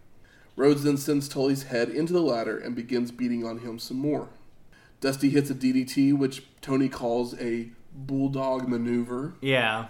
Rhodes 0.57 0.83
then 0.83 0.99
sends 0.99 1.29
Tully's 1.29 1.65
head 1.65 1.89
into 1.89 2.13
the 2.13 2.21
ladder 2.21 2.59
and 2.59 2.75
begins 2.77 3.11
beating 3.11 3.47
on 3.47 3.59
him 3.61 3.79
some 3.79 3.97
more. 3.99 4.29
Dusty 5.01 5.31
hits 5.31 5.51
a 5.51 5.55
DDT, 5.55 6.17
which 6.17 6.45
Tony 6.61 6.89
calls 6.89 7.39
a 7.41 7.71
bulldog 7.95 8.69
maneuver, 8.69 9.35
Yeah. 9.41 9.87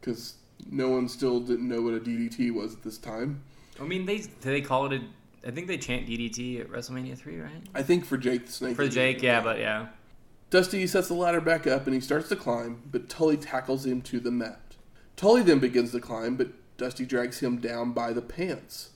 because 0.00 0.34
no 0.70 0.88
one 0.90 1.08
still 1.08 1.40
didn't 1.40 1.68
know 1.68 1.82
what 1.82 1.94
a 1.94 2.00
DDT 2.00 2.50
was 2.52 2.74
at 2.74 2.82
this 2.82 2.98
time. 2.98 3.42
I 3.80 3.84
mean, 3.84 4.06
they 4.06 4.18
they 4.40 4.60
call 4.62 4.86
it 4.86 4.92
a. 4.94 5.04
I 5.46 5.50
think 5.52 5.68
they 5.68 5.78
chant 5.78 6.06
DDT 6.06 6.60
at 6.60 6.68
WrestleMania 6.68 7.16
three, 7.16 7.38
right? 7.38 7.62
I 7.74 7.82
think 7.82 8.04
for 8.04 8.16
Jake 8.16 8.46
the 8.46 8.52
Snake. 8.52 8.74
For 8.76 8.88
Jake, 8.88 9.22
yeah, 9.22 9.40
but 9.40 9.58
yeah. 9.58 9.86
Dusty 10.50 10.86
sets 10.86 11.08
the 11.08 11.14
ladder 11.14 11.40
back 11.40 11.66
up 11.66 11.86
and 11.86 11.94
he 11.94 12.00
starts 12.00 12.28
to 12.30 12.36
climb, 12.36 12.82
but 12.90 13.08
Tully 13.08 13.36
tackles 13.36 13.86
him 13.86 14.02
to 14.02 14.18
the 14.20 14.30
mat. 14.30 14.76
Tully 15.16 15.42
then 15.42 15.58
begins 15.60 15.92
to 15.92 16.00
climb, 16.00 16.36
but 16.36 16.48
Dusty 16.76 17.06
drags 17.06 17.40
him 17.40 17.58
down 17.58 17.92
by 17.92 18.12
the 18.12 18.22
pants. 18.22 18.90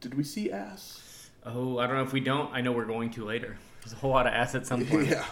Did 0.00 0.14
we 0.14 0.24
see 0.24 0.50
ass? 0.50 1.30
Oh, 1.44 1.78
I 1.78 1.86
don't 1.86 1.96
know 1.96 2.02
if 2.02 2.12
we 2.12 2.20
don't. 2.20 2.52
I 2.52 2.60
know 2.60 2.72
we're 2.72 2.84
going 2.84 3.10
to 3.10 3.24
later. 3.24 3.58
There's 3.82 3.92
a 3.92 3.96
whole 3.96 4.10
lot 4.10 4.26
of 4.26 4.32
ass 4.32 4.54
at 4.54 4.66
some 4.66 4.86
point. 4.86 5.08
yeah. 5.08 5.26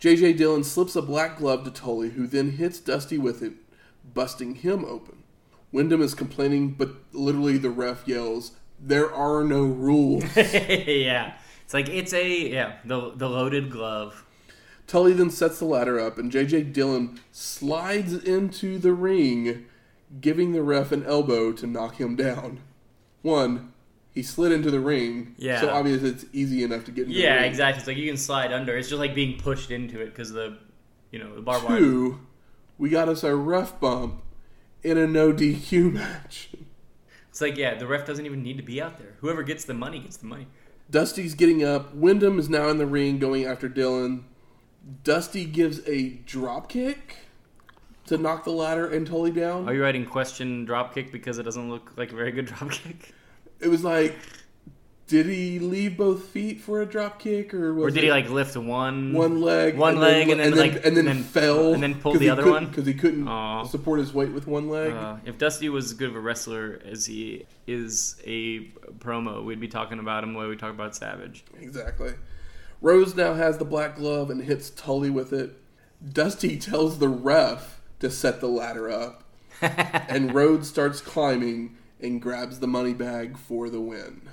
JJ 0.00 0.36
Dillon 0.36 0.64
slips 0.64 0.94
a 0.96 1.02
black 1.02 1.38
glove 1.38 1.64
to 1.64 1.70
Tully, 1.70 2.10
who 2.10 2.26
then 2.26 2.52
hits 2.52 2.78
Dusty 2.80 3.18
with 3.18 3.42
it, 3.42 3.52
busting 4.14 4.56
him 4.56 4.84
open. 4.84 5.22
Windham 5.72 6.02
is 6.02 6.14
complaining, 6.14 6.70
but 6.72 6.90
literally 7.12 7.56
the 7.58 7.70
ref 7.70 8.06
yells, 8.06 8.52
There 8.80 9.12
are 9.12 9.42
no 9.44 9.62
rules. 9.62 10.24
yeah. 10.36 11.34
It's 11.64 11.74
like 11.74 11.88
it's 11.88 12.12
a 12.12 12.48
yeah 12.50 12.76
the 12.84 13.12
the 13.14 13.28
loaded 13.28 13.70
glove. 13.70 14.24
Tully 14.86 15.12
then 15.14 15.30
sets 15.30 15.58
the 15.58 15.64
ladder 15.64 15.98
up, 15.98 16.16
and 16.16 16.30
JJ 16.30 16.72
Dillon 16.72 17.18
slides 17.32 18.12
into 18.14 18.78
the 18.78 18.92
ring, 18.92 19.64
giving 20.20 20.52
the 20.52 20.62
ref 20.62 20.92
an 20.92 21.04
elbow 21.04 21.52
to 21.54 21.66
knock 21.66 21.96
him 21.96 22.14
down. 22.14 22.60
One, 23.22 23.72
he 24.14 24.22
slid 24.22 24.52
into 24.52 24.70
the 24.70 24.78
ring, 24.78 25.34
Yeah. 25.38 25.60
so 25.60 25.70
obvious 25.70 26.04
it's 26.04 26.24
easy 26.32 26.62
enough 26.62 26.84
to 26.84 26.92
get 26.92 27.06
into 27.08 27.18
Yeah, 27.18 27.34
the 27.34 27.40
ring. 27.42 27.50
exactly. 27.50 27.78
It's 27.80 27.88
like 27.88 27.96
you 27.96 28.06
can 28.08 28.16
slide 28.16 28.52
under. 28.52 28.76
It's 28.76 28.88
just 28.88 29.00
like 29.00 29.12
being 29.16 29.38
pushed 29.40 29.72
into 29.72 30.00
it 30.00 30.06
because 30.10 30.30
the 30.30 30.56
you 31.10 31.18
know 31.18 31.34
the 31.34 31.42
barbed 31.42 31.64
wire. 31.68 31.78
Two, 31.78 32.20
we 32.78 32.88
got 32.88 33.08
us 33.08 33.24
a 33.24 33.34
ref 33.34 33.80
bump 33.80 34.22
in 34.84 34.96
a 34.98 35.06
no 35.08 35.32
DQ 35.32 35.92
match. 35.94 36.50
It's 37.36 37.42
like 37.42 37.58
yeah, 37.58 37.74
the 37.74 37.86
ref 37.86 38.06
doesn't 38.06 38.24
even 38.24 38.42
need 38.42 38.56
to 38.56 38.62
be 38.62 38.80
out 38.80 38.96
there. 38.96 39.12
Whoever 39.20 39.42
gets 39.42 39.66
the 39.66 39.74
money 39.74 39.98
gets 39.98 40.16
the 40.16 40.24
money. 40.24 40.46
Dusty's 40.90 41.34
getting 41.34 41.62
up. 41.62 41.94
Windham 41.94 42.38
is 42.38 42.48
now 42.48 42.70
in 42.70 42.78
the 42.78 42.86
ring 42.86 43.18
going 43.18 43.44
after 43.44 43.68
Dillon. 43.68 44.24
Dusty 45.04 45.44
gives 45.44 45.86
a 45.86 46.12
drop 46.24 46.70
kick 46.70 47.16
to 48.06 48.16
knock 48.16 48.44
the 48.44 48.52
ladder 48.52 48.88
and 48.88 49.06
Tully 49.06 49.32
down. 49.32 49.68
Are 49.68 49.74
you 49.74 49.82
writing 49.82 50.06
question 50.06 50.64
drop 50.64 50.94
kick 50.94 51.12
because 51.12 51.36
it 51.36 51.42
doesn't 51.42 51.68
look 51.68 51.92
like 51.98 52.10
a 52.10 52.16
very 52.16 52.32
good 52.32 52.46
drop 52.54 52.70
kick? 52.70 53.12
it 53.60 53.68
was 53.68 53.84
like, 53.84 54.16
did 55.08 55.26
he 55.26 55.58
leave 55.60 55.96
both 55.96 56.24
feet 56.24 56.60
for 56.60 56.82
a 56.82 56.86
drop 56.86 57.20
kick, 57.20 57.54
or 57.54 57.72
was 57.72 57.84
Or 57.84 57.90
did 57.90 57.98
it 58.02 58.06
he 58.06 58.10
like 58.10 58.28
lift 58.28 58.56
one 58.56 59.12
one 59.12 59.40
leg, 59.40 59.76
one 59.78 59.98
leg 60.00 60.28
and 60.30 60.40
then, 60.40 60.56
like 60.56 60.84
and 60.84 60.96
then 60.96 61.06
and 61.06 61.18
then- 61.18 61.22
fell 61.22 61.74
and 61.74 61.82
then 61.82 61.94
pulled 62.00 62.18
the 62.18 62.28
other 62.30 62.50
one? 62.50 62.66
because 62.66 62.86
he 62.86 62.94
couldn't 62.94 63.28
Aw. 63.28 63.64
support 63.66 64.00
his 64.00 64.12
weight 64.12 64.32
with 64.32 64.46
one 64.48 64.68
leg? 64.68 64.92
Uh, 64.92 65.16
if 65.24 65.38
Dusty 65.38 65.68
was 65.68 65.84
as 65.86 65.92
good 65.92 66.08
of 66.10 66.16
a 66.16 66.20
wrestler 66.20 66.80
as 66.84 67.06
he 67.06 67.46
is 67.68 68.16
a 68.26 68.64
promo, 68.98 69.44
we'd 69.44 69.60
be 69.60 69.68
talking 69.68 69.98
about 70.00 70.24
him 70.24 70.32
the 70.32 70.38
way 70.40 70.46
we 70.46 70.56
talk 70.56 70.70
about 70.70 70.96
Savage. 70.96 71.44
Exactly. 71.60 72.14
Rhodes 72.82 73.14
now 73.14 73.34
has 73.34 73.58
the 73.58 73.64
black 73.64 73.96
glove 73.96 74.28
and 74.28 74.42
hits 74.42 74.70
Tully 74.70 75.08
with 75.10 75.32
it. 75.32 75.56
Dusty 76.12 76.58
tells 76.58 76.98
the 76.98 77.08
ref 77.08 77.80
to 78.00 78.10
set 78.10 78.40
the 78.40 78.48
ladder 78.48 78.90
up, 78.90 79.22
and 79.62 80.34
Rhodes 80.34 80.68
starts 80.68 81.00
climbing 81.00 81.76
and 82.00 82.20
grabs 82.20 82.58
the 82.58 82.66
money 82.66 82.92
bag 82.92 83.38
for 83.38 83.70
the 83.70 83.80
win. 83.80 84.25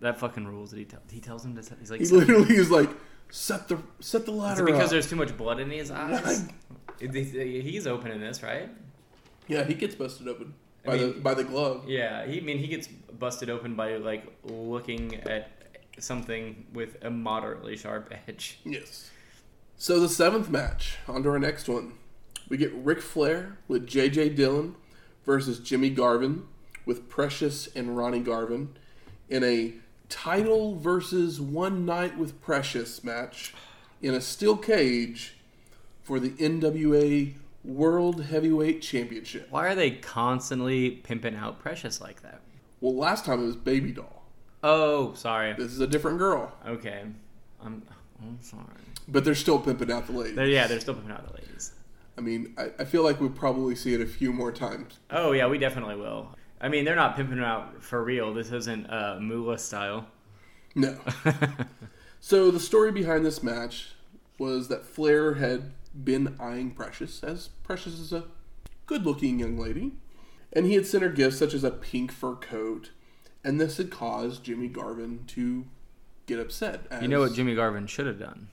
That 0.00 0.18
fucking 0.18 0.46
rules. 0.46 0.70
That 0.70 0.78
he 0.78 0.84
tell, 0.84 1.00
he 1.10 1.20
tells 1.20 1.44
him 1.44 1.56
to. 1.56 1.62
Set, 1.62 1.78
he's 1.78 1.90
like, 1.90 2.00
He 2.00 2.06
literally 2.06 2.54
is 2.56 2.70
like, 2.70 2.90
set 3.30 3.68
the 3.68 3.78
set 4.00 4.26
the 4.26 4.32
is 4.32 4.38
ladder 4.38 4.62
it 4.62 4.72
because 4.72 4.84
up. 4.84 4.90
there's 4.90 5.08
too 5.10 5.16
much 5.16 5.36
blood 5.36 5.60
in 5.60 5.70
his 5.70 5.90
eyes? 5.90 6.48
He's 7.00 7.86
open 7.86 8.10
in 8.10 8.20
this, 8.20 8.42
right? 8.42 8.68
Yeah, 9.46 9.64
he 9.64 9.74
gets 9.74 9.94
busted 9.94 10.28
open 10.28 10.54
I 10.84 10.86
by 10.86 10.96
the 10.96 11.08
by 11.12 11.34
the 11.34 11.44
glove. 11.44 11.84
Yeah, 11.88 12.26
he 12.26 12.38
I 12.38 12.40
mean 12.42 12.58
he 12.58 12.68
gets 12.68 12.86
busted 12.86 13.50
open 13.50 13.74
by 13.74 13.96
like 13.96 14.24
looking 14.44 15.16
at 15.16 15.50
something 15.98 16.66
with 16.72 16.96
a 17.02 17.10
moderately 17.10 17.76
sharp 17.76 18.12
edge. 18.28 18.60
Yes. 18.64 19.10
So 19.76 20.00
the 20.00 20.08
seventh 20.08 20.50
match, 20.50 20.96
on 21.06 21.22
to 21.22 21.30
our 21.30 21.38
next 21.38 21.68
one. 21.68 21.94
We 22.48 22.56
get 22.56 22.72
Ric 22.74 23.00
Flair 23.02 23.58
with 23.68 23.86
J.J. 23.86 24.30
Dillon 24.30 24.74
versus 25.24 25.58
Jimmy 25.58 25.90
Garvin 25.90 26.48
with 26.86 27.08
Precious 27.08 27.68
and 27.76 27.96
Ronnie 27.96 28.20
Garvin 28.20 28.76
in 29.28 29.44
a 29.44 29.74
title 30.08 30.76
versus 30.76 31.40
one 31.40 31.84
night 31.84 32.16
with 32.18 32.40
Precious 32.40 33.02
match 33.04 33.54
in 34.02 34.14
a 34.14 34.20
steel 34.20 34.56
cage 34.56 35.36
for 36.02 36.18
the 36.20 36.30
NWA 36.30 37.34
World 37.64 38.24
Heavyweight 38.24 38.80
Championship. 38.82 39.48
Why 39.50 39.66
are 39.66 39.74
they 39.74 39.90
constantly 39.92 40.90
pimping 40.90 41.34
out 41.36 41.58
Precious 41.58 42.00
like 42.00 42.22
that? 42.22 42.40
Well, 42.80 42.94
last 42.94 43.24
time 43.24 43.42
it 43.42 43.46
was 43.46 43.56
Baby 43.56 43.92
Doll. 43.92 44.22
Oh, 44.62 45.12
sorry. 45.14 45.52
This 45.54 45.72
is 45.72 45.80
a 45.80 45.86
different 45.86 46.18
girl, 46.18 46.52
Okay, 46.66 47.02
I'm. 47.62 47.82
I'm 48.20 48.38
sorry. 48.40 48.64
but 49.06 49.24
they're 49.24 49.36
still 49.36 49.60
pimping 49.60 49.92
out 49.92 50.06
the 50.06 50.12
ladies. 50.12 50.34
They're, 50.34 50.46
yeah, 50.48 50.66
they're 50.66 50.80
still 50.80 50.94
pimping 50.94 51.12
out 51.12 51.24
the 51.28 51.34
ladies. 51.34 51.72
I 52.16 52.20
mean, 52.20 52.52
I, 52.58 52.70
I 52.80 52.84
feel 52.84 53.04
like 53.04 53.20
we'll 53.20 53.30
probably 53.30 53.76
see 53.76 53.94
it 53.94 54.00
a 54.00 54.06
few 54.06 54.32
more 54.32 54.50
times. 54.50 54.98
Oh 55.10 55.30
yeah, 55.30 55.46
we 55.46 55.56
definitely 55.58 55.94
will. 55.94 56.34
I 56.60 56.68
mean, 56.68 56.84
they're 56.84 56.96
not 56.96 57.16
pimping 57.16 57.40
out 57.40 57.82
for 57.82 58.02
real. 58.02 58.34
This 58.34 58.50
isn't 58.52 58.86
uh, 58.90 59.18
Moolah 59.20 59.58
style. 59.58 60.06
No. 60.74 60.98
so 62.20 62.50
the 62.50 62.60
story 62.60 62.92
behind 62.92 63.24
this 63.24 63.42
match 63.42 63.92
was 64.38 64.68
that 64.68 64.84
Flair 64.84 65.34
had 65.34 65.72
been 66.04 66.36
eyeing 66.40 66.72
Precious, 66.72 67.22
as 67.22 67.48
Precious 67.62 67.94
is 67.94 68.12
a 68.12 68.24
good-looking 68.86 69.38
young 69.38 69.58
lady, 69.58 69.92
and 70.52 70.66
he 70.66 70.74
had 70.74 70.86
sent 70.86 71.02
her 71.02 71.08
gifts 71.08 71.38
such 71.38 71.54
as 71.54 71.64
a 71.64 71.70
pink 71.70 72.12
fur 72.12 72.34
coat, 72.34 72.90
and 73.44 73.60
this 73.60 73.76
had 73.76 73.90
caused 73.90 74.44
Jimmy 74.44 74.68
Garvin 74.68 75.24
to 75.28 75.66
get 76.26 76.38
upset. 76.38 76.82
As, 76.90 77.02
You 77.02 77.08
know 77.08 77.20
what 77.20 77.34
Jimmy 77.34 77.54
Garvin 77.54 77.86
should 77.86 78.06
have 78.06 78.18
done? 78.18 78.48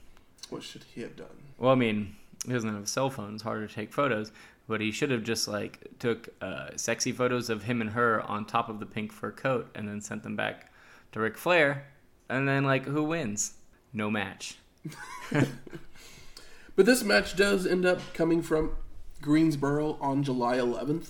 What 0.50 0.62
should 0.62 0.84
he 0.94 1.02
have 1.02 1.16
done? 1.16 1.26
Well, 1.58 1.72
I 1.72 1.74
mean, 1.74 2.16
he 2.44 2.52
doesn't 2.52 2.72
have 2.72 2.82
a 2.82 2.86
cell 2.86 3.10
phone; 3.10 3.34
it's 3.34 3.42
harder 3.42 3.66
to 3.66 3.74
take 3.74 3.92
photos. 3.92 4.32
But 4.68 4.80
he 4.80 4.90
should 4.90 5.10
have 5.10 5.22
just 5.22 5.46
like 5.48 5.86
took 5.98 6.28
uh, 6.40 6.70
sexy 6.76 7.12
photos 7.12 7.50
of 7.50 7.62
him 7.64 7.80
and 7.80 7.90
her 7.90 8.20
on 8.22 8.44
top 8.46 8.68
of 8.68 8.80
the 8.80 8.86
pink 8.86 9.12
fur 9.12 9.30
coat, 9.30 9.70
and 9.74 9.88
then 9.88 10.00
sent 10.00 10.22
them 10.22 10.34
back 10.36 10.72
to 11.12 11.20
Ric 11.20 11.36
Flair. 11.38 11.86
And 12.28 12.48
then 12.48 12.64
like, 12.64 12.84
who 12.86 13.04
wins? 13.04 13.54
No 13.92 14.10
match. 14.10 14.56
But 16.74 16.84
this 16.84 17.02
match 17.02 17.36
does 17.36 17.66
end 17.66 17.86
up 17.86 18.00
coming 18.12 18.42
from 18.42 18.72
Greensboro 19.22 19.96
on 19.98 20.22
July 20.22 20.58
11th, 20.58 21.06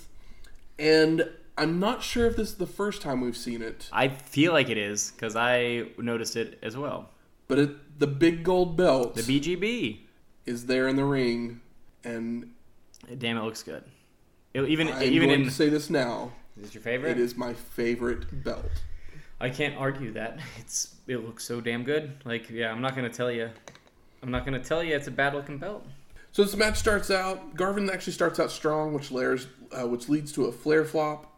and 0.78 1.28
I'm 1.58 1.80
not 1.80 2.04
sure 2.04 2.26
if 2.26 2.36
this 2.36 2.50
is 2.50 2.54
the 2.54 2.68
first 2.68 3.02
time 3.02 3.20
we've 3.20 3.36
seen 3.36 3.62
it. 3.62 3.88
I 3.92 4.06
feel 4.08 4.52
like 4.52 4.68
it 4.68 4.78
is 4.78 5.10
because 5.10 5.34
I 5.34 5.86
noticed 5.98 6.36
it 6.36 6.60
as 6.62 6.76
well. 6.76 7.10
But 7.48 7.58
it, 7.58 7.98
the 7.98 8.06
big 8.06 8.44
gold 8.44 8.76
belt 8.76 9.16
The 9.16 9.22
BGB. 9.22 10.02
is 10.44 10.66
there 10.66 10.86
in 10.86 10.94
the 10.94 11.04
ring, 11.04 11.60
and 12.04 12.52
Damn, 13.18 13.36
it 13.36 13.42
looks 13.42 13.62
good. 13.62 13.84
It, 14.54 14.62
even 14.68 14.88
I'm 14.88 15.02
even 15.02 15.28
going 15.28 15.40
in 15.40 15.46
to 15.46 15.52
say 15.52 15.68
this 15.68 15.90
now. 15.90 16.32
is 16.58 16.68
it 16.68 16.74
your 16.74 16.82
favorite? 16.82 17.10
It 17.12 17.18
is 17.18 17.36
my 17.36 17.52
favorite 17.52 18.44
belt. 18.44 18.70
I 19.40 19.50
can't 19.50 19.76
argue 19.76 20.12
that. 20.12 20.38
It's 20.58 20.94
it 21.06 21.18
looks 21.18 21.44
so 21.44 21.60
damn 21.60 21.84
good. 21.84 22.14
Like 22.24 22.50
yeah, 22.50 22.70
I'm 22.72 22.80
not 22.80 22.96
gonna 22.96 23.10
tell 23.10 23.30
you. 23.30 23.50
I'm 24.22 24.30
not 24.30 24.44
gonna 24.44 24.62
tell 24.62 24.82
you 24.82 24.96
it's 24.96 25.06
a 25.06 25.12
bad 25.12 25.34
looking 25.34 25.58
belt. 25.58 25.86
So 26.32 26.42
this 26.42 26.56
match 26.56 26.78
starts 26.78 27.10
out. 27.10 27.54
Garvin 27.54 27.88
actually 27.88 28.12
starts 28.12 28.40
out 28.40 28.50
strong, 28.50 28.92
which 28.92 29.10
layers, 29.10 29.46
uh, 29.72 29.86
which 29.86 30.08
leads 30.08 30.32
to 30.32 30.46
a 30.46 30.52
Flair 30.52 30.84
flop. 30.84 31.32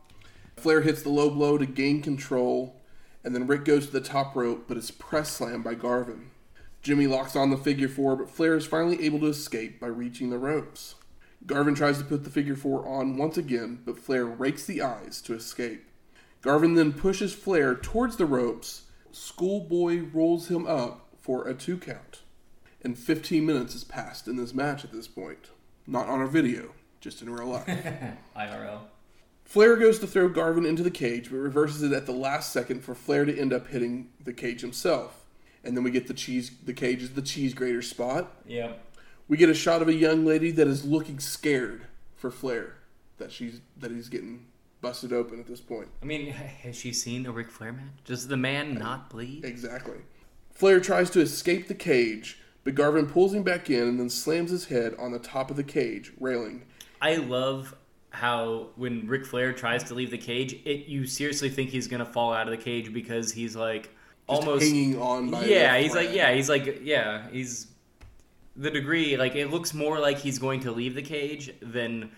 Flair 0.57 0.81
hits 0.81 1.03
the 1.03 1.09
low 1.11 1.31
blow 1.31 1.59
to 1.59 1.66
gain 1.66 2.03
control, 2.03 2.75
and 3.23 3.35
then 3.35 3.47
Ric 3.47 3.64
goes 3.64 3.87
to 3.87 3.93
the 3.93 4.01
top 4.01 4.35
rope, 4.35 4.64
but 4.66 4.77
is 4.77 4.91
press 4.91 5.31
slammed 5.31 5.62
by 5.64 5.75
Garvin. 5.75 6.31
Jimmy 6.83 7.07
locks 7.07 7.37
on 7.37 7.51
the 7.51 7.57
figure 7.57 7.89
four, 7.89 8.16
but 8.16 8.31
Flair 8.31 8.57
is 8.57 8.66
finally 8.66 9.05
able 9.05 9.21
to 9.21 9.27
escape 9.27 9.79
by 9.79 9.87
reaching 9.87 10.31
the 10.31 10.39
ropes. 10.39 10.95
Garvin 11.47 11.74
tries 11.74 11.99
to 11.99 12.05
put 12.05 12.24
the 12.24 12.30
figure 12.30 12.57
four 12.57 12.86
on 12.86 13.16
once 13.16 13.36
again, 13.36 13.80
but 13.84 13.99
Flair 13.99 14.26
rakes 14.26 14.66
the 14.66 14.82
eyes 14.82 15.20
to 15.22 15.34
escape. 15.34 15.84
Garvin 16.43 16.74
then 16.74 16.93
pushes 16.93 17.34
Flair 17.34 17.74
towards 17.74 18.16
the 18.16 18.26
ropes. 18.26 18.82
Schoolboy 19.12 20.05
rolls 20.12 20.49
him 20.49 20.66
up 20.66 21.09
for 21.20 21.49
a 21.49 21.55
two 21.55 21.78
count. 21.78 22.22
And 22.82 22.97
15 22.97 23.45
minutes 23.45 23.72
has 23.72 23.84
passed 23.84 24.28
in 24.28 24.36
this 24.36 24.55
match 24.55 24.84
at 24.84 24.93
this 24.93 25.09
point. 25.09 25.51
Not 25.86 26.09
on 26.09 26.22
a 26.22 26.28
video, 26.28 26.72
just 27.01 27.22
in 27.22 27.30
real 27.30 27.49
life. 27.49 27.66
IRL. 28.36 28.80
Flair 29.45 29.76
goes 29.76 29.99
to 30.01 30.07
throw 30.07 30.28
Garvin 30.28 30.66
into 30.66 30.82
the 30.82 30.91
cage, 30.91 31.30
but 31.30 31.39
reverses 31.39 31.82
it 31.82 31.93
at 31.93 32.05
the 32.07 32.12
last 32.12 32.53
second 32.53 32.84
for 32.84 32.95
Flair 32.95 33.24
to 33.24 33.36
end 33.36 33.53
up 33.53 33.68
hitting 33.68 34.11
the 34.22 34.32
cage 34.32 34.61
himself. 34.61 35.24
And 35.64 35.76
then 35.76 35.82
we 35.82 35.91
get 35.91 36.07
the 36.07 36.14
cheese. 36.14 36.53
The 36.64 36.74
cage 36.74 37.03
is 37.03 37.14
the 37.14 37.22
cheese 37.22 37.55
grater 37.55 37.82
spot. 37.82 38.30
Yep. 38.47 38.78
We 39.29 39.37
get 39.37 39.49
a 39.49 39.55
shot 39.55 39.83
of 39.83 39.89
a 39.89 39.95
young 39.95 40.24
lady 40.24 40.51
that 40.53 40.66
is 40.66 40.85
looking 40.85 41.20
scared 41.20 41.83
for 42.16 42.31
Flair, 42.31 42.79
that 43.18 43.31
she's 43.31 43.61
that 43.76 43.91
he's 43.91 44.09
getting 44.09 44.47
busted 44.81 45.12
open 45.12 45.41
at 45.41 45.47
this 45.47 45.61
point. 45.61 45.89
I 46.03 46.07
mean, 46.07 46.26
has 46.62 46.76
she 46.76 46.93
seen 46.93 47.26
a 47.26 47.33
Ric 47.33 47.51
Flair 47.51 47.72
match? 47.72 48.05
Does 48.05 48.29
the 48.29 48.37
man 48.37 48.74
not 48.74 49.11
bleed? 49.11 49.45
Exactly. 49.45 49.99
Flair 50.53 50.81
tries 50.81 51.11
to 51.11 51.20
escape 51.20 51.68
the 51.68 51.74
cage, 51.74 52.39
but 52.64 52.74
Garvin 52.74 53.07
pulls 53.07 53.33
him 53.33 53.45
back 53.45 53.70
in 53.70 53.83
and 53.83 54.01
then 54.01 54.11
slams 54.11 54.51
his 54.51 54.66
head 54.66 54.95
on 54.99 55.12
the 55.12 55.18
top 55.18 55.51
of 55.51 55.57
the 55.57 55.62
cage 55.62 56.12
railing. 56.18 56.64
I 57.01 57.16
love 57.16 57.76
how 58.11 58.68
when 58.76 59.07
Ric 59.07 59.24
Flair 59.24 59.53
tries 59.53 59.85
to 59.85 59.95
leave 59.95 60.11
the 60.11 60.18
cage, 60.18 60.55
it 60.64 60.87
you 60.87 61.07
seriously 61.07 61.51
think 61.51 61.70
he's 61.70 61.87
gonna 61.87 62.05
fall 62.05 62.33
out 62.33 62.49
of 62.49 62.51
the 62.51 62.62
cage 62.62 62.93
because 62.93 63.31
he's 63.31 63.55
like 63.55 63.85
Just 64.29 64.43
almost 64.43 64.64
hanging 64.64 65.01
on 65.01 65.31
by 65.31 65.45
yeah 65.45 65.79
he's 65.79 65.95
like 65.95 66.12
yeah 66.12 66.33
he's 66.33 66.49
like 66.49 66.81
yeah 66.83 67.29
he's 67.31 67.68
the 68.59 68.71
degree 68.71 69.17
like 69.17 69.35
it 69.37 69.47
looks 69.51 69.73
more 69.73 69.99
like 70.01 70.19
he's 70.19 70.39
going 70.39 70.61
to 70.61 70.73
leave 70.73 70.95
the 70.95 71.03
cage 71.03 71.51
than 71.63 72.11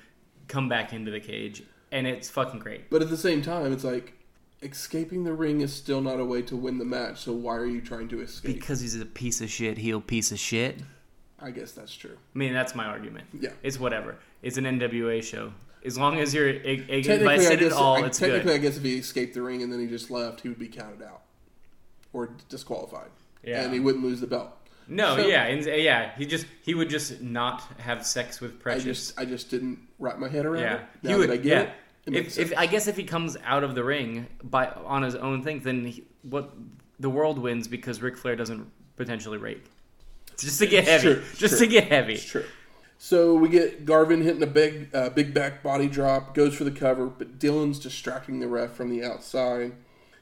come 0.49 0.69
back 0.69 0.93
into 0.93 1.11
the 1.11 1.21
cage 1.21 1.63
and 1.93 2.07
it's 2.07 2.29
fucking 2.31 2.59
great 2.59 2.89
But 2.91 3.03
at 3.03 3.11
the 3.11 3.17
same 3.17 3.43
time, 3.43 3.73
it's 3.73 3.85
like 3.85 4.15
escaping 4.63 5.25
the 5.25 5.33
ring 5.33 5.61
is 5.61 5.73
still 5.73 6.01
not 6.01 6.19
a 6.21 6.25
way 6.25 6.43
to 6.43 6.57
win 6.57 6.79
the 6.79 6.85
match. 6.85 7.19
So 7.21 7.33
why 7.33 7.57
are 7.57 7.67
you 7.67 7.81
trying 7.81 8.09
to 8.09 8.21
escape? 8.21 8.55
because 8.57 8.81
he's 8.81 8.99
a 9.01 9.05
piece 9.07 9.41
of 9.41 9.51
shit 9.51 9.79
heel 9.79 10.01
piece 10.01 10.33
of 10.33 10.39
shit 10.39 10.81
I 11.43 11.51
guess 11.51 11.73
that's 11.73 11.95
true. 11.95 12.17
i 12.35 12.39
mean 12.39 12.53
that's 12.53 12.75
my 12.75 12.85
argument 12.85 13.27
Yeah. 13.39 13.51
it's 13.63 13.79
whatever 13.81 14.17
it's 14.43 14.57
an 14.59 14.65
nwa 14.65 15.23
show 15.23 15.53
as 15.85 15.97
long 15.97 16.19
as 16.19 16.35
you're 16.35 16.49
if 16.49 16.81
i 16.91 17.01
Technically, 17.01 17.27
I 17.29 17.39
said 17.39 17.53
it 17.55 17.61
guess, 17.61 17.73
all 17.73 17.97
I, 18.03 18.07
it's 18.07 18.19
technically, 18.19 18.45
good 18.53 18.55
I 18.55 18.59
guess 18.59 18.77
if 18.77 18.83
he 18.83 18.97
escaped 18.99 19.33
the 19.35 19.41
ring 19.43 19.63
and 19.63 19.73
then 19.73 19.81
he 19.81 19.87
just 19.87 20.11
left, 20.11 20.43
he 20.43 20.49
would 20.51 20.59
be 20.59 20.69
counted 20.69 21.03
out 21.03 21.23
or 22.13 22.31
disqualified, 22.51 23.09
Yeah. 23.43 23.63
and 23.63 23.73
he 23.73 23.81
wouldn't 23.81 24.05
lose 24.05 24.21
the 24.21 24.27
belt. 24.27 24.51
No 24.89 25.17
So- 25.17 25.27
yeah 25.27 25.45
and, 25.45 25.65
yeah 25.65 26.13
he 26.17 26.27
just 26.27 26.47
he 26.63 26.75
would 26.75 26.89
just 26.91 27.21
not 27.21 27.63
have 27.79 28.05
sex 28.05 28.41
with 28.41 28.53
I 28.53 28.63
precious 28.63 28.85
just, 29.09 29.21
I 29.21 29.25
just 29.25 29.51
didn't 29.51 29.79
wrap 29.99 30.19
my 30.19 30.29
head 30.29 30.47
around 30.47 30.61
Yeah, 30.63 30.81
it. 31.03 31.09
he 31.09 31.15
would. 31.15 31.31
I 31.31 31.37
get 31.37 31.45
yeah, 31.47 31.61
it, 32.07 32.15
it 32.15 32.27
if, 32.27 32.39
if. 32.39 32.59
I 32.59 32.67
guess 32.67 32.87
if 32.89 32.97
he 32.97 33.05
comes 33.05 33.37
out 33.45 33.63
of 33.65 33.75
the 33.75 33.85
ring 33.85 34.27
by 34.43 34.67
on 34.69 35.03
his 35.03 35.15
own 35.15 35.43
thing, 35.43 35.61
then 35.61 35.85
he, 35.85 36.05
what 36.23 36.53
the 36.99 37.11
world 37.11 37.39
wins 37.39 37.69
because 37.69 38.03
Ric 38.03 38.17
Flair 38.17 38.37
doesn't 38.37 38.71
potentially 38.97 39.39
rape. 39.39 39.67
Just 40.39 40.59
to 40.61 40.67
get 40.67 40.85
It's 40.85 41.03
heavy. 41.03 41.15
true, 41.15 41.25
Just 41.37 41.59
true. 41.59 41.67
to 41.67 41.73
get 41.73 41.85
heavy. 41.89 42.15
It's 42.15 42.25
true. 42.25 42.45
So 42.99 43.35
we 43.35 43.49
get 43.49 43.85
Garvin 43.87 44.21
hitting 44.23 44.43
a 44.43 44.47
big, 44.47 44.95
uh, 44.95 45.09
big 45.11 45.33
back 45.33 45.63
body 45.63 45.89
drop, 45.89 46.35
goes 46.35 46.55
for 46.55 46.65
the 46.65 46.71
cover, 46.71 47.07
but 47.07 47.39
Dillon's 47.39 47.79
distracting 47.79 48.41
the 48.41 48.49
ref 48.49 48.73
from 48.73 48.91
the 48.91 49.03
outside. 49.05 49.73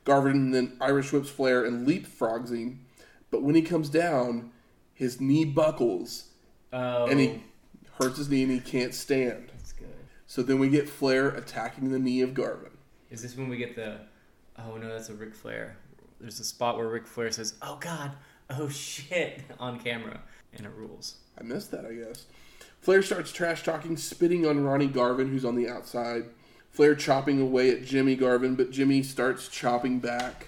Garvin 0.05 0.53
then 0.53 0.77
Irish 0.81 1.13
whips 1.13 1.29
Flair 1.29 1.65
and 1.65 1.87
leapfrogs 1.87 2.51
him, 2.53 2.81
but 3.31 3.43
when 3.43 3.55
he 3.55 3.63
comes 3.63 3.89
down, 3.89 4.51
his 4.95 5.21
knee 5.21 5.45
buckles 5.45 6.25
Oh, 6.73 7.07
and 7.07 7.19
he 7.19 7.29
oh. 7.29 8.05
hurts 8.05 8.19
his 8.19 8.29
knee 8.29 8.43
and 8.43 8.53
he 8.53 8.61
can't 8.61 8.93
stand. 8.95 9.51
that's 9.53 9.73
good. 9.73 9.89
So 10.27 10.43
then 10.43 10.59
we 10.59 10.69
get 10.69 10.89
Flair 10.89 11.29
attacking 11.31 11.91
the 11.91 11.99
knee 11.99 12.21
of 12.21 12.35
Garvin. 12.35 12.73
Is 13.11 13.23
this 13.23 13.37
when 13.37 13.49
we 13.49 13.57
get 13.57 13.75
the? 13.75 14.01
Oh 14.59 14.77
no, 14.77 14.89
that's 14.89 15.09
a 15.09 15.15
Ric 15.15 15.35
Flair. 15.35 15.77
There's 16.21 16.41
a 16.41 16.45
spot 16.45 16.77
where 16.77 16.89
Ric 16.89 17.07
Flair 17.07 17.31
says, 17.31 17.55
"Oh 17.63 17.79
God, 17.81 18.13
oh 18.51 18.69
shit" 18.69 19.43
on 19.59 19.79
camera, 19.81 20.21
and 20.53 20.67
it 20.67 20.73
rules. 20.77 21.17
I 21.41 21.43
missed 21.43 21.71
that, 21.71 21.87
I 21.87 21.93
guess. 21.95 22.27
Flair 22.81 23.03
starts 23.03 23.33
trash 23.33 23.63
talking, 23.63 23.97
spitting 23.97 24.47
on 24.47 24.63
Ronnie 24.65 24.87
Garvin, 24.89 25.29
who's 25.29 25.45
on 25.45 25.55
the 25.55 25.69
outside. 25.69 26.25
Flair 26.71 26.95
chopping 26.95 27.41
away 27.41 27.71
at 27.71 27.85
Jimmy 27.85 28.15
Garvin, 28.15 28.57
but 28.57 28.71
Jimmy 28.71 29.03
starts 29.03 29.49
chopping 29.49 30.01
back, 30.01 30.48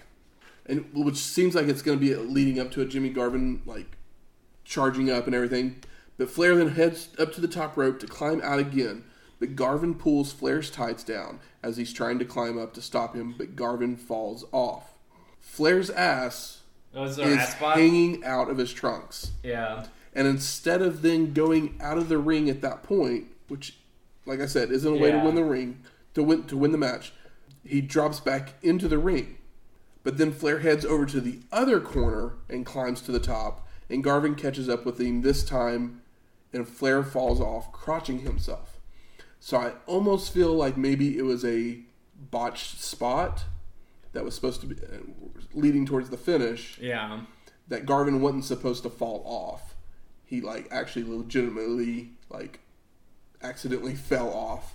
and 0.70 0.86
which 0.94 1.16
seems 1.16 1.54
like 1.54 1.66
it's 1.66 1.82
going 1.82 1.98
to 1.98 2.04
be 2.04 2.14
leading 2.14 2.58
up 2.58 2.70
to 2.72 2.80
a 2.80 2.86
Jimmy 2.86 3.10
Garvin 3.10 3.62
like 3.66 3.96
charging 4.64 5.10
up 5.10 5.26
and 5.26 5.34
everything. 5.34 5.82
But 6.16 6.30
Flair 6.30 6.54
then 6.54 6.68
heads 6.68 7.08
up 7.18 7.32
to 7.34 7.40
the 7.40 7.48
top 7.48 7.76
rope 7.76 7.98
to 8.00 8.06
climb 8.06 8.40
out 8.42 8.58
again. 8.58 9.04
But 9.38 9.56
Garvin 9.56 9.94
pulls 9.94 10.32
Flair's 10.32 10.70
tights 10.70 11.02
down 11.02 11.40
as 11.62 11.76
he's 11.78 11.92
trying 11.92 12.18
to 12.18 12.24
climb 12.24 12.58
up 12.58 12.74
to 12.74 12.82
stop 12.82 13.16
him, 13.16 13.34
but 13.36 13.56
Garvin 13.56 13.96
falls 13.96 14.44
off. 14.52 14.98
Flair's 15.40 15.90
ass 15.90 16.60
Oh, 16.94 17.04
is 17.04 17.18
is 17.18 17.52
hanging 17.54 18.24
out 18.24 18.50
of 18.50 18.58
his 18.58 18.72
trunks. 18.72 19.30
Yeah. 19.42 19.86
And 20.12 20.26
instead 20.26 20.82
of 20.82 21.02
then 21.02 21.32
going 21.32 21.78
out 21.80 21.98
of 21.98 22.08
the 22.08 22.18
ring 22.18 22.50
at 22.50 22.62
that 22.62 22.82
point, 22.82 23.26
which, 23.48 23.76
like 24.26 24.40
I 24.40 24.46
said, 24.46 24.72
isn't 24.72 24.92
a 24.92 24.98
way 24.98 25.12
to 25.12 25.18
win 25.18 25.36
the 25.36 25.44
ring, 25.44 25.84
to 26.14 26.22
win 26.22 26.44
to 26.44 26.56
win 26.56 26.72
the 26.72 26.78
match, 26.78 27.12
he 27.64 27.80
drops 27.80 28.18
back 28.18 28.54
into 28.62 28.88
the 28.88 28.98
ring. 28.98 29.36
But 30.02 30.16
then 30.18 30.32
Flair 30.32 30.60
heads 30.60 30.84
over 30.84 31.04
to 31.06 31.20
the 31.20 31.40
other 31.52 31.80
corner 31.80 32.34
and 32.48 32.64
climbs 32.64 33.00
to 33.02 33.12
the 33.12 33.20
top, 33.20 33.66
and 33.90 34.02
Garvin 34.02 34.34
catches 34.34 34.68
up 34.68 34.86
with 34.86 34.98
him 35.00 35.20
this 35.22 35.44
time, 35.44 36.00
and 36.52 36.66
Flair 36.66 37.02
falls 37.02 37.40
off, 37.40 37.70
crotching 37.72 38.20
himself. 38.22 38.78
So 39.40 39.56
I 39.58 39.72
almost 39.86 40.32
feel 40.32 40.52
like 40.54 40.76
maybe 40.76 41.18
it 41.18 41.22
was 41.22 41.44
a 41.44 41.80
botched 42.30 42.80
spot 42.80 43.44
that 44.12 44.24
was 44.24 44.34
supposed 44.34 44.60
to 44.62 44.66
be 44.66 44.74
uh, 44.76 44.98
leading 45.54 45.86
towards 45.86 46.10
the 46.10 46.16
finish 46.16 46.78
Yeah. 46.80 47.20
that 47.68 47.86
Garvin 47.86 48.20
wasn't 48.20 48.44
supposed 48.44 48.82
to 48.82 48.90
fall 48.90 49.22
off. 49.24 49.74
He 50.26 50.40
like 50.40 50.68
actually 50.70 51.04
legitimately 51.04 52.10
like 52.28 52.60
accidentally 53.42 53.94
fell 53.94 54.32
off. 54.32 54.74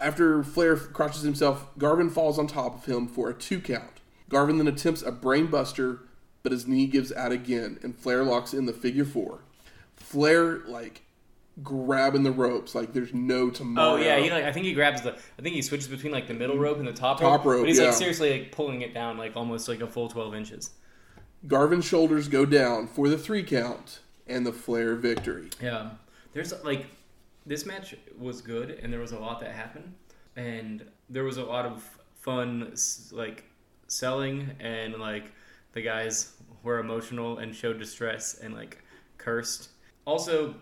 After 0.00 0.42
Flair 0.44 0.76
crotches 0.76 1.22
himself, 1.22 1.66
Garvin 1.78 2.10
falls 2.10 2.38
on 2.38 2.46
top 2.46 2.76
of 2.76 2.84
him 2.84 3.08
for 3.08 3.28
a 3.28 3.34
two 3.34 3.60
count. 3.60 3.97
Garvin 4.28 4.58
then 4.58 4.68
attempts 4.68 5.02
a 5.02 5.12
brainbuster, 5.12 6.00
but 6.42 6.52
his 6.52 6.66
knee 6.66 6.86
gives 6.86 7.12
out 7.12 7.32
again, 7.32 7.78
and 7.82 7.96
Flair 7.96 8.24
locks 8.24 8.52
in 8.52 8.66
the 8.66 8.72
figure 8.72 9.04
four. 9.04 9.40
Flair 9.96 10.58
like 10.66 11.02
grabbing 11.62 12.22
the 12.22 12.30
ropes 12.30 12.74
like 12.74 12.92
there's 12.92 13.12
no 13.12 13.50
tomorrow. 13.50 13.94
Oh 13.94 13.96
yeah, 13.96 14.18
he 14.18 14.30
like 14.30 14.44
I 14.44 14.52
think 14.52 14.66
he 14.66 14.72
grabs 14.72 15.02
the 15.02 15.14
I 15.38 15.42
think 15.42 15.54
he 15.54 15.62
switches 15.62 15.88
between 15.88 16.12
like 16.12 16.28
the 16.28 16.34
middle 16.34 16.54
mm-hmm. 16.54 16.64
rope 16.64 16.78
and 16.78 16.86
the 16.86 16.92
top, 16.92 17.20
Top 17.20 17.44
rope, 17.44 17.62
But 17.62 17.68
he's 17.68 17.78
yeah. 17.78 17.86
like 17.86 17.94
seriously 17.94 18.30
like 18.38 18.52
pulling 18.52 18.82
it 18.82 18.94
down 18.94 19.18
like 19.18 19.36
almost 19.36 19.68
like 19.68 19.80
a 19.80 19.86
full 19.86 20.08
twelve 20.08 20.34
inches. 20.34 20.70
Garvin's 21.46 21.84
shoulders 21.84 22.28
go 22.28 22.44
down 22.44 22.88
for 22.88 23.08
the 23.08 23.18
three 23.18 23.42
count 23.42 24.00
and 24.26 24.46
the 24.46 24.52
Flair 24.52 24.96
victory. 24.96 25.50
Yeah. 25.62 25.90
There's 26.32 26.52
like 26.64 26.86
this 27.46 27.64
match 27.64 27.94
was 28.18 28.40
good 28.40 28.70
and 28.70 28.92
there 28.92 29.00
was 29.00 29.12
a 29.12 29.18
lot 29.18 29.40
that 29.40 29.52
happened 29.52 29.94
and 30.36 30.84
there 31.08 31.24
was 31.24 31.38
a 31.38 31.44
lot 31.44 31.64
of 31.64 31.82
fun 32.20 32.74
like 33.10 33.44
selling 33.88 34.50
and 34.60 34.94
like 34.94 35.32
the 35.72 35.82
guys 35.82 36.34
were 36.62 36.78
emotional 36.78 37.38
and 37.38 37.54
showed 37.54 37.78
distress 37.78 38.38
and 38.38 38.54
like 38.54 38.82
cursed. 39.16 39.70
Also, 40.04 40.54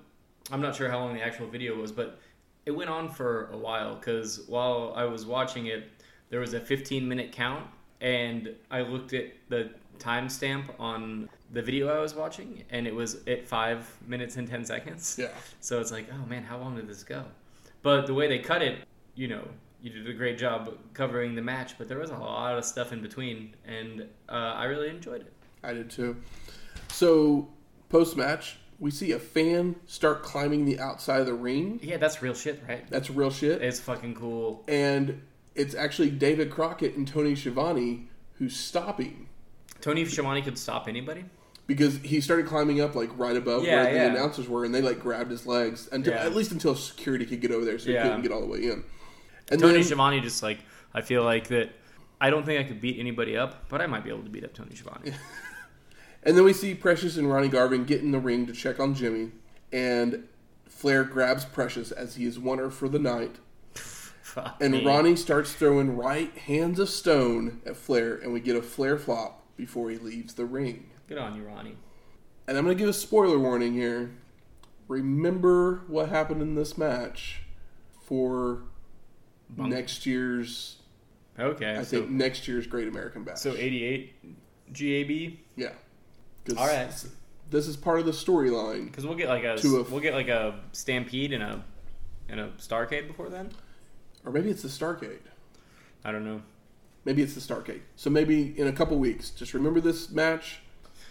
I'm 0.51 0.61
not 0.61 0.75
sure 0.75 0.89
how 0.89 0.99
long 0.99 1.15
the 1.15 1.23
actual 1.23 1.47
video 1.49 1.77
was, 1.77 1.93
but 1.93 2.19
it 2.65 2.71
went 2.71 2.91
on 2.91 3.11
for 3.11 3.51
a 3.53 3.57
while 3.57 3.97
cuz 3.97 4.47
while 4.49 4.93
I 4.97 5.05
was 5.05 5.27
watching 5.27 5.67
it, 5.67 5.89
there 6.31 6.41
was 6.41 6.55
a 6.55 6.61
15 6.61 7.07
minute 7.07 7.33
count 7.33 7.67
and 8.01 8.55
I 8.71 8.81
looked 8.83 9.13
at 9.13 9.33
the 9.49 9.71
timestamp 9.99 10.69
on 10.79 11.29
the 11.53 11.63
video 11.63 11.89
I 11.89 12.01
was 12.01 12.15
watching 12.15 12.65
and 12.71 12.87
it 12.87 12.95
was 12.95 13.27
at 13.27 13.47
5 13.47 13.99
minutes 14.07 14.37
and 14.37 14.49
10 14.49 14.65
seconds. 14.65 15.17
Yeah. 15.19 15.29
So 15.61 15.81
it's 15.81 15.93
like, 15.93 16.09
oh 16.13 16.27
man, 16.27 16.43
how 16.43 16.59
long 16.59 16.77
did 16.77 16.89
this 16.89 17.05
go? 17.05 17.25
But 17.83 18.07
the 18.07 18.15
way 18.15 18.29
they 18.29 18.41
cut 18.41 18.63
it, 18.63 18.81
you 19.15 19.29
know, 19.29 19.47
you 19.87 19.93
did 20.03 20.09
a 20.09 20.13
great 20.15 20.37
job 20.37 20.77
covering 20.95 21.37
the 21.37 21.43
match, 21.43 21.79
but 21.79 21.87
there 21.89 21.99
was 21.99 22.11
a 22.11 22.17
lot 22.19 22.59
of 22.59 22.65
stuff 22.65 22.93
in 22.93 23.01
between, 23.03 23.55
and 23.65 24.03
uh, 24.29 24.33
I 24.33 24.65
really 24.65 24.89
enjoyed 24.91 25.21
it. 25.21 25.33
I 25.63 25.73
did 25.75 25.91
too. 25.91 26.17
So 26.89 27.49
post 27.89 28.17
match, 28.17 28.59
we 28.81 28.91
see 28.91 29.13
a 29.13 29.19
fan 29.21 29.77
start 29.87 30.25
climbing 30.25 30.65
the 30.65 30.81
outside 30.81 31.21
of 31.21 31.27
the 31.27 31.35
ring. 31.35 31.79
Yeah, 31.83 31.99
that's 31.99 32.21
real 32.21 32.35
shit, 32.35 32.63
right? 32.69 32.89
That's 32.91 33.11
real 33.11 33.31
shit. 33.31 33.63
It's 33.63 33.79
fucking 33.79 34.17
cool. 34.17 34.65
And 34.67 35.23
it's 35.55 35.75
actually 35.77 36.11
David 36.11 36.51
Crockett 36.51 36.97
and 36.97 37.07
Tony 37.07 37.35
Schiavone 37.37 38.09
who's 38.35 38.55
stopping 38.57 39.27
Tony 39.81 40.05
Schiavone 40.05 40.43
could 40.43 40.59
stop 40.59 40.89
anybody. 40.89 41.25
because 41.67 41.97
he 41.99 42.21
started 42.21 42.47
climbing 42.47 42.81
up 42.81 42.95
like 42.95 43.09
right 43.17 43.37
above 43.37 43.65
Yeah, 43.65 43.85
where 43.85 43.93
the 43.93 43.99
yeah. 43.99 44.07
announcers 44.07 44.49
were, 44.49 44.65
and 44.65 44.75
they 44.75 44.83
like 44.83 44.99
grabbed 45.01 45.31
his 45.31 45.47
legs 45.47 45.89
until 45.93 46.13
Yeah. 46.15 46.25
at 46.25 46.35
least 46.35 46.51
until 46.51 46.75
security 46.75 47.25
could 47.25 47.41
get 47.41 47.51
over 47.53 47.65
there, 47.65 47.79
so 47.79 47.87
he 47.91 47.95
couldn't 47.97 48.23
get 48.23 48.33
all 48.33 48.41
the 48.41 48.47
way 48.47 48.65
in. 48.65 48.83
And 49.51 49.61
Tony 49.61 49.75
then, 49.75 49.85
Schiavone 49.85 50.21
just 50.21 50.43
like 50.43 50.59
I 50.95 51.03
feel 51.03 51.23
like 51.23 51.49
that. 51.49 51.71
I 52.21 52.31
don't 52.31 52.47
think 52.47 52.59
I 52.59 52.65
could 52.67 52.81
beat 52.81 52.99
anybody 52.99 53.37
up, 53.37 53.69
but 53.69 53.83
I 53.83 53.87
might 53.87 54.03
be 54.03 54.11
able 54.11 54.23
to 54.23 54.31
beat 54.31 54.45
up 54.45 54.55
Tony 54.55 54.75
Schiavone. 54.75 55.13
and 56.23 56.37
then 56.37 56.45
we 56.45 56.55
see 56.55 56.75
Precious 56.75 57.19
and 57.19 57.31
Ronnie 57.31 57.49
Garvin 57.49 57.85
get 57.85 58.01
in 58.01 58.11
the 58.11 58.19
ring 58.19 58.47
to 58.47 58.55
check 58.55 58.81
on 58.81 58.95
Jimmy, 58.95 59.33
and 59.71 60.27
Flair 60.67 61.05
grabs 61.05 61.45
Precious 61.45 61.93
as 61.93 62.17
he 62.17 62.25
is 62.25 62.39
winner 62.39 62.71
for 62.71 62.89
the 62.89 62.99
night. 62.99 63.37
Fuck 64.37 64.57
And 64.61 64.73
me. 64.73 64.85
Ronnie 64.85 65.17
starts 65.17 65.53
throwing 65.53 65.97
right 65.97 66.37
hands 66.37 66.79
of 66.79 66.89
stone 66.89 67.61
at 67.65 67.77
Flair, 67.77 68.15
and 68.17 68.33
we 68.33 68.41
get 68.41 68.57
a 68.57 68.63
Flair 68.63 68.99
flop 68.99 69.43
before 69.57 69.91
he 69.91 69.97
leaves 69.99 70.35
the 70.35 70.45
ring. 70.45 70.91
Good 71.09 71.19
on 71.19 71.37
you, 71.37 71.43
Ronnie. 71.43 71.77
And 72.47 72.57
I'm 72.57 72.65
going 72.65 72.77
to 72.77 72.81
give 72.81 72.89
a 72.89 72.93
spoiler 72.93 73.39
warning 73.39 73.75
here. 73.75 74.13
Remember 74.89 75.83
what 75.87 76.09
happened 76.09 76.43
in 76.43 76.55
this 76.55 76.77
match 76.77 77.43
for 78.03 78.63
Bunk. 79.51 79.73
next 79.73 80.07
year's, 80.07 80.77
Okay, 81.39 81.73
I 81.77 81.83
so 81.83 81.99
think 82.01 82.11
next 82.11 82.49
year's 82.49 82.67
Great 82.67 82.89
American 82.89 83.23
Bash. 83.25 83.39
so 83.39 83.55
88 83.55 84.15
GAB 84.73 85.39
Yeah. 85.57 85.73
All 86.57 86.67
right. 86.67 86.89
This 87.51 87.69
is 87.69 87.77
part 87.77 88.01
of 88.01 88.07
the 88.07 88.13
storyline. 88.13 88.87
because 88.87 89.07
we'll 89.07 89.17
get 89.17 89.29
like 89.29 89.45
a, 89.45 89.55
a- 89.55 89.83
we'll 89.85 90.01
get 90.01 90.15
like 90.15 90.29
a 90.29 90.61
stampede 90.73 91.33
and 91.33 91.43
a 91.43 91.65
and 92.29 92.41
a 92.41 92.49
Starcade 92.59 93.07
before 93.07 93.29
then. 93.29 93.51
Or 94.25 94.33
maybe 94.33 94.51
it's 94.51 94.63
the 94.63 94.69
Starcade. 94.69 95.21
I 96.05 96.11
don't 96.11 96.25
know. 96.25 96.43
Maybe 97.05 97.23
it's 97.23 97.35
the 97.35 97.41
Starcade. 97.41 97.83
So 97.95 98.11
maybe 98.11 98.59
in 98.59 98.67
a 98.67 98.73
couple 98.73 98.99
weeks, 98.99 99.31
just 99.31 99.55
remember 99.55 99.81
this 99.81 100.11
match 100.11 100.61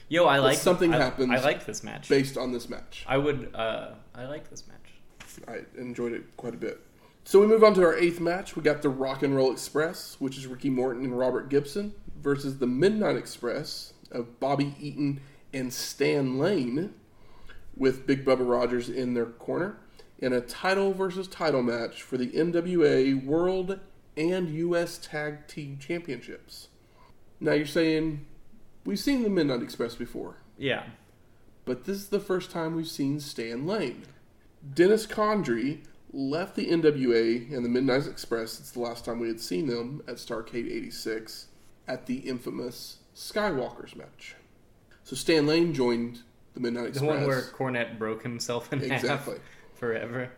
Yo, 0.07 0.25
I 0.25 0.37
like 0.39 0.57
something 0.57 0.93
I, 0.93 0.97
happens 0.97 1.31
I 1.31 1.39
like 1.39 1.65
this 1.65 1.83
match. 1.83 2.09
based 2.09 2.37
on 2.37 2.51
this 2.51 2.69
match. 2.69 3.03
I 3.07 3.17
would. 3.17 3.49
Uh, 3.55 3.91
I 4.13 4.25
like 4.25 4.49
this 4.49 4.63
match. 4.67 5.47
I 5.47 5.61
enjoyed 5.79 6.11
it 6.13 6.23
quite 6.37 6.53
a 6.53 6.57
bit. 6.57 6.79
So 7.27 7.39
we 7.41 7.47
move 7.47 7.63
on 7.63 7.73
to 7.73 7.83
our 7.83 7.95
eighth 7.95 8.19
match. 8.19 8.55
We 8.55 8.61
got 8.61 8.81
the 8.83 8.89
Rock 8.89 9.23
and 9.23 9.35
Roll 9.35 9.51
Express, 9.51 10.15
which 10.19 10.37
is 10.37 10.45
Ricky 10.45 10.69
Morton 10.69 11.03
and 11.03 11.17
Robert 11.17 11.49
Gibson, 11.49 11.95
versus 12.21 12.59
the 12.59 12.67
Midnight 12.67 13.15
Express 13.17 13.93
of 14.11 14.39
Bobby 14.39 14.75
Eaton 14.79 15.19
and 15.51 15.73
Stan 15.73 16.37
Lane, 16.37 16.93
with 17.75 18.05
Big 18.05 18.23
Bubba 18.23 18.47
Rogers 18.47 18.89
in 18.89 19.15
their 19.15 19.25
corner, 19.25 19.77
in 20.19 20.33
a 20.33 20.41
title 20.41 20.93
versus 20.93 21.27
title 21.27 21.63
match 21.63 22.03
for 22.03 22.15
the 22.17 22.27
NWA 22.27 23.25
World 23.25 23.79
and 24.15 24.47
U.S. 24.49 24.99
Tag 24.99 25.47
Team 25.47 25.77
Championships. 25.79 26.67
Now 27.39 27.53
you're 27.53 27.65
saying 27.65 28.25
we've 28.85 28.99
seen 28.99 29.23
the 29.23 29.29
Midnight 29.29 29.63
Express 29.63 29.95
before, 29.95 30.37
Yeah. 30.59 30.83
but 31.65 31.85
this 31.85 31.97
is 31.97 32.09
the 32.09 32.19
first 32.19 32.51
time 32.51 32.75
we've 32.75 32.87
seen 32.87 33.19
Stan 33.19 33.65
Lane. 33.65 34.03
Dennis 34.73 35.05
Condrey 35.05 35.79
left 36.15 36.55
the 36.55 36.67
NWA 36.67 37.53
and 37.53 37.63
the 37.65 37.69
Midnight 37.69 38.07
Express. 38.07 38.59
It's 38.59 38.71
the 38.71 38.79
last 38.79 39.03
time 39.03 39.19
we 39.19 39.27
had 39.27 39.41
seen 39.41 39.67
them 39.67 40.01
at 40.07 40.15
Starcade 40.15 40.71
86 40.71 41.47
at 41.87 42.05
the 42.05 42.19
infamous 42.19 42.97
Skywalkers 43.15 43.95
match. 43.95 44.35
So 45.03 45.15
Stan 45.15 45.45
Lane 45.45 45.73
joined 45.73 46.19
the 46.53 46.61
Midnight 46.61 46.83
The 46.93 46.99
Express. 47.01 47.09
one 47.09 47.27
where 47.27 47.41
Cornette 47.41 47.99
broke 47.99 48.23
himself 48.23 48.71
in 48.71 48.81
Exactly. 48.81 49.35
half 49.35 49.39
forever. 49.73 50.31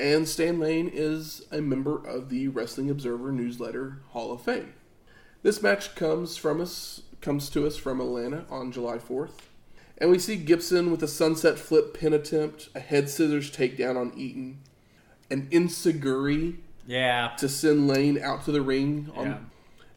And 0.00 0.26
Stan 0.26 0.58
Lane 0.58 0.90
is 0.92 1.42
a 1.52 1.60
member 1.60 1.96
of 2.06 2.30
the 2.30 2.48
Wrestling 2.48 2.88
Observer 2.88 3.30
newsletter 3.30 3.98
Hall 4.10 4.32
of 4.32 4.40
Fame. 4.42 4.72
This 5.42 5.62
match 5.62 5.94
comes 5.94 6.36
from 6.36 6.60
us 6.60 7.02
comes 7.20 7.50
to 7.50 7.66
us 7.66 7.76
from 7.76 8.00
Atlanta 8.00 8.46
on 8.48 8.70
July 8.72 8.96
4th. 8.96 9.32
And 9.98 10.08
we 10.10 10.20
see 10.20 10.36
Gibson 10.36 10.90
with 10.92 11.02
a 11.02 11.08
sunset 11.08 11.58
flip 11.58 11.92
pin 11.92 12.12
attempt, 12.12 12.68
a 12.76 12.80
head 12.80 13.10
scissors 13.10 13.50
takedown 13.50 13.96
on 13.96 14.12
Eaton, 14.16 14.60
an 15.30 15.48
enzuigiri 15.50 16.56
Yeah. 16.86 17.28
to 17.38 17.48
send 17.48 17.86
Lane 17.88 18.18
out 18.20 18.44
to 18.46 18.52
the 18.52 18.62
ring 18.62 19.10
on 19.14 19.26
Yeah. 19.26 19.38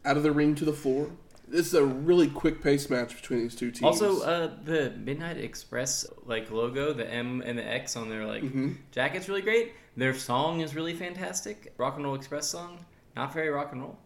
out 0.04 0.16
of 0.16 0.22
the 0.22 0.32
ring 0.32 0.54
to 0.56 0.64
the 0.64 0.72
floor. 0.72 1.10
This 1.48 1.66
is 1.66 1.74
a 1.74 1.84
really 1.84 2.28
quick 2.28 2.62
pace 2.62 2.88
match 2.88 3.14
between 3.14 3.40
these 3.40 3.54
two 3.54 3.70
teams. 3.70 3.82
Also, 3.82 4.22
uh, 4.22 4.50
the 4.64 4.90
Midnight 4.96 5.36
Express 5.36 6.06
like 6.24 6.50
logo, 6.50 6.92
the 6.92 7.06
M 7.08 7.42
and 7.44 7.58
the 7.58 7.66
X 7.66 7.94
on 7.96 8.08
their 8.08 8.26
like 8.26 8.42
Mhm. 8.42 8.76
jacket's 8.90 9.28
really 9.28 9.42
great. 9.42 9.72
Their 9.96 10.14
song 10.14 10.60
is 10.60 10.74
really 10.74 10.94
fantastic. 10.94 11.74
Rock 11.76 11.96
and 11.96 12.04
Roll 12.04 12.14
Express 12.14 12.48
song, 12.48 12.84
not 13.14 13.34
very 13.34 13.50
rock 13.50 13.72
and 13.72 13.82
roll. 13.82 13.98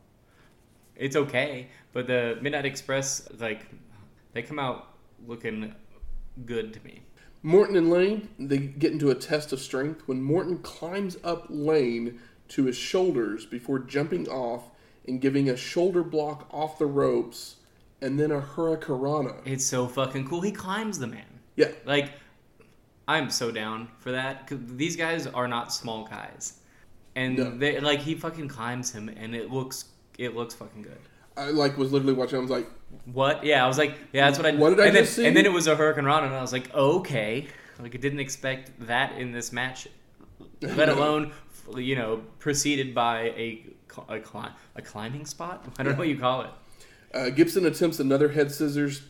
It's 0.97 1.14
okay, 1.14 1.68
but 1.93 2.07
the 2.09 2.39
Midnight 2.41 2.64
Express 2.66 3.29
like 3.39 3.66
they 4.33 4.43
come 4.43 4.59
out 4.59 4.95
looking 5.27 5.72
good 6.45 6.72
to 6.74 6.85
me. 6.85 7.03
Morton 7.47 7.76
and 7.76 7.90
Lane, 7.90 8.28
they 8.40 8.59
get 8.59 8.90
into 8.90 9.09
a 9.11 9.14
test 9.14 9.53
of 9.53 9.61
strength 9.61 10.03
when 10.07 10.20
Morton 10.20 10.59
climbs 10.59 11.16
up 11.22 11.47
Lane 11.49 12.18
to 12.49 12.64
his 12.64 12.76
shoulders 12.76 13.47
before 13.47 13.78
jumping 13.78 14.28
off 14.28 14.64
and 15.07 15.20
giving 15.20 15.49
a 15.49 15.57
shoulder 15.57 16.03
block 16.03 16.49
off 16.51 16.76
the 16.76 16.86
ropes 16.86 17.55
and 18.03 18.18
then 18.18 18.32
a 18.32 18.40
hurricanrana. 18.40 19.36
It's 19.44 19.64
so 19.64 19.86
fucking 19.86 20.26
cool. 20.26 20.40
He 20.40 20.51
climbs 20.51 20.99
the 20.99 21.07
man. 21.07 21.22
Yeah, 21.55 21.70
Like, 21.84 22.11
I'm 23.07 23.30
so 23.30 23.53
down 23.53 23.90
for 24.01 24.11
that. 24.11 24.51
these 24.76 24.97
guys 24.97 25.28
are 25.28 25.47
not 25.47 25.72
small 25.72 26.05
guys, 26.05 26.55
and 27.14 27.36
No. 27.38 27.57
they 27.57 27.78
like 27.78 28.01
he 28.01 28.16
fucking 28.16 28.49
climbs 28.49 28.90
him, 28.90 29.09
and 29.09 29.36
it 29.36 29.53
looks 29.53 29.84
it 30.18 30.34
looks 30.34 30.55
fucking 30.55 30.82
good. 30.82 30.99
I 31.37 31.51
like 31.51 31.76
was 31.76 31.93
literally 31.93 32.14
watching. 32.14 32.39
I 32.39 32.41
was 32.43 32.51
like, 32.51 32.66
What? 33.12 33.45
Yeah, 33.45 33.64
I 33.64 33.68
was 33.68 33.78
like, 33.78 33.95
yeah, 34.12 34.26
that's 34.26 34.39
what 34.39 34.47
I. 34.47 34.57
What 34.57 34.70
did 34.70 34.80
I 34.80 34.91
then, 34.91 35.05
just 35.05 35.16
see? 35.16 35.26
And 35.26 35.37
then 35.37 35.45
it 35.47 35.53
was 35.53 35.66
a 35.66 35.76
Hurricanrana, 35.76 36.24
and 36.24 36.34
I 36.34 36.41
was 36.41 36.53
like, 36.53 36.72
okay, 36.74 37.47
like 37.80 37.95
I 37.95 37.99
didn't 37.99 38.20
expect 38.20 38.70
that 38.87 39.18
in 39.18 39.32
this 39.32 39.53
match, 39.53 39.89
let 40.62 40.89
alone 40.97 41.32
you 41.76 41.97
know 41.97 42.22
preceded 42.39 42.95
by 42.95 43.20
a 43.37 43.64
a, 44.09 44.20
cli- 44.20 44.51
a 44.74 44.82
climbing 44.82 45.26
spot. 45.26 45.64
I 45.78 45.82
don't 45.82 45.93
know 45.93 45.99
what 45.99 46.09
you 46.09 46.18
call 46.18 46.43
it. 46.43 46.51
uh, 47.14 47.30
Gibson 47.30 47.64
attempts 47.66 47.99
another 47.99 48.30
head 48.30 48.53
scissors, 48.53 49.03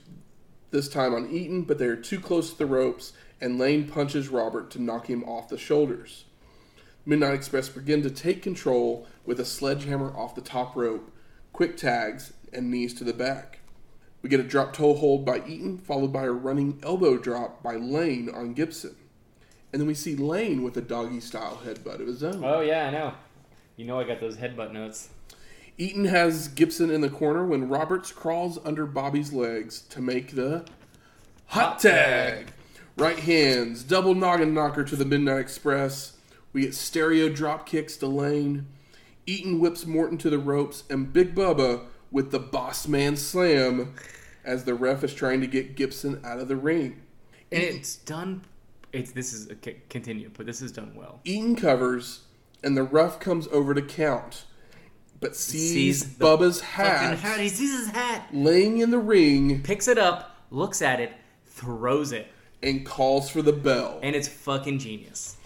this 0.70 0.88
time 0.88 1.12
on 1.14 1.28
Eaton, 1.30 1.62
but 1.62 1.78
they 1.78 1.86
are 1.86 1.96
too 1.96 2.20
close 2.20 2.50
to 2.52 2.58
the 2.58 2.66
ropes, 2.66 3.12
and 3.40 3.58
Lane 3.58 3.88
punches 3.88 4.28
Robert 4.28 4.70
to 4.72 4.82
knock 4.82 5.08
him 5.08 5.24
off 5.24 5.48
the 5.48 5.58
shoulders. 5.58 6.24
Midnight 7.04 7.34
Express 7.34 7.68
begin 7.68 8.02
to 8.02 8.10
take 8.10 8.42
control 8.42 9.06
with 9.24 9.38
a 9.40 9.44
sledgehammer 9.44 10.12
off 10.16 10.34
the 10.34 10.40
top 10.40 10.74
rope, 10.76 11.10
quick 11.56 11.78
tags, 11.78 12.34
and 12.52 12.70
knees 12.70 12.92
to 12.92 13.02
the 13.02 13.14
back. 13.14 13.60
We 14.20 14.28
get 14.28 14.40
a 14.40 14.42
drop 14.42 14.74
toe 14.74 14.92
hold 14.92 15.24
by 15.24 15.38
Eaton, 15.46 15.78
followed 15.78 16.12
by 16.12 16.24
a 16.24 16.30
running 16.30 16.78
elbow 16.82 17.16
drop 17.16 17.62
by 17.62 17.76
Lane 17.76 18.28
on 18.28 18.52
Gibson. 18.52 18.94
And 19.72 19.80
then 19.80 19.88
we 19.88 19.94
see 19.94 20.16
Lane 20.16 20.62
with 20.62 20.76
a 20.76 20.82
doggy 20.82 21.20
style 21.20 21.62
headbutt 21.64 22.00
of 22.00 22.08
his 22.08 22.22
own. 22.22 22.44
Oh 22.44 22.60
yeah, 22.60 22.88
I 22.88 22.90
know. 22.90 23.14
You 23.76 23.86
know 23.86 23.98
I 23.98 24.04
got 24.04 24.20
those 24.20 24.36
headbutt 24.36 24.72
notes. 24.72 25.08
Eaton 25.78 26.04
has 26.04 26.48
Gibson 26.48 26.90
in 26.90 27.00
the 27.00 27.08
corner 27.08 27.46
when 27.46 27.70
Roberts 27.70 28.12
crawls 28.12 28.58
under 28.62 28.84
Bobby's 28.84 29.32
legs 29.32 29.80
to 29.88 30.02
make 30.02 30.34
the 30.34 30.66
hot 31.46 31.78
tag. 31.78 32.48
Right 32.98 33.18
hands, 33.18 33.82
double 33.82 34.14
noggin 34.14 34.52
knocker 34.52 34.84
to 34.84 34.94
the 34.94 35.06
Midnight 35.06 35.40
Express. 35.40 36.18
We 36.52 36.62
get 36.62 36.74
stereo 36.74 37.30
drop 37.30 37.64
kicks 37.64 37.96
to 37.96 38.08
Lane. 38.08 38.66
Eaton 39.26 39.58
whips 39.60 39.86
Morton 39.86 40.18
to 40.18 40.30
the 40.30 40.38
ropes, 40.38 40.84
and 40.88 41.12
Big 41.12 41.34
Bubba 41.34 41.84
with 42.10 42.30
the 42.30 42.38
boss 42.38 42.86
man 42.86 43.16
slam 43.16 43.94
as 44.44 44.64
the 44.64 44.74
ref 44.74 45.02
is 45.02 45.12
trying 45.12 45.40
to 45.40 45.46
get 45.46 45.74
Gibson 45.74 46.20
out 46.24 46.38
of 46.38 46.48
the 46.48 46.56
ring. 46.56 47.02
And 47.50 47.62
it's 47.62 47.96
done. 47.96 48.42
It's 48.92 49.10
this 49.10 49.32
is 49.32 49.50
okay, 49.50 49.82
continue, 49.88 50.30
but 50.36 50.46
this 50.46 50.62
is 50.62 50.72
done 50.72 50.92
well. 50.94 51.20
Eaton 51.24 51.56
covers, 51.56 52.20
and 52.62 52.76
the 52.76 52.82
ref 52.84 53.18
comes 53.18 53.48
over 53.48 53.74
to 53.74 53.82
count, 53.82 54.44
but 55.20 55.34
sees, 55.34 55.72
Sees 56.02 56.04
Bubba's 56.04 56.60
hat, 56.60 57.18
hat. 57.18 57.40
He 57.40 57.48
sees 57.48 57.76
his 57.76 57.88
hat, 57.90 58.28
laying 58.32 58.78
in 58.78 58.90
the 58.90 58.98
ring 58.98 59.62
picks 59.62 59.88
it 59.88 59.98
up, 59.98 60.36
looks 60.50 60.80
at 60.80 61.00
it, 61.00 61.12
throws 61.46 62.12
it, 62.12 62.28
and 62.62 62.86
calls 62.86 63.28
for 63.28 63.42
the 63.42 63.52
bell. 63.52 63.98
and 64.02 64.14
it's 64.14 64.28
fucking 64.28 64.78
genius. 64.78 65.36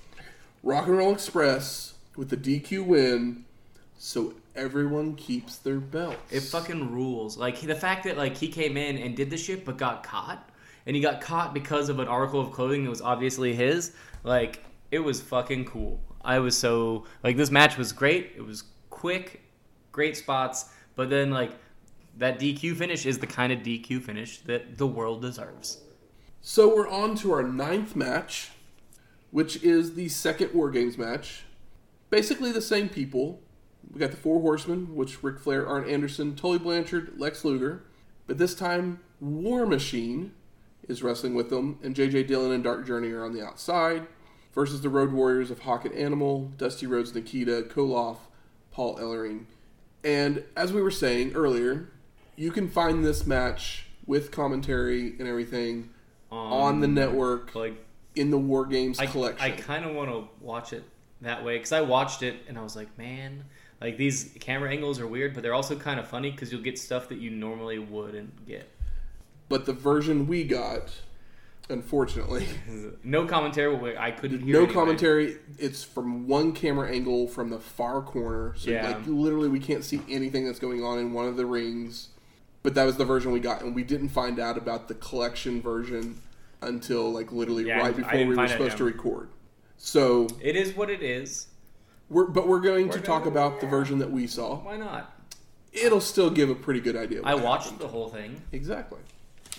Rock 0.62 0.86
and 0.86 0.98
Roll 0.98 1.12
Express 1.12 1.94
with 2.16 2.28
the 2.28 2.36
DQ 2.36 2.84
win, 2.84 3.44
so 4.02 4.32
everyone 4.56 5.14
keeps 5.14 5.58
their 5.58 5.78
belts. 5.78 6.16
It 6.32 6.40
fucking 6.40 6.90
rules. 6.90 7.36
Like 7.36 7.60
the 7.60 7.74
fact 7.74 8.04
that 8.04 8.16
like 8.16 8.34
he 8.34 8.48
came 8.48 8.78
in 8.78 8.96
and 8.96 9.14
did 9.14 9.28
the 9.28 9.36
shit 9.36 9.66
but 9.66 9.76
got 9.76 10.02
caught, 10.02 10.48
and 10.86 10.96
he 10.96 11.02
got 11.02 11.20
caught 11.20 11.52
because 11.52 11.90
of 11.90 11.98
an 11.98 12.08
article 12.08 12.40
of 12.40 12.50
clothing 12.50 12.84
that 12.84 12.90
was 12.90 13.02
obviously 13.02 13.54
his. 13.54 13.92
Like 14.24 14.64
it 14.90 15.00
was 15.00 15.20
fucking 15.20 15.66
cool. 15.66 16.00
I 16.22 16.38
was 16.38 16.56
so 16.56 17.04
like 17.22 17.36
this 17.36 17.50
match 17.50 17.76
was 17.76 17.92
great. 17.92 18.32
It 18.36 18.40
was 18.40 18.64
quick, 18.88 19.42
great 19.92 20.16
spots, 20.16 20.70
but 20.96 21.10
then 21.10 21.30
like 21.30 21.52
that 22.16 22.40
DQ 22.40 22.76
finish 22.76 23.04
is 23.04 23.18
the 23.18 23.26
kind 23.26 23.52
of 23.52 23.58
DQ 23.58 24.02
finish 24.02 24.38
that 24.44 24.78
the 24.78 24.86
world 24.86 25.20
deserves. 25.20 25.76
So 26.40 26.74
we're 26.74 26.88
on 26.88 27.16
to 27.16 27.32
our 27.32 27.42
ninth 27.42 27.94
match, 27.94 28.48
which 29.30 29.62
is 29.62 29.94
the 29.94 30.08
second 30.08 30.54
War 30.54 30.70
Games 30.70 30.96
match. 30.96 31.42
Basically 32.08 32.50
the 32.50 32.62
same 32.62 32.88
people. 32.88 33.42
We 33.92 33.98
got 33.98 34.10
the 34.10 34.16
Four 34.16 34.40
Horsemen, 34.40 34.94
which 34.94 35.22
Ric 35.22 35.38
Flair, 35.38 35.66
Arn 35.66 35.88
Anderson, 35.88 36.36
Tully 36.36 36.58
Blanchard, 36.58 37.14
Lex 37.18 37.44
Luger. 37.44 37.82
But 38.26 38.38
this 38.38 38.54
time, 38.54 39.00
War 39.20 39.66
Machine 39.66 40.32
is 40.88 41.02
wrestling 41.02 41.34
with 41.34 41.50
them, 41.50 41.78
and 41.82 41.94
JJ 41.94 42.26
Dillon 42.26 42.52
and 42.52 42.62
Dark 42.62 42.86
Journey 42.86 43.10
are 43.10 43.24
on 43.24 43.32
the 43.32 43.44
outside. 43.44 44.06
Versus 44.52 44.80
the 44.80 44.88
Road 44.88 45.12
Warriors 45.12 45.50
of 45.52 45.60
Hawk 45.60 45.84
and 45.84 45.94
Animal, 45.94 46.50
Dusty 46.56 46.84
Rhodes, 46.86 47.14
Nikita, 47.14 47.68
Koloff, 47.72 48.16
Paul 48.72 48.98
Ellering. 48.98 49.44
And 50.02 50.44
as 50.56 50.72
we 50.72 50.82
were 50.82 50.90
saying 50.90 51.34
earlier, 51.34 51.90
you 52.36 52.50
can 52.50 52.68
find 52.68 53.04
this 53.04 53.26
match 53.26 53.86
with 54.06 54.32
commentary 54.32 55.14
and 55.18 55.28
everything 55.28 55.90
on 56.32 56.80
the 56.80 56.86
um, 56.86 56.94
network 56.94 57.54
Like 57.54 57.84
in 58.16 58.30
the 58.30 58.38
War 58.38 58.66
Games 58.66 58.98
I, 58.98 59.06
collection. 59.06 59.44
I 59.44 59.50
kind 59.52 59.84
of 59.84 59.94
want 59.94 60.10
to 60.10 60.28
watch 60.40 60.72
it 60.72 60.84
that 61.20 61.44
way 61.44 61.58
because 61.58 61.72
I 61.72 61.82
watched 61.82 62.22
it 62.22 62.36
and 62.48 62.58
I 62.58 62.62
was 62.62 62.74
like, 62.74 62.96
man, 62.98 63.44
like 63.80 63.96
these 63.96 64.34
camera 64.40 64.70
angles 64.70 65.00
are 65.00 65.06
weird, 65.06 65.34
but 65.34 65.42
they're 65.42 65.54
also 65.54 65.76
kind 65.76 65.98
of 66.00 66.06
funny 66.08 66.30
because 66.30 66.52
you'll 66.52 66.60
get 66.62 66.78
stuff 66.78 67.08
that 67.08 67.18
you 67.18 67.30
normally 67.30 67.78
wouldn't 67.78 68.46
get. 68.46 68.68
but 69.48 69.66
the 69.66 69.72
version 69.72 70.26
we 70.26 70.44
got, 70.44 70.92
unfortunately, 71.68 72.46
No 73.04 73.26
commentary. 73.26 73.96
I 73.96 74.10
couldn't 74.10 74.40
hear 74.42 74.52
no 74.54 74.58
anyway. 74.60 74.74
commentary. 74.74 75.36
It's 75.58 75.82
from 75.82 76.26
one 76.26 76.52
camera 76.52 76.90
angle 76.90 77.26
from 77.28 77.50
the 77.50 77.58
far 77.58 78.02
corner, 78.02 78.54
so 78.56 78.70
Yeah. 78.70 78.88
like 78.88 79.06
literally 79.06 79.48
we 79.48 79.60
can't 79.60 79.84
see 79.84 80.00
anything 80.08 80.46
that's 80.46 80.58
going 80.58 80.84
on 80.84 80.98
in 80.98 81.12
one 81.12 81.26
of 81.26 81.36
the 81.36 81.46
rings. 81.46 82.08
But 82.62 82.74
that 82.74 82.84
was 82.84 82.96
the 82.96 83.06
version 83.06 83.32
we 83.32 83.40
got, 83.40 83.62
and 83.62 83.74
we 83.74 83.82
didn't 83.82 84.10
find 84.10 84.38
out 84.38 84.58
about 84.58 84.86
the 84.88 84.94
collection 84.94 85.62
version 85.62 86.20
until 86.60 87.10
like 87.10 87.32
literally 87.32 87.64
Yeah, 87.64 87.78
right 87.78 87.96
before 87.96 88.18
we 88.26 88.36
were 88.36 88.48
supposed 88.48 88.76
to 88.76 88.84
record. 88.84 89.30
So 89.78 90.26
It 90.42 90.56
is 90.56 90.76
what 90.76 90.90
it 90.90 91.02
is. 91.02 91.46
We're 92.10 92.26
but 92.26 92.46
we're 92.46 92.60
going 92.60 92.90
to 92.90 92.98
We're 92.98 93.04
talk 93.04 93.24
gonna- 93.24 93.30
about 93.30 93.60
the 93.60 93.66
version 93.66 93.98
that 94.00 94.10
we 94.10 94.26
saw. 94.26 94.56
Why 94.56 94.76
not? 94.76 95.16
It'll 95.72 96.00
still 96.00 96.30
give 96.30 96.50
a 96.50 96.54
pretty 96.54 96.80
good 96.80 96.96
idea. 96.96 97.20
of 97.20 97.26
I 97.26 97.34
watched 97.36 97.64
happened. 97.70 97.80
the 97.80 97.88
whole 97.88 98.08
thing. 98.08 98.42
exactly. 98.52 98.98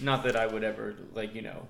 Not 0.02 0.24
that 0.24 0.36
I 0.36 0.46
would 0.48 0.64
ever 0.64 0.96
like 1.16 1.34
you 1.34 1.42
know, 1.42 1.68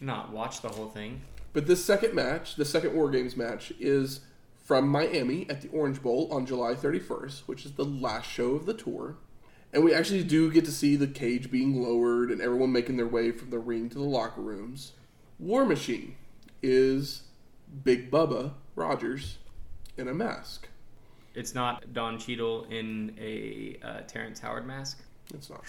not 0.00 0.32
watch 0.32 0.60
the 0.60 0.68
whole 0.68 0.88
thing. 0.88 1.22
But 1.52 1.66
this 1.66 1.84
second 1.84 2.14
match, 2.14 2.56
the 2.56 2.64
second 2.64 2.94
War 2.94 3.08
Games 3.10 3.36
match, 3.36 3.72
is 3.78 4.20
from 4.64 4.88
Miami 4.88 5.46
at 5.48 5.60
the 5.62 5.68
Orange 5.68 6.02
Bowl 6.02 6.28
on 6.32 6.46
July 6.46 6.74
31st, 6.74 7.42
which 7.46 7.64
is 7.64 7.72
the 7.72 7.84
last 7.84 8.28
show 8.28 8.52
of 8.56 8.66
the 8.66 8.74
tour. 8.74 9.16
And 9.72 9.84
we 9.84 9.92
actually 9.94 10.24
do 10.24 10.50
get 10.50 10.64
to 10.64 10.72
see 10.72 10.96
the 10.96 11.06
cage 11.06 11.50
being 11.50 11.82
lowered 11.82 12.30
and 12.30 12.40
everyone 12.40 12.72
making 12.72 12.96
their 12.96 13.06
way 13.06 13.30
from 13.30 13.50
the 13.50 13.58
ring 13.58 13.88
to 13.90 13.98
the 13.98 14.04
locker 14.04 14.40
rooms. 14.40 14.92
War 15.38 15.64
Machine 15.64 16.16
is 16.62 17.22
Big 17.84 18.10
Bubba 18.10 18.52
Rogers 18.74 19.38
in 19.96 20.08
a 20.08 20.14
mask. 20.14 20.68
It's 21.34 21.54
not 21.54 21.92
Don 21.92 22.18
Cheadle 22.18 22.64
in 22.70 23.16
a 23.18 23.78
uh, 23.82 24.00
Terrence 24.06 24.38
Howard 24.40 24.66
mask. 24.66 25.00
It's 25.34 25.50
not. 25.50 25.64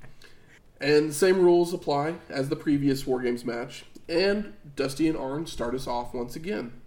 and 0.80 1.14
same 1.14 1.40
rules 1.40 1.72
apply 1.72 2.14
as 2.28 2.48
the 2.48 2.56
previous 2.56 3.06
War 3.06 3.20
Games 3.20 3.44
match. 3.44 3.84
And 4.08 4.54
Dusty 4.74 5.08
and 5.08 5.16
Arn 5.16 5.46
start 5.46 5.74
us 5.74 5.86
off 5.86 6.12
once 6.12 6.34
again. 6.34 6.80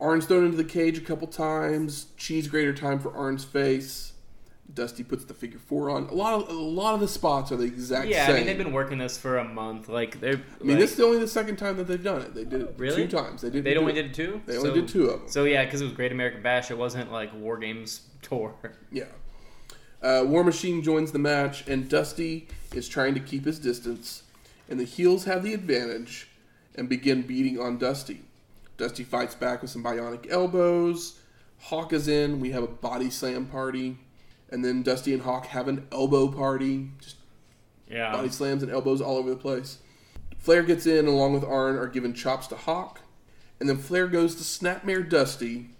Arn's 0.00 0.26
thrown 0.26 0.44
into 0.44 0.56
the 0.56 0.64
cage 0.64 0.98
a 0.98 1.02
couple 1.02 1.28
times. 1.28 2.08
Cheese 2.16 2.48
grater 2.48 2.74
time 2.74 2.98
for 2.98 3.14
Arn's 3.14 3.44
face. 3.44 4.12
Dusty 4.74 5.04
puts 5.04 5.24
the 5.24 5.32
figure 5.34 5.58
four 5.58 5.90
on. 5.90 6.04
A 6.08 6.14
lot 6.14 6.34
of 6.34 6.48
a 6.48 6.52
lot 6.52 6.94
of 6.94 7.00
the 7.00 7.08
spots 7.08 7.50
are 7.52 7.56
the 7.56 7.64
exact 7.64 8.02
same. 8.04 8.12
yeah, 8.12 8.26
same. 8.26 8.34
I 8.34 8.38
mean 8.38 8.46
they've 8.46 8.58
been 8.58 8.72
working 8.72 8.98
this 8.98 9.16
for 9.16 9.38
a 9.38 9.44
month. 9.44 9.88
Like 9.88 10.20
they're. 10.20 10.34
I 10.34 10.64
mean, 10.64 10.70
like, 10.70 10.78
this 10.80 10.92
is 10.94 11.00
only 11.00 11.18
the 11.18 11.28
second 11.28 11.56
time 11.56 11.76
that 11.78 11.84
they've 11.86 12.02
done 12.02 12.20
it. 12.22 12.34
They 12.34 12.44
did 12.44 12.62
it 12.62 12.74
Really? 12.76 13.06
two 13.06 13.08
times. 13.16 13.42
They 13.42 13.50
did. 13.50 13.64
they 13.64 13.76
only 13.76 13.92
did 13.92 14.12
two. 14.12 14.42
They 14.46 14.56
only 14.58 14.70
So- 14.70 14.74
did 14.74 14.88
two 14.88 15.06
of 15.06 15.20
them. 15.20 15.28
So 15.28 15.44
yeah, 15.44 15.64
because 15.64 15.80
it 15.80 15.84
was 15.84 15.92
Great 15.94 16.12
American 16.12 16.42
Bash, 16.42 16.70
it 16.70 16.76
wasn't 16.78 17.10
like 17.12 17.32
War 17.34 17.56
Games 17.58 18.02
tour. 18.22 18.54
Yeah. 18.92 19.04
Uh, 20.02 20.22
War 20.26 20.44
Machine 20.44 20.82
joins 20.82 21.10
the 21.12 21.18
match, 21.18 21.66
and 21.66 21.88
Dusty 21.88 22.48
is 22.74 22.86
trying 22.88 23.14
to 23.14 23.20
keep 23.20 23.44
his 23.46 23.58
distance. 23.58 24.22
And 24.68 24.78
the 24.78 24.84
heels 24.84 25.24
have 25.24 25.42
the 25.42 25.54
advantage 25.54 26.28
and 26.74 26.88
begin 26.88 27.22
beating 27.22 27.58
on 27.58 27.78
Dusty. 27.78 28.20
Dusty 28.76 29.04
fights 29.04 29.34
back 29.34 29.62
with 29.62 29.70
some 29.70 29.82
bionic 29.82 30.30
elbows. 30.30 31.18
Hawk 31.60 31.92
is 31.94 32.08
in. 32.08 32.40
We 32.40 32.50
have 32.50 32.62
a 32.62 32.66
body 32.68 33.08
slam 33.08 33.46
party. 33.46 33.96
And 34.50 34.64
then 34.64 34.82
Dusty 34.82 35.12
and 35.12 35.22
Hawk 35.22 35.46
have 35.46 35.68
an 35.68 35.86
elbow 35.90 36.28
party. 36.28 36.90
Just 37.00 37.16
Yeah. 37.88 38.12
body 38.12 38.28
slams 38.28 38.62
and 38.62 38.70
elbows 38.70 39.00
all 39.00 39.16
over 39.16 39.30
the 39.30 39.36
place. 39.36 39.78
Flair 40.38 40.62
gets 40.62 40.86
in, 40.86 41.06
along 41.06 41.32
with 41.32 41.44
Arn, 41.44 41.76
are 41.76 41.88
given 41.88 42.14
chops 42.14 42.46
to 42.48 42.56
Hawk. 42.56 43.00
And 43.58 43.68
then 43.68 43.78
Flair 43.78 44.06
goes 44.06 44.34
to 44.36 44.42
Snapmare 44.42 45.08
Dusty. 45.08 45.70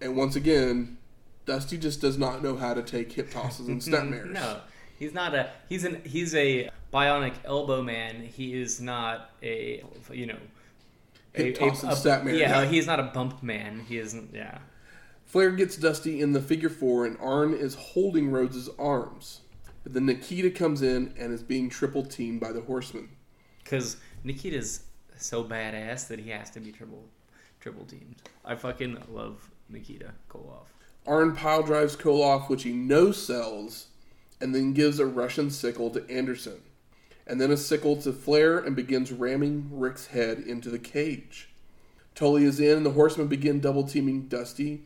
And 0.00 0.16
once 0.16 0.36
again, 0.36 0.96
Dusty 1.44 1.76
just 1.78 2.00
does 2.00 2.16
not 2.18 2.42
know 2.42 2.56
how 2.56 2.72
to 2.74 2.82
take 2.82 3.12
hip 3.12 3.30
tosses 3.30 3.68
and 3.68 3.80
snapmares. 3.82 4.30
No, 4.30 4.60
he's 4.98 5.12
not 5.14 5.34
a. 5.34 5.50
He's 5.68 5.84
an. 5.84 6.00
He's 6.04 6.34
a 6.34 6.70
bionic 6.92 7.34
elbow 7.44 7.82
man. 7.82 8.22
He 8.22 8.54
is 8.54 8.80
not 8.80 9.30
a. 9.42 9.82
You 10.12 10.26
know. 10.26 10.38
Hip 11.34 11.58
toss 11.58 11.82
and 11.82 11.92
snapmare 11.92 12.38
Yeah, 12.38 12.48
guy. 12.62 12.66
he's 12.66 12.86
not 12.86 12.98
a 13.00 13.04
bump 13.04 13.42
man. 13.42 13.80
He 13.88 13.98
isn't. 13.98 14.30
Yeah. 14.34 14.58
Flair 15.26 15.50
gets 15.50 15.76
Dusty 15.76 16.20
in 16.20 16.32
the 16.32 16.40
figure 16.40 16.68
four, 16.68 17.04
and 17.04 17.18
Arn 17.20 17.52
is 17.52 17.74
holding 17.74 18.30
Rhodes' 18.30 18.70
arms. 18.78 19.40
But 19.82 19.92
then 19.92 20.06
Nikita 20.06 20.50
comes 20.50 20.82
in 20.82 21.14
and 21.18 21.32
is 21.32 21.42
being 21.42 21.68
triple 21.68 22.04
teamed 22.04 22.40
by 22.40 22.52
the 22.52 22.60
Horsemen. 22.62 23.08
Because 23.62 23.96
Nikita's 24.22 24.84
so 25.16 25.42
badass 25.42 26.06
that 26.08 26.20
he 26.20 26.30
has 26.30 26.50
to 26.50 26.60
be 26.60 26.70
triple, 26.70 27.04
triple 27.60 27.84
teamed. 27.84 28.22
I 28.44 28.54
fucking 28.54 29.02
love 29.10 29.50
Nikita 29.68 30.12
Koloff. 30.30 30.66
Arn 31.06 31.34
pile 31.34 31.62
drives 31.62 31.96
Koloff, 31.96 32.48
which 32.48 32.62
he 32.62 32.72
no 32.72 33.10
sells, 33.10 33.88
and 34.40 34.54
then 34.54 34.72
gives 34.72 35.00
a 35.00 35.06
Russian 35.06 35.50
sickle 35.50 35.90
to 35.90 36.08
Anderson. 36.08 36.60
And 37.26 37.40
then 37.40 37.50
a 37.50 37.56
sickle 37.56 37.96
to 38.02 38.12
Flair 38.12 38.58
and 38.58 38.76
begins 38.76 39.10
ramming 39.10 39.68
Ric's 39.72 40.06
head 40.06 40.38
into 40.38 40.70
the 40.70 40.78
cage. 40.78 41.48
Tully 42.14 42.44
is 42.44 42.60
in, 42.60 42.76
and 42.76 42.86
the 42.86 42.92
Horsemen 42.92 43.26
begin 43.26 43.58
double 43.58 43.82
teaming 43.82 44.28
Dusty. 44.28 44.84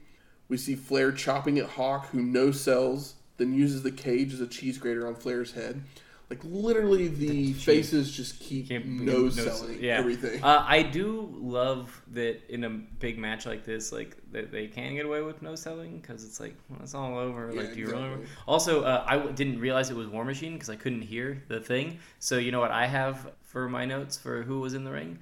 We 0.50 0.58
see 0.58 0.74
Flair 0.74 1.12
chopping 1.12 1.58
at 1.58 1.66
Hawk, 1.66 2.08
who 2.10 2.20
no 2.20 2.50
sells, 2.50 3.14
then 3.38 3.54
uses 3.54 3.82
the 3.82 3.90
cage 3.92 4.34
as 4.34 4.40
a 4.42 4.46
cheese 4.46 4.76
grater 4.76 5.06
on 5.06 5.14
Flair's 5.14 5.52
head. 5.52 5.80
Like 6.28 6.40
literally, 6.44 7.08
the 7.08 7.52
faces 7.54 8.12
just 8.12 8.38
keep 8.38 8.68
Can't- 8.68 8.86
no 8.86 9.22
no- 9.22 9.28
selling 9.30 9.78
yeah. 9.82 9.96
everything. 9.98 10.42
Uh, 10.44 10.64
I 10.66 10.82
do 10.84 11.28
love 11.40 12.00
that 12.12 12.40
in 12.48 12.62
a 12.62 12.70
big 12.70 13.18
match 13.18 13.46
like 13.46 13.64
this, 13.64 13.90
like 13.90 14.16
that 14.30 14.52
they 14.52 14.68
can 14.68 14.94
get 14.94 15.06
away 15.06 15.22
with 15.22 15.42
no 15.42 15.56
selling 15.56 15.98
because 15.98 16.22
it's 16.24 16.38
like 16.38 16.54
well, 16.68 16.78
it's 16.84 16.94
all 16.94 17.18
over. 17.18 17.50
Yeah, 17.52 17.62
like, 17.62 17.74
do 17.74 17.80
you 17.80 17.86
really? 17.88 18.26
Also, 18.46 18.82
uh, 18.84 19.02
I 19.08 19.16
w- 19.16 19.34
didn't 19.34 19.58
realize 19.58 19.90
it 19.90 19.96
was 19.96 20.06
War 20.06 20.24
Machine 20.24 20.52
because 20.52 20.70
I 20.70 20.76
couldn't 20.76 21.02
hear 21.02 21.42
the 21.48 21.58
thing. 21.58 21.98
So 22.20 22.38
you 22.38 22.52
know 22.52 22.60
what 22.60 22.70
I 22.70 22.86
have 22.86 23.32
for 23.42 23.68
my 23.68 23.84
notes 23.84 24.16
for 24.16 24.42
who 24.42 24.60
was 24.60 24.74
in 24.74 24.84
the 24.84 24.92
ring? 24.92 25.18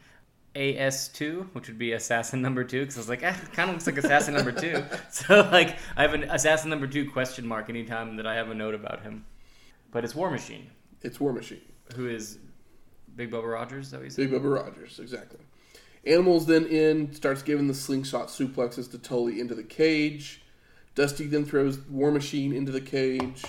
AS2, 0.59 1.55
which 1.55 1.69
would 1.69 1.79
be 1.79 1.93
Assassin 1.93 2.43
Number 2.43 2.65
Two, 2.65 2.81
because 2.81 2.97
I 2.97 3.01
was 3.01 3.09
like, 3.09 3.23
eh, 3.23 3.33
kind 3.53 3.71
of 3.71 3.77
looks 3.77 3.87
like 3.87 3.97
Assassin 3.99 4.35
Number 4.35 4.53
Two. 4.53 4.83
So 5.11 5.49
like, 5.53 5.77
I 5.97 6.03
have 6.03 6.15
an 6.15 6.25
Assassin 6.25 6.69
Number 6.71 6.87
Two 6.87 7.11
question 7.11 7.47
mark 7.47 7.71
anytime 7.71 8.17
that 8.17 8.27
I 8.27 8.35
have 8.35 8.51
a 8.51 8.55
note 8.55 8.75
about 8.75 9.03
him. 9.03 9.25
But 9.91 10.05
it's 10.05 10.15
War 10.15 10.31
Machine, 10.31 10.69
It's 11.03 11.19
War 11.21 11.33
Machine. 11.33 11.63
who 11.95 12.09
is 12.09 12.39
Big 13.17 13.31
Bubba 13.31 13.53
Rogers. 13.53 13.87
Is 13.87 13.91
that 13.93 13.99
what 13.99 14.05
you 14.05 14.11
said? 14.11 14.31
Big 14.31 14.41
Bubba 14.41 14.55
Rogers, 14.63 14.99
exactly. 14.99 15.41
Animals 16.05 16.47
then 16.47 16.67
in, 16.67 17.13
starts 17.13 17.43
giving 17.43 17.69
the 17.69 17.75
slingshot 17.75 18.29
suplexes 18.29 18.91
to 18.91 18.99
Tully 18.99 19.41
into 19.41 19.55
the 19.55 19.63
cage. 19.63 20.43
Dusty 20.95 21.27
then 21.27 21.45
throws 21.45 21.79
War 21.89 22.11
Machine 22.11 22.53
into 22.53 22.73
the 22.73 22.81
cage. 22.81 23.45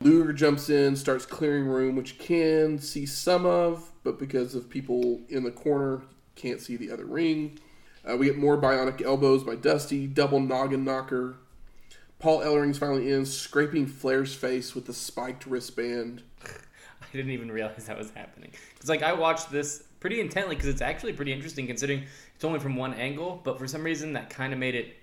Luger 0.00 0.32
jumps 0.32 0.68
in, 0.68 0.96
starts 0.96 1.24
clearing 1.24 1.66
room, 1.66 1.94
which 1.96 2.14
you 2.14 2.18
can 2.18 2.78
see 2.78 3.06
some 3.06 3.46
of, 3.46 3.92
but 4.02 4.18
because 4.18 4.54
of 4.54 4.68
people 4.68 5.20
in 5.28 5.44
the 5.44 5.50
corner, 5.50 6.02
can't 6.34 6.60
see 6.60 6.76
the 6.76 6.90
other 6.90 7.04
ring. 7.04 7.58
Uh, 8.08 8.16
we 8.16 8.26
get 8.26 8.36
more 8.36 8.60
bionic 8.60 9.02
elbows 9.02 9.44
by 9.44 9.54
Dusty, 9.54 10.06
double 10.06 10.40
noggin 10.40 10.84
knocker. 10.84 11.36
Paul 12.18 12.40
Ellering's 12.40 12.78
finally 12.78 13.10
in, 13.10 13.26
scraping 13.26 13.86
Flair's 13.86 14.34
face 14.34 14.74
with 14.74 14.86
the 14.86 14.94
spiked 14.94 15.46
wristband. 15.46 16.22
I 16.44 17.06
didn't 17.12 17.32
even 17.32 17.50
realize 17.50 17.86
that 17.86 17.98
was 17.98 18.10
happening. 18.10 18.52
It's 18.76 18.88
like 18.88 19.02
I 19.02 19.12
watched 19.12 19.50
this 19.50 19.84
pretty 20.00 20.20
intently 20.20 20.56
because 20.56 20.68
it's 20.68 20.80
actually 20.80 21.12
pretty 21.12 21.32
interesting 21.32 21.66
considering 21.66 22.04
it's 22.34 22.44
only 22.44 22.58
from 22.58 22.76
one 22.76 22.94
angle, 22.94 23.40
but 23.44 23.58
for 23.58 23.66
some 23.66 23.82
reason 23.82 24.12
that 24.14 24.30
kind 24.30 24.52
of 24.52 24.58
made 24.58 24.74
it 24.74 24.96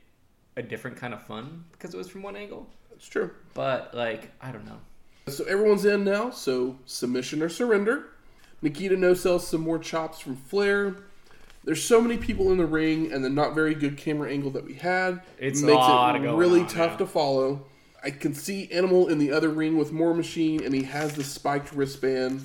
a 0.57 0.61
different 0.61 0.97
kind 0.97 1.13
of 1.13 1.21
fun 1.25 1.63
because 1.71 1.93
it 1.93 1.97
was 1.97 2.09
from 2.09 2.21
one 2.21 2.35
angle. 2.35 2.67
That's 2.89 3.07
true. 3.07 3.31
But 3.53 3.93
like, 3.93 4.31
I 4.41 4.51
don't 4.51 4.65
know. 4.65 4.79
So 5.27 5.43
everyone's 5.45 5.85
in 5.85 6.03
now, 6.03 6.31
so 6.31 6.77
submission 6.85 7.41
or 7.41 7.49
surrender. 7.49 8.07
Nikita 8.61 8.97
no 8.97 9.13
sells 9.13 9.47
some 9.47 9.61
more 9.61 9.79
chops 9.79 10.19
from 10.19 10.35
Flair. 10.35 10.97
There's 11.69 11.83
so 11.83 12.01
many 12.01 12.17
people 12.17 12.51
in 12.51 12.57
the 12.57 12.65
ring, 12.65 13.11
and 13.11 13.23
the 13.23 13.29
not 13.29 13.53
very 13.53 13.75
good 13.75 13.95
camera 13.95 14.31
angle 14.31 14.49
that 14.49 14.65
we 14.65 14.73
had 14.73 15.21
It's 15.37 15.61
a 15.61 15.67
makes 15.67 15.75
lot 15.75 16.15
it 16.15 16.21
really 16.21 16.61
on, 16.61 16.67
tough 16.67 16.93
yeah. 16.93 16.97
to 16.97 17.05
follow. 17.05 17.67
I 18.03 18.09
can 18.09 18.33
see 18.33 18.71
Animal 18.71 19.07
in 19.07 19.19
the 19.19 19.31
other 19.31 19.49
ring 19.49 19.77
with 19.77 19.93
War 19.93 20.15
Machine, 20.15 20.63
and 20.63 20.73
he 20.73 20.81
has 20.81 21.13
the 21.13 21.23
spiked 21.23 21.71
wristband, 21.71 22.41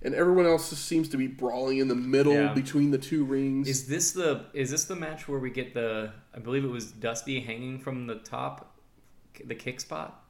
and 0.00 0.14
everyone 0.14 0.46
else 0.46 0.70
just 0.70 0.86
seems 0.86 1.10
to 1.10 1.18
be 1.18 1.26
brawling 1.26 1.80
in 1.80 1.88
the 1.88 1.94
middle 1.94 2.32
Yeah. 2.32 2.54
between 2.54 2.90
the 2.92 2.96
two 2.96 3.26
rings. 3.26 3.68
Is 3.68 3.88
this 3.88 4.12
the 4.12 4.46
is 4.54 4.70
this 4.70 4.84
the 4.86 4.96
match 4.96 5.28
where 5.28 5.38
we 5.38 5.50
get 5.50 5.74
the 5.74 6.14
I 6.34 6.38
believe 6.38 6.64
it 6.64 6.70
was 6.70 6.92
Dusty 6.92 7.40
hanging 7.40 7.78
from 7.78 8.06
the 8.06 8.14
top, 8.14 8.74
the 9.44 9.54
kick 9.54 9.80
spot? 9.80 10.24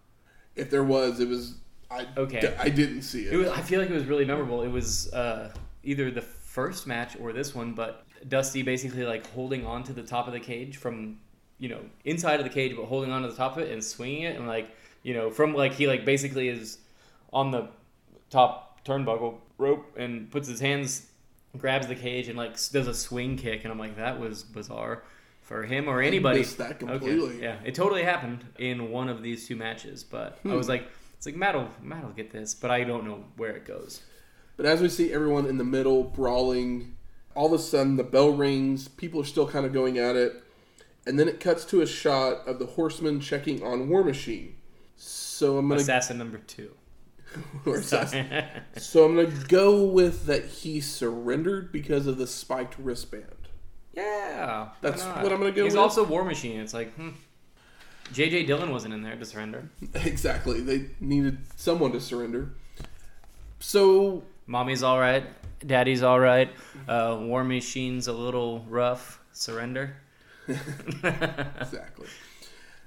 if 0.57 0.69
there 0.69 0.83
was, 0.83 1.21
it 1.21 1.29
was 1.29 1.59
I. 1.93 2.09
Okay. 2.17 2.57
I 2.59 2.71
didn't 2.71 3.03
see 3.03 3.27
it. 3.27 3.35
It 3.35 3.37
was, 3.37 3.51
I 3.51 3.61
feel 3.61 3.79
like 3.81 3.89
it 3.89 3.95
was 3.95 4.07
really 4.07 4.25
memorable. 4.25 4.63
It 4.63 4.69
was 4.73 5.13
uh, 5.13 5.55
either 5.85 6.11
the 6.11 6.23
first 6.23 6.89
match 6.89 7.17
or 7.21 7.33
this 7.33 7.55
one, 7.55 7.73
but 7.73 8.02
Dusty 8.29 8.63
basically 8.63 9.05
like 9.05 9.27
holding 9.33 9.67
on 9.67 9.83
to 9.85 9.93
the 9.93 10.03
top 10.03 10.27
of 10.27 10.33
the 10.33 10.41
cage 10.41 10.77
from 10.77 11.19
you 11.59 11.69
know 11.69 11.81
inside 12.05 12.41
of 12.41 12.45
the 12.45 12.51
cage, 12.51 12.77
but 12.77 12.87
holding 12.87 13.11
on 13.11 13.23
to 13.23 13.29
the 13.29 13.37
top 13.37 13.57
of 13.57 13.63
it 13.63 13.73
and 13.73 13.83
swinging 13.83 14.23
it, 14.23 14.37
and 14.37 14.47
like 14.47 14.75
you 15.03 15.15
know 15.15 15.31
from 15.31 15.55
like 15.55 15.73
he 15.73 15.87
like 15.87 16.05
basically 16.05 16.49
is 16.49 16.79
on 17.33 17.51
the 17.51 17.69
top 18.31 18.85
turnbuckle 18.85 19.37
rope 19.59 19.97
and 19.97 20.31
puts 20.31 20.49
his 20.49 20.61
hands, 20.61 21.07
grabs 21.57 21.87
the 21.87 21.95
cage 21.95 22.29
and 22.29 22.37
like 22.37 22.53
does 22.71 22.87
a 22.87 22.95
swing 22.95 23.37
kick, 23.37 23.65
and 23.65 23.73
I'm 23.73 23.79
like 23.79 23.97
that 23.97 24.19
was 24.19 24.43
bizarre 24.43 25.03
for 25.43 25.65
him 25.65 25.89
or 25.89 26.01
anybody. 26.01 26.41
missed 26.41 26.59
that 26.59 26.79
completely. 26.79 27.37
Okay, 27.37 27.43
yeah, 27.43 27.57
it 27.65 27.75
totally 27.75 28.03
happened 28.03 28.45
in 28.59 28.91
one 28.91 29.09
of 29.09 29.23
these 29.23 29.47
two 29.47 29.57
matches, 29.57 30.05
but 30.05 30.39
I 30.45 30.49
hmm. 30.49 30.55
was 30.55 30.69
like. 30.69 30.89
It's 31.17 31.27
like 31.27 31.37
Matt 31.37 31.55
will, 31.55 31.69
Matt 31.81 32.03
will 32.03 32.11
get 32.11 32.33
this, 32.33 32.53
but 32.53 32.73
I 32.73 32.83
don't 32.83 33.07
know 33.07 33.23
where 33.37 33.53
it 33.53 33.65
goes. 33.65 34.03
But 34.57 34.67
as 34.67 34.81
we 34.81 34.89
see 34.89 35.13
everyone 35.13 35.47
in 35.47 35.57
the 35.57 35.63
middle 35.63 36.03
brawling, 36.03 36.97
all 37.35 37.47
of 37.47 37.53
a 37.53 37.59
sudden 37.59 37.97
the 37.97 38.05
bell 38.05 38.31
rings, 38.31 38.89
people 38.89 39.21
are 39.21 39.25
still 39.25 39.49
kind 39.49 39.67
of 39.67 39.73
going 39.73 39.99
at 39.99 40.17
it, 40.17 40.43
and 41.07 41.19
then 41.19 41.29
it 41.29 41.41
cuts 41.41 41.65
to 41.67 41.81
a 41.81 41.87
shot 41.87 42.47
of 42.47 42.59
the 42.59 42.67
horseman 42.67 43.21
checking 43.21 43.63
on 43.63 43.89
War 43.89 44.05
Machine. 44.05 44.57
So 44.97 45.59
I'm 45.59 45.69
gonna 45.69 45.81
Assassin 45.81 46.19
number 46.19 46.39
two. 46.39 46.73
or 47.67 47.77
assassin. 47.77 48.27
so 48.77 49.05
I'm 49.05 49.17
gonna 49.17 49.29
go 49.49 49.85
with 49.85 50.27
that 50.27 50.45
he 50.45 50.81
surrendered 50.81 51.73
because 51.73 52.07
of 52.07 52.19
the 52.19 52.27
spiked 52.27 52.79
wristband. 52.79 53.49
yeah, 53.95 54.69
That's 54.81 55.03
what 55.03 55.33
I'm 55.33 55.41
gonna 55.41 55.51
go 55.51 55.65
with. 55.65 55.65
He's 55.65 55.73
with. 55.73 55.77
also 55.77 56.05
War 56.05 56.25
Machine. 56.25 56.61
It's 56.61 56.75
like, 56.75 56.95
hmm. 56.95 57.11
J.J. 58.13 58.45
Dillon 58.45 58.71
wasn't 58.71 58.93
in 58.93 59.03
there 59.03 59.17
to 59.17 59.25
surrender. 59.25 59.71
exactly, 59.95 60.61
they 60.61 60.91
needed 61.01 61.39
someone 61.57 61.93
to 61.93 62.01
surrender. 62.01 62.51
So 63.59 64.25
Mommy's 64.47 64.83
all 64.83 65.01
right. 65.01 65.25
Daddy's 65.67 66.03
all 66.03 66.19
right. 66.21 66.51
Uh, 66.89 67.19
War 67.21 67.45
Machine's 67.45 68.09
a 68.09 68.13
little 68.13 68.65
rough. 68.69 69.21
Surrender. 69.33 69.97
exactly. 70.49 72.07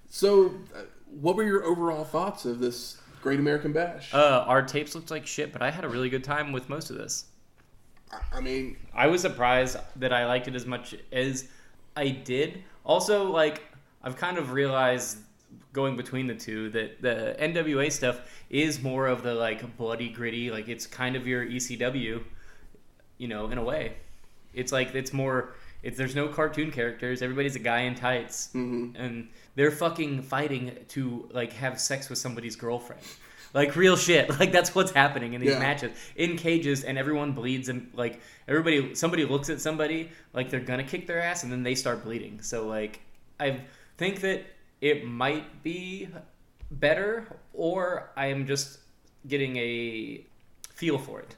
So, 0.10 0.56
uh, 0.76 0.82
what 1.20 1.36
were 1.36 1.44
your 1.44 1.64
overall 1.64 2.04
thoughts 2.04 2.46
of 2.46 2.60
this 2.60 2.98
Great 3.22 3.40
American 3.40 3.72
Bash? 3.74 4.14
Uh, 4.14 4.44
our 4.48 4.62
tapes 4.62 4.96
looked 4.96 5.12
like 5.12 5.26
shit, 5.26 5.52
but 5.52 5.62
I 5.62 5.72
had 5.72 5.84
a 5.84 5.90
really 5.90 6.10
good 6.10 6.24
time 6.24 6.52
with 6.52 6.70
most 6.70 6.90
of 6.90 6.98
this. 6.98 7.26
I- 8.12 8.38
I 8.38 8.42
mean, 8.42 8.78
I 8.94 9.08
was 9.08 9.22
surprised 9.22 9.78
that 9.98 10.14
I 10.14 10.26
liked 10.26 10.48
it 10.48 10.56
as 10.56 10.66
much 10.66 10.96
as 11.12 11.48
I 11.96 12.10
did. 12.10 12.64
Also, 12.84 13.32
like 13.32 13.64
I've 14.04 14.18
kind 14.18 14.38
of 14.38 14.52
realized 14.52 15.18
going 15.74 15.98
between 15.98 16.28
the 16.28 16.36
two 16.36 16.70
that 16.70 17.02
the 17.02 17.36
NWA 17.40 17.92
stuff 17.92 18.22
is 18.50 18.82
more 18.82 19.08
of 19.08 19.24
the 19.24 19.34
like 19.34 19.76
bloody 19.78 20.10
gritty, 20.10 20.52
like 20.52 20.68
it's 20.70 20.86
kind 20.86 21.16
of 21.16 21.26
your 21.28 21.46
ECW, 21.46 22.24
you 23.18 23.28
know, 23.28 23.50
in 23.50 23.58
a 23.58 23.64
way. 23.64 23.94
It's 24.54 24.72
like 24.72 24.96
it's 24.96 25.14
more 25.14 25.54
it's 25.84 25.98
there's 25.98 26.16
no 26.16 26.28
cartoon 26.28 26.72
characters, 26.72 27.22
everybody's 27.22 27.56
a 27.56 27.60
guy 27.60 27.82
in 27.82 27.96
tights 27.96 28.50
mhm. 28.54 28.94
and 28.98 29.30
they're 29.56 29.72
fucking 29.72 30.22
fighting 30.24 30.72
to 30.90 31.30
like 31.32 31.54
have 31.54 31.80
sex 31.80 32.10
with 32.10 32.18
somebody's 32.20 32.56
girlfriend. 32.56 33.02
Like 33.54 33.76
real 33.78 33.96
shit. 33.96 34.30
Like 34.40 34.52
that's 34.52 34.76
what's 34.76 34.92
happening 34.92 35.34
in 35.34 35.42
these 35.42 35.52
Yeah. 35.52 35.60
matches 35.60 35.92
in 36.16 36.36
cages, 36.38 36.84
and 36.84 36.98
everyone 36.98 37.32
bleeds, 37.34 37.70
and 37.70 37.90
like 37.94 38.20
everybody, 38.48 38.96
somebody 38.96 39.24
looks 39.26 39.50
at 39.50 39.62
somebody 39.62 40.10
like 40.34 40.50
they're 40.50 40.60
gonna 40.60 40.84
kick 40.84 41.08
their 41.08 41.22
ass, 41.22 41.44
and 41.44 41.52
then 41.52 41.64
they 41.64 41.76
start 41.76 42.04
bleeding. 42.04 42.42
So 42.42 42.68
like 42.68 43.00
I 43.40 43.62
think 43.98 44.22
that 44.22 44.44
it 44.82 45.06
might 45.06 45.64
be 45.64 46.10
better, 46.72 47.28
or 47.54 48.12
I 48.18 48.28
am 48.28 48.46
just 48.46 48.80
getting 49.28 49.56
a 49.58 50.26
feel 50.74 50.98
for 50.98 51.22
it. 51.22 51.36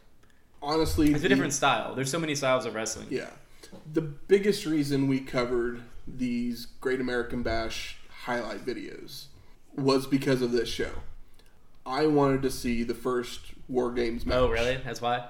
Honestly, 0.68 1.14
It's 1.14 1.24
a 1.24 1.30
different 1.30 1.54
style. 1.54 1.96
There's 1.96 2.12
so 2.12 2.20
many 2.20 2.36
styles 2.36 2.66
of 2.66 2.76
wrestling. 2.76 3.08
Yeah. 3.10 3.30
The 3.92 4.02
biggest 4.02 4.66
reason 4.66 5.08
we 5.08 5.20
covered 5.20 5.82
these 6.06 6.68
Great 6.82 7.00
American 7.02 7.42
Bash 7.42 7.98
highlight 8.10 8.66
videos 8.66 9.26
was 9.76 10.06
because 10.06 10.42
of 10.42 10.52
this 10.52 10.70
show. 10.70 10.92
I 11.86 12.08
wanted 12.08 12.42
to 12.42 12.52
see 12.52 12.84
the 12.84 12.94
first 12.94 13.54
War 13.70 13.92
Games 13.92 14.24
oh, 14.26 14.30
match. 14.30 14.38
Oh 14.38 14.50
really? 14.50 14.78
That's 14.84 15.02
why. 15.02 15.26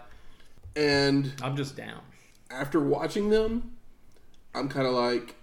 And 0.75 1.33
I'm 1.41 1.55
just 1.55 1.75
down. 1.75 2.01
after 2.51 2.79
watching 2.79 3.29
them, 3.29 3.75
I'm 4.53 4.69
kind 4.69 4.87
of 4.87 4.93
like, 4.93 5.35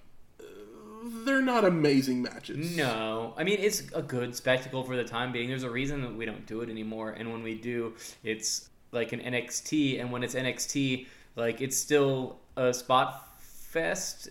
they're 1.24 1.42
not 1.42 1.64
amazing 1.64 2.22
matches. 2.22 2.76
No, 2.76 3.34
I 3.36 3.44
mean 3.44 3.58
it's 3.60 3.82
a 3.94 4.02
good 4.02 4.34
spectacle 4.34 4.82
for 4.84 4.96
the 4.96 5.04
time 5.04 5.32
being. 5.32 5.48
There's 5.48 5.62
a 5.62 5.70
reason 5.70 6.02
that 6.02 6.14
we 6.14 6.24
don't 6.24 6.46
do 6.46 6.62
it 6.62 6.70
anymore, 6.70 7.10
and 7.10 7.30
when 7.30 7.42
we 7.42 7.54
do, 7.54 7.94
it's 8.22 8.70
like 8.94 9.12
an 9.12 9.20
NXT, 9.20 10.00
and 10.00 10.10
when 10.10 10.22
it's 10.22 10.34
NXT, 10.34 11.06
like 11.36 11.60
it's 11.60 11.76
still 11.76 12.38
a 12.56 12.72
spot 12.72 13.28
fest. 13.40 14.28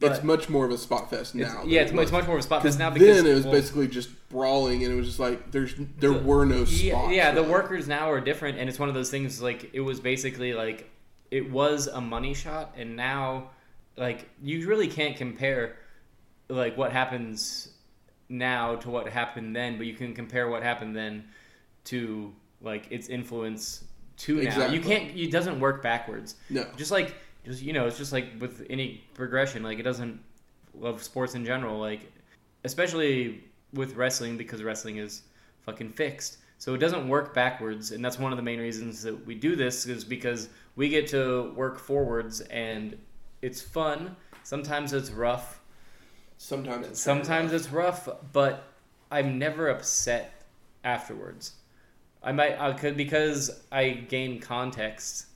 It's 0.00 0.22
much 0.22 0.48
more 0.48 0.64
of 0.64 0.70
a 0.70 0.78
spot 0.78 1.10
fest 1.10 1.34
now. 1.34 1.60
than 1.60 1.68
yeah, 1.68 1.80
it 1.80 1.84
it's, 1.84 1.92
much 1.92 2.12
much 2.12 2.26
more 2.26 2.36
of 2.36 2.40
a 2.40 2.42
spot 2.42 2.62
fest 2.62 2.78
now 2.78 2.88
Because 2.90 3.16
then 3.22 3.26
it 3.26 3.34
was 3.34 3.44
well, 3.44 3.52
basically 3.52 3.88
just 3.88 4.10
brawling, 4.28 4.84
and 4.84 4.92
it 4.92 4.96
was 4.96 5.06
just 5.06 5.18
like 5.18 5.50
there's 5.50 5.74
there 5.98 6.12
The- 6.12 6.18
were 6.20 6.46
no 6.46 6.64
spots. 6.64 6.82
yeah, 6.82 7.10
yeah, 7.10 7.30
the 7.32 7.42
workers 7.42 7.88
now 7.88 8.10
are 8.10 8.20
different, 8.20 8.58
and 8.58 8.68
it's 8.68 8.78
one 8.78 8.88
of 8.88 8.94
those 8.94 9.10
things 9.10 9.42
like 9.42 9.70
it 9.72 9.80
was 9.80 9.98
basically 10.00 10.54
like 10.54 10.88
it 11.30 11.50
was 11.50 11.88
a 11.88 12.00
money 12.00 12.34
shot, 12.34 12.74
and 12.76 12.94
now 12.96 13.50
like 13.96 14.28
you 14.42 14.66
really 14.68 14.88
can't 14.88 15.16
compare 15.16 15.76
like 16.48 16.76
what 16.76 16.92
happens 16.92 17.68
now 18.28 18.76
to 18.76 18.88
what 18.88 19.06
happened 19.08 19.54
then, 19.54 19.76
but 19.76 19.86
you 19.86 19.94
can 19.94 20.14
compare 20.14 20.48
what 20.48 20.62
happened 20.62 20.96
then 20.96 21.24
to 21.84 22.32
like 22.62 22.86
its 22.90 23.08
influence 23.08 23.84
now. 24.28 24.40
Exactly. 24.42 24.76
You 24.76 24.82
can't. 24.82 25.16
It 25.16 25.30
doesn't 25.30 25.58
work 25.60 25.82
backwards. 25.82 26.36
No. 26.50 26.66
Just 26.76 26.90
like 26.90 27.14
just 27.44 27.62
you 27.62 27.72
know, 27.72 27.86
it's 27.86 27.98
just 27.98 28.12
like 28.12 28.26
with 28.40 28.66
any 28.70 29.04
progression. 29.14 29.62
Like 29.62 29.78
it 29.78 29.82
doesn't 29.82 30.20
love 30.74 31.02
sports 31.02 31.34
in 31.34 31.44
general. 31.44 31.78
Like 31.78 32.10
especially 32.64 33.44
with 33.72 33.96
wrestling 33.96 34.36
because 34.36 34.62
wrestling 34.62 34.96
is 34.98 35.22
fucking 35.62 35.90
fixed. 35.90 36.38
So 36.58 36.74
it 36.74 36.78
doesn't 36.78 37.08
work 37.08 37.34
backwards, 37.34 37.90
and 37.90 38.04
that's 38.04 38.20
one 38.20 38.32
of 38.32 38.36
the 38.36 38.42
main 38.42 38.60
reasons 38.60 39.02
that 39.02 39.26
we 39.26 39.34
do 39.34 39.56
this 39.56 39.86
is 39.86 40.04
because 40.04 40.48
we 40.76 40.88
get 40.88 41.08
to 41.08 41.52
work 41.56 41.76
forwards, 41.78 42.40
and 42.42 42.96
it's 43.42 43.60
fun. 43.60 44.14
Sometimes 44.44 44.92
it's 44.92 45.10
rough. 45.10 45.60
Sometimes 46.38 46.86
it's 46.86 47.00
Sometimes 47.00 47.52
it's 47.52 47.70
rough, 47.70 48.08
but 48.32 48.64
I'm 49.10 49.38
never 49.38 49.70
upset 49.70 50.44
afterwards. 50.84 51.54
I 52.24 52.32
might 52.32 52.58
I 52.60 52.72
could 52.72 52.96
because 52.96 53.62
I 53.70 53.90
gain 53.90 54.40
context 54.40 55.26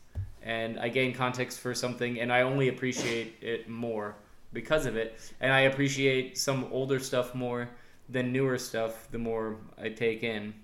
and 0.43 0.79
I 0.79 0.89
gain 0.89 1.13
context 1.13 1.59
for 1.61 1.75
something, 1.75 2.21
and 2.21 2.33
I 2.33 2.43
only 2.43 2.69
appreciate 2.69 3.35
it 3.41 3.69
more 3.69 4.15
because 4.53 4.87
of 4.87 4.97
it. 4.97 5.19
And 5.41 5.53
I 5.53 5.63
appreciate 5.63 6.39
some 6.39 6.69
older 6.71 7.01
stuff 7.01 7.35
more 7.35 7.69
than 8.09 8.33
newer 8.33 8.57
stuff. 8.57 9.09
The 9.11 9.19
more 9.19 9.57
I 9.77 9.89
take 9.89 10.23
in, 10.23 10.55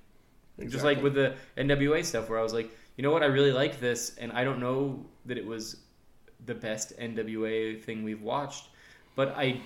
just 0.68 0.84
like 0.84 1.02
with 1.02 1.14
the 1.14 1.34
NWA 1.56 2.04
stuff, 2.04 2.30
where 2.30 2.38
I 2.38 2.42
was 2.42 2.52
like, 2.52 2.70
you 2.96 3.02
know 3.02 3.10
what, 3.10 3.24
I 3.24 3.26
really 3.26 3.50
like 3.52 3.80
this, 3.80 4.16
and 4.18 4.30
I 4.32 4.44
don't 4.44 4.60
know 4.60 5.04
that 5.26 5.36
it 5.36 5.44
was 5.44 5.78
the 6.46 6.54
best 6.54 6.96
NWA 6.98 7.82
thing 7.82 8.04
we've 8.04 8.22
watched, 8.22 8.68
but 9.16 9.34
I 9.36 9.60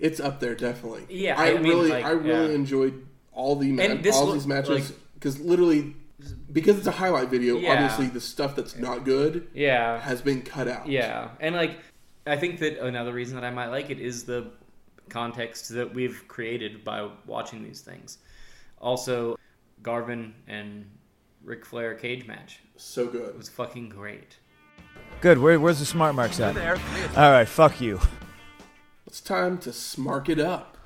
It's 0.00 0.18
up 0.18 0.40
there 0.40 0.56
definitely. 0.56 1.04
Yeah, 1.08 1.38
I, 1.40 1.50
I 1.50 1.58
mean, 1.58 1.62
really, 1.62 1.90
like, 1.90 2.04
I 2.04 2.10
really 2.10 2.48
yeah. 2.48 2.54
enjoyed 2.54 3.06
all 3.32 3.54
the 3.54 3.70
ma- 3.70 4.10
all 4.12 4.32
these 4.32 4.46
matches 4.48 4.90
like- 4.90 4.98
because 5.24 5.40
literally 5.40 5.96
because 6.52 6.76
it's 6.76 6.86
a 6.86 6.92
highlight 6.92 7.30
video. 7.30 7.56
Yeah. 7.56 7.72
Obviously, 7.72 8.08
the 8.08 8.20
stuff 8.20 8.54
that's 8.54 8.76
not 8.76 9.04
good 9.04 9.48
yeah 9.54 9.98
has 10.00 10.20
been 10.20 10.42
cut 10.42 10.68
out. 10.68 10.86
Yeah, 10.86 11.30
and 11.40 11.54
like 11.54 11.78
I 12.26 12.36
think 12.36 12.60
that 12.60 12.78
another 12.84 13.12
reason 13.12 13.36
that 13.36 13.44
I 13.44 13.50
might 13.50 13.68
like 13.68 13.88
it 13.88 13.98
is 13.98 14.24
the 14.24 14.50
context 15.08 15.70
that 15.70 15.94
we've 15.94 16.28
created 16.28 16.84
by 16.84 17.08
watching 17.26 17.64
these 17.64 17.80
things. 17.80 18.18
Also, 18.80 19.38
Garvin 19.82 20.34
and 20.46 20.84
Ric 21.42 21.64
Flair 21.64 21.94
cage 21.94 22.26
match 22.26 22.60
so 22.76 23.06
good. 23.06 23.30
It 23.30 23.38
was 23.38 23.48
fucking 23.48 23.88
great. 23.88 24.36
Good. 25.20 25.38
Where, 25.38 25.58
where's 25.58 25.78
the 25.78 25.86
smart 25.86 26.14
marks 26.14 26.38
at? 26.40 26.56
All 27.16 27.30
right. 27.30 27.48
Fuck 27.48 27.80
you. 27.80 28.00
It's 29.06 29.20
time 29.20 29.58
to 29.58 29.70
smark 29.70 30.28
it 30.28 30.38
up. 30.40 30.76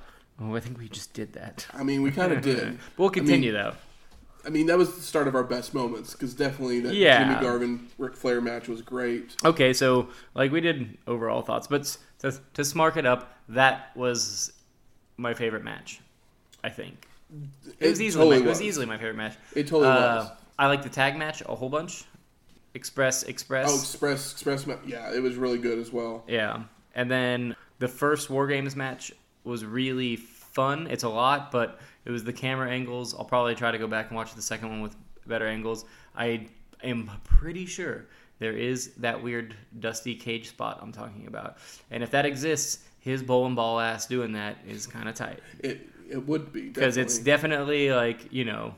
Oh, 0.41 0.55
I 0.55 0.61
think 0.61 0.78
we 0.78 0.89
just 0.89 1.14
did 1.14 1.32
that. 1.32 1.66
I 1.72 1.82
mean, 1.82 2.03
we 2.03 2.11
kind 2.11 2.32
of 2.32 2.43
did. 2.43 2.78
But 2.78 2.99
we'll 2.99 3.11
continue 3.11 3.51
I 3.51 3.62
mean, 3.62 3.64
though. 3.70 3.76
I 4.49 4.51
mean, 4.51 4.64
that 4.68 4.78
was 4.78 4.94
the 4.94 5.03
start 5.03 5.28
of 5.28 5.34
our 5.34 5.44
best 5.44 5.74
moments 5.74 6.12
because 6.14 6.32
definitely 6.32 6.80
that 6.80 6.94
Yeah. 6.94 7.22
Jimmy 7.28 7.40
Garvin 7.42 7.86
Ric 7.99 8.16
Flair 8.16 8.40
match 8.40 8.66
was 8.66 8.80
great. 8.80 9.36
Okay, 9.44 9.74
so 9.74 10.09
like 10.34 10.51
we 10.51 10.62
did 10.62 10.96
overall 11.07 11.42
thoughts, 11.42 11.66
but 11.66 11.84
to 12.20 12.32
to 12.55 12.62
smark 12.62 12.96
it 12.96 13.05
up, 13.05 13.36
that 13.51 13.94
was 13.94 14.53
my 15.18 15.34
favorite 15.34 15.64
match. 15.64 16.01
I 16.64 16.70
think 16.70 17.07
it 17.78 17.90
was 17.90 18.01
easily 18.01 18.24
totally 18.24 18.40
my, 18.40 18.46
it 18.46 18.49
was 18.49 18.62
easily 18.62 18.86
my 18.86 18.96
favorite 18.96 19.16
match. 19.18 19.34
It 19.55 19.66
totally 19.66 19.90
Uh, 19.90 20.16
was. 20.24 20.30
I 20.59 20.66
like 20.68 20.82
the 20.82 20.88
tag 20.88 21.18
match 21.18 21.42
a 21.42 21.55
whole 21.55 21.68
bunch. 21.68 22.05
Express 22.72 23.24
Express. 23.24 23.68
Oh, 23.70 23.74
Express 23.78 24.32
Express 24.32 24.66
ma- 24.66 24.76
Yeah, 24.86 25.12
it 25.12 25.20
was 25.20 25.36
really 25.36 25.59
good 25.59 25.78
as 25.78 25.92
well. 25.92 26.24
Yeah. 26.26 26.62
And 26.94 27.11
then 27.11 27.55
the 27.80 27.88
first 27.88 28.30
War 28.30 28.46
Games 28.46 28.74
match 28.74 29.12
was 29.44 29.62
really 29.64 30.16
fun. 30.16 30.86
It's 30.90 31.05
a 31.05 31.09
lot, 31.11 31.53
but 31.53 31.78
it 32.09 32.11
was 32.11 32.25
the 32.25 32.33
camera 32.33 32.71
angles. 32.71 33.15
I'll 33.15 33.25
probably 33.27 33.55
try 33.55 33.71
to 33.71 33.79
go 33.79 33.87
back 33.87 34.09
and 34.09 34.17
watch 34.17 34.35
the 34.35 34.43
second 34.43 34.71
one 34.71 34.81
with 34.81 34.97
better 35.27 35.47
angles. 35.47 35.85
I 36.17 36.49
am 36.83 37.11
pretty 37.23 37.67
sure 37.67 38.07
there 38.39 38.55
is 38.55 38.95
that 38.95 39.23
weird 39.23 39.55
dusty 39.79 40.15
cage 40.15 40.49
spot 40.49 40.79
I'm 40.81 40.91
talking 40.91 41.27
about. 41.27 41.59
And 41.91 42.03
if 42.03 42.11
that 42.13 42.25
exists, 42.25 42.83
his 43.01 43.23
bowling 43.23 43.55
ball 43.55 43.79
ass 43.79 44.07
doing 44.07 44.33
that 44.33 44.57
is 44.67 44.87
kind 44.87 45.07
of 45.09 45.15
tight. 45.15 45.41
It 45.61 45.87
it 46.11 46.27
would 46.27 46.51
be 46.51 46.71
Because 46.71 46.97
it's 46.97 47.19
definitely. 47.19 47.93
like, 47.93 48.33
you 48.33 48.47
know, 48.47 48.75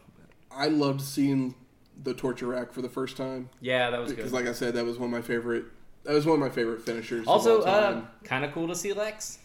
I 0.50 0.66
loved 0.66 1.00
seeing 1.00 1.54
the 2.02 2.12
torture 2.12 2.48
rack 2.48 2.72
for 2.72 2.82
the 2.82 2.88
first 2.88 3.16
time 3.16 3.48
yeah, 3.60 3.90
that 3.90 4.00
was 4.00 4.12
because, 4.12 4.32
like 4.32 4.46
I 4.46 4.52
said, 4.52 4.74
that 4.74 4.84
was 4.84 4.98
one 4.98 5.06
of 5.06 5.12
my 5.12 5.22
favorite. 5.22 5.66
That 6.02 6.14
was 6.14 6.26
one 6.26 6.34
of 6.34 6.40
my 6.40 6.48
favorite 6.48 6.82
finishers. 6.82 7.28
Also, 7.28 7.60
uh, 7.62 8.02
kind 8.24 8.44
of 8.44 8.52
cool 8.52 8.66
to 8.68 8.74
see 8.74 8.92
Lex. 8.92 9.38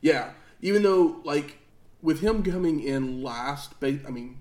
yeah. 0.00 0.30
Even 0.64 0.84
though, 0.84 1.16
like, 1.24 1.58
with 2.02 2.20
him 2.20 2.42
coming 2.42 2.80
in 2.80 3.22
last, 3.22 3.78
ba- 3.80 4.00
I 4.06 4.10
mean, 4.10 4.36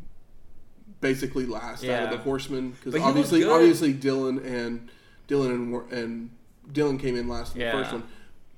basically 1.00 1.46
last 1.46 1.84
out 1.86 2.04
of 2.06 2.10
the 2.12 2.18
Horsemen, 2.18 2.72
because 2.72 2.92
But 2.94 3.00
he 3.00 3.06
looked 3.06 3.18
obviously, 3.18 3.44
obviously 3.46 3.94
Dillon 3.94 4.40
and 4.40 4.90
Dillon 5.28 5.52
and 5.52 5.92
and 5.92 6.30
Dillon 6.72 6.98
came 6.98 7.16
in 7.16 7.28
last 7.28 7.56
in 7.56 7.62
Yeah. 7.62 7.72
the 7.76 7.84
first 7.84 7.94
one. 7.94 8.04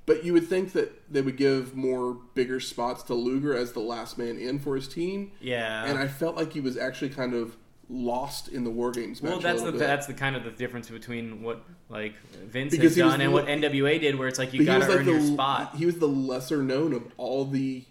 But 0.06 0.26
you 0.26 0.34
would 0.34 0.48
think 0.50 0.74
that 0.74 1.02
they 1.12 1.22
would 1.22 1.38
give 1.38 1.76
more 1.76 2.18
bigger 2.36 2.60
spots 2.60 3.04
to 3.04 3.14
Luger 3.14 3.56
as 3.56 3.72
the 3.72 3.80
last 3.80 4.18
man 4.18 4.38
in 4.38 4.60
for 4.60 4.76
his 4.76 4.88
team, 4.88 5.32
Yeah. 5.40 5.86
and 5.86 5.98
I 5.98 6.08
felt 6.10 6.36
like 6.36 6.52
he 6.54 6.60
was 6.60 6.76
actually 6.78 7.10
kind 7.10 7.34
of 7.34 7.56
lost 7.90 8.50
in 8.50 8.64
the 8.66 8.70
War 8.70 8.92
Games 8.92 9.22
match. 9.24 9.32
Well, 9.32 9.40
that's 9.40 9.62
the 9.62 9.72
bit. 9.72 9.80
that's 9.80 10.08
the 10.08 10.14
kind 10.14 10.36
of 10.36 10.44
the 10.44 10.52
difference 10.52 10.90
between 10.90 11.42
what 11.42 11.64
like 11.90 12.16
Vince 12.48 12.72
Because 12.72 12.96
has 12.96 13.12
done 13.12 13.22
and 13.22 13.30
the- 13.30 13.34
what 13.34 13.48
NWA 13.48 13.98
did, 14.00 14.18
where 14.18 14.28
it's 14.28 14.40
like 14.40 14.54
you 14.54 14.66
gotta 14.66 14.80
was 14.80 14.88
like 14.90 15.00
earn 15.00 15.06
the 15.06 15.12
your 15.14 15.22
spot. 15.22 15.76
he 15.78 15.86
was 15.86 16.00
the 16.00 16.08
lesser 16.08 16.62
known 16.64 16.92
of 16.94 17.04
all 17.18 17.46
the 17.46 17.84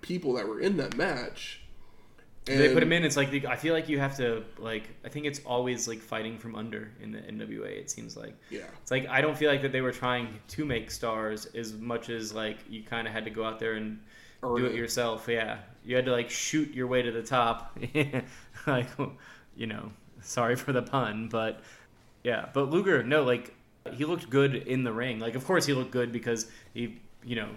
people 0.00 0.34
that 0.34 0.46
were 0.46 0.60
in 0.60 0.76
that 0.78 0.96
match. 0.96 1.60
And 2.46 2.58
they 2.58 2.72
put 2.72 2.82
him 2.82 2.92
in. 2.92 3.04
It's 3.04 3.16
like 3.16 3.30
the, 3.30 3.46
I 3.46 3.56
feel 3.56 3.74
like 3.74 3.90
you 3.90 3.98
have 3.98 4.16
to 4.16 4.42
like. 4.56 4.88
I 5.04 5.10
think 5.10 5.26
it's 5.26 5.40
always 5.44 5.86
like 5.86 6.00
fighting 6.00 6.38
from 6.38 6.54
under 6.54 6.90
in 6.98 7.12
the 7.12 7.18
NWA. 7.18 7.66
It 7.78 7.90
seems 7.90 8.16
like 8.16 8.34
Yeah, 8.48 8.70
it's 8.80 8.90
like 8.90 9.06
I 9.08 9.20
don't 9.20 9.36
feel 9.36 9.50
like 9.50 9.60
that 9.62 9.72
they 9.72 9.82
were 9.82 9.92
trying 9.92 10.40
to 10.48 10.64
make 10.64 10.90
stars 10.90 11.44
as 11.54 11.74
much 11.74 12.08
as 12.08 12.32
like 12.32 12.58
you 12.68 12.82
kind 12.82 13.06
of 13.06 13.12
had 13.12 13.24
to 13.26 13.30
go 13.30 13.44
out 13.44 13.58
there 13.58 13.74
and 13.74 14.00
Earn 14.42 14.62
do 14.62 14.66
it 14.66 14.74
it. 14.74 14.74
yourself. 14.74 15.28
Yeah, 15.28 15.58
you 15.84 15.94
had 15.94 16.06
to 16.06 16.12
like 16.12 16.30
shoot 16.30 16.72
your 16.72 16.86
way 16.86 17.02
to 17.02 17.12
the 17.12 17.22
top. 17.22 17.76
like 18.66 18.88
you 19.56 19.66
know, 19.66 19.92
sorry 20.22 20.56
for 20.56 20.72
the 20.72 20.82
pun, 20.82 21.28
but 21.28 21.60
yeah. 22.24 22.48
But 22.52 22.70
Luger, 22.70 23.02
no, 23.02 23.24
like 23.24 23.54
he 23.92 24.04
looked 24.04 24.30
good 24.30 24.54
in 24.54 24.84
the 24.84 24.92
ring. 24.92 25.18
Like 25.20 25.34
of 25.34 25.44
course 25.44 25.66
he 25.66 25.74
looked 25.74 25.90
good 25.90 26.12
because 26.12 26.46
he, 26.74 26.98
you 27.24 27.36
know, 27.36 27.50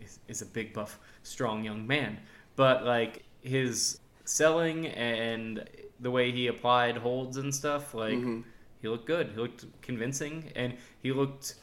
is, 0.00 0.18
is 0.28 0.42
a 0.42 0.46
big 0.46 0.72
buff, 0.72 0.98
strong 1.24 1.64
young 1.64 1.86
man. 1.86 2.18
But 2.56 2.84
like 2.84 3.24
his 3.42 3.98
selling 4.24 4.86
and 4.86 5.68
the 6.00 6.10
way 6.10 6.30
he 6.30 6.46
applied 6.46 6.96
holds 6.96 7.36
and 7.36 7.52
stuff, 7.54 7.92
like 7.94 8.14
Mhm. 8.14 8.44
he 8.80 8.88
looked 8.88 9.06
good. 9.06 9.30
He 9.30 9.36
looked 9.36 9.64
convincing, 9.82 10.52
and 10.54 10.76
he 11.02 11.10
looked 11.12 11.56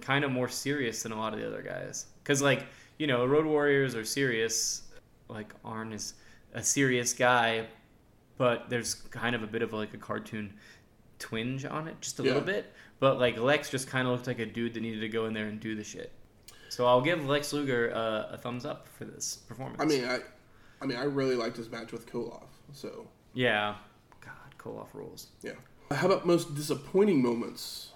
kind 0.00 0.24
of 0.24 0.30
more 0.32 0.48
serious 0.48 1.02
than 1.02 1.12
a 1.12 1.16
lot 1.18 1.32
of 1.34 1.38
the 1.40 1.46
other 1.46 1.62
guys. 1.62 2.06
Because 2.22 2.40
like 2.42 2.66
you 2.98 3.06
know, 3.06 3.24
Road 3.26 3.46
Warriors 3.46 3.94
are 3.96 4.04
serious. 4.04 4.82
Like 5.28 5.52
Arn 5.64 5.92
is 5.92 6.14
a 6.54 6.62
serious 6.62 7.12
guy, 7.14 7.66
but 8.38 8.68
there's 8.70 8.94
kind 8.94 9.34
of 9.34 9.42
a 9.42 9.46
bit 9.46 9.62
of 9.62 9.72
like 9.72 9.92
a 9.94 9.98
cartoon 9.98 10.52
twinge 11.18 11.64
on 11.64 11.88
it, 11.88 12.00
just 12.00 12.18
a 12.18 12.22
little 12.22 12.40
bit. 12.42 12.72
But 13.00 13.18
like 13.18 13.38
Lex 13.38 13.70
just 13.70 13.88
kind 13.88 14.06
of 14.06 14.12
looked 14.14 14.26
like 14.26 14.38
a 14.38 14.46
dude 14.46 14.74
that 14.74 14.80
needed 14.80 15.00
to 15.00 15.08
go 15.08 15.26
in 15.26 15.32
there 15.34 15.46
and 15.48 15.58
do 15.58 15.74
the 15.74 15.82
shit. 15.84 16.12
So 16.72 16.86
I'll 16.86 17.02
give 17.02 17.26
Lex 17.26 17.52
Luger 17.52 17.92
uh, 17.94 18.28
a 18.32 18.38
thumbs 18.38 18.64
up 18.64 18.88
for 18.96 19.04
this 19.04 19.36
performance. 19.46 19.78
I 19.82 19.84
mean, 19.84 20.06
I, 20.06 20.20
I 20.80 20.86
mean, 20.86 20.96
I 20.96 21.04
really 21.04 21.34
liked 21.36 21.58
his 21.58 21.70
match 21.70 21.92
with 21.92 22.10
Koloff. 22.10 22.46
So 22.72 23.06
yeah, 23.34 23.74
God, 24.22 24.32
Koloff 24.58 24.86
rules. 24.94 25.26
yeah. 25.42 25.52
How 25.90 26.06
about 26.06 26.24
most 26.26 26.54
disappointing 26.54 27.20
moments? 27.22 27.90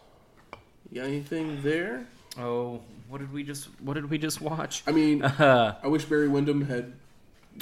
You 0.93 1.01
got 1.01 1.09
anything 1.09 1.63
there? 1.63 2.07
Oh, 2.39 2.83
what 3.09 3.19
did 3.23 3.33
we 3.33 3.43
just 3.45 3.69
what 3.81 3.95
did 3.95 4.11
we 4.11 4.19
just 4.19 4.43
watch? 4.43 4.83
I 4.87 4.93
mean, 4.93 5.23
Uh, 5.23 5.77
I 5.83 5.87
wish 5.87 6.05
Barry 6.05 6.29
Windham 6.29 6.61
had 6.67 6.93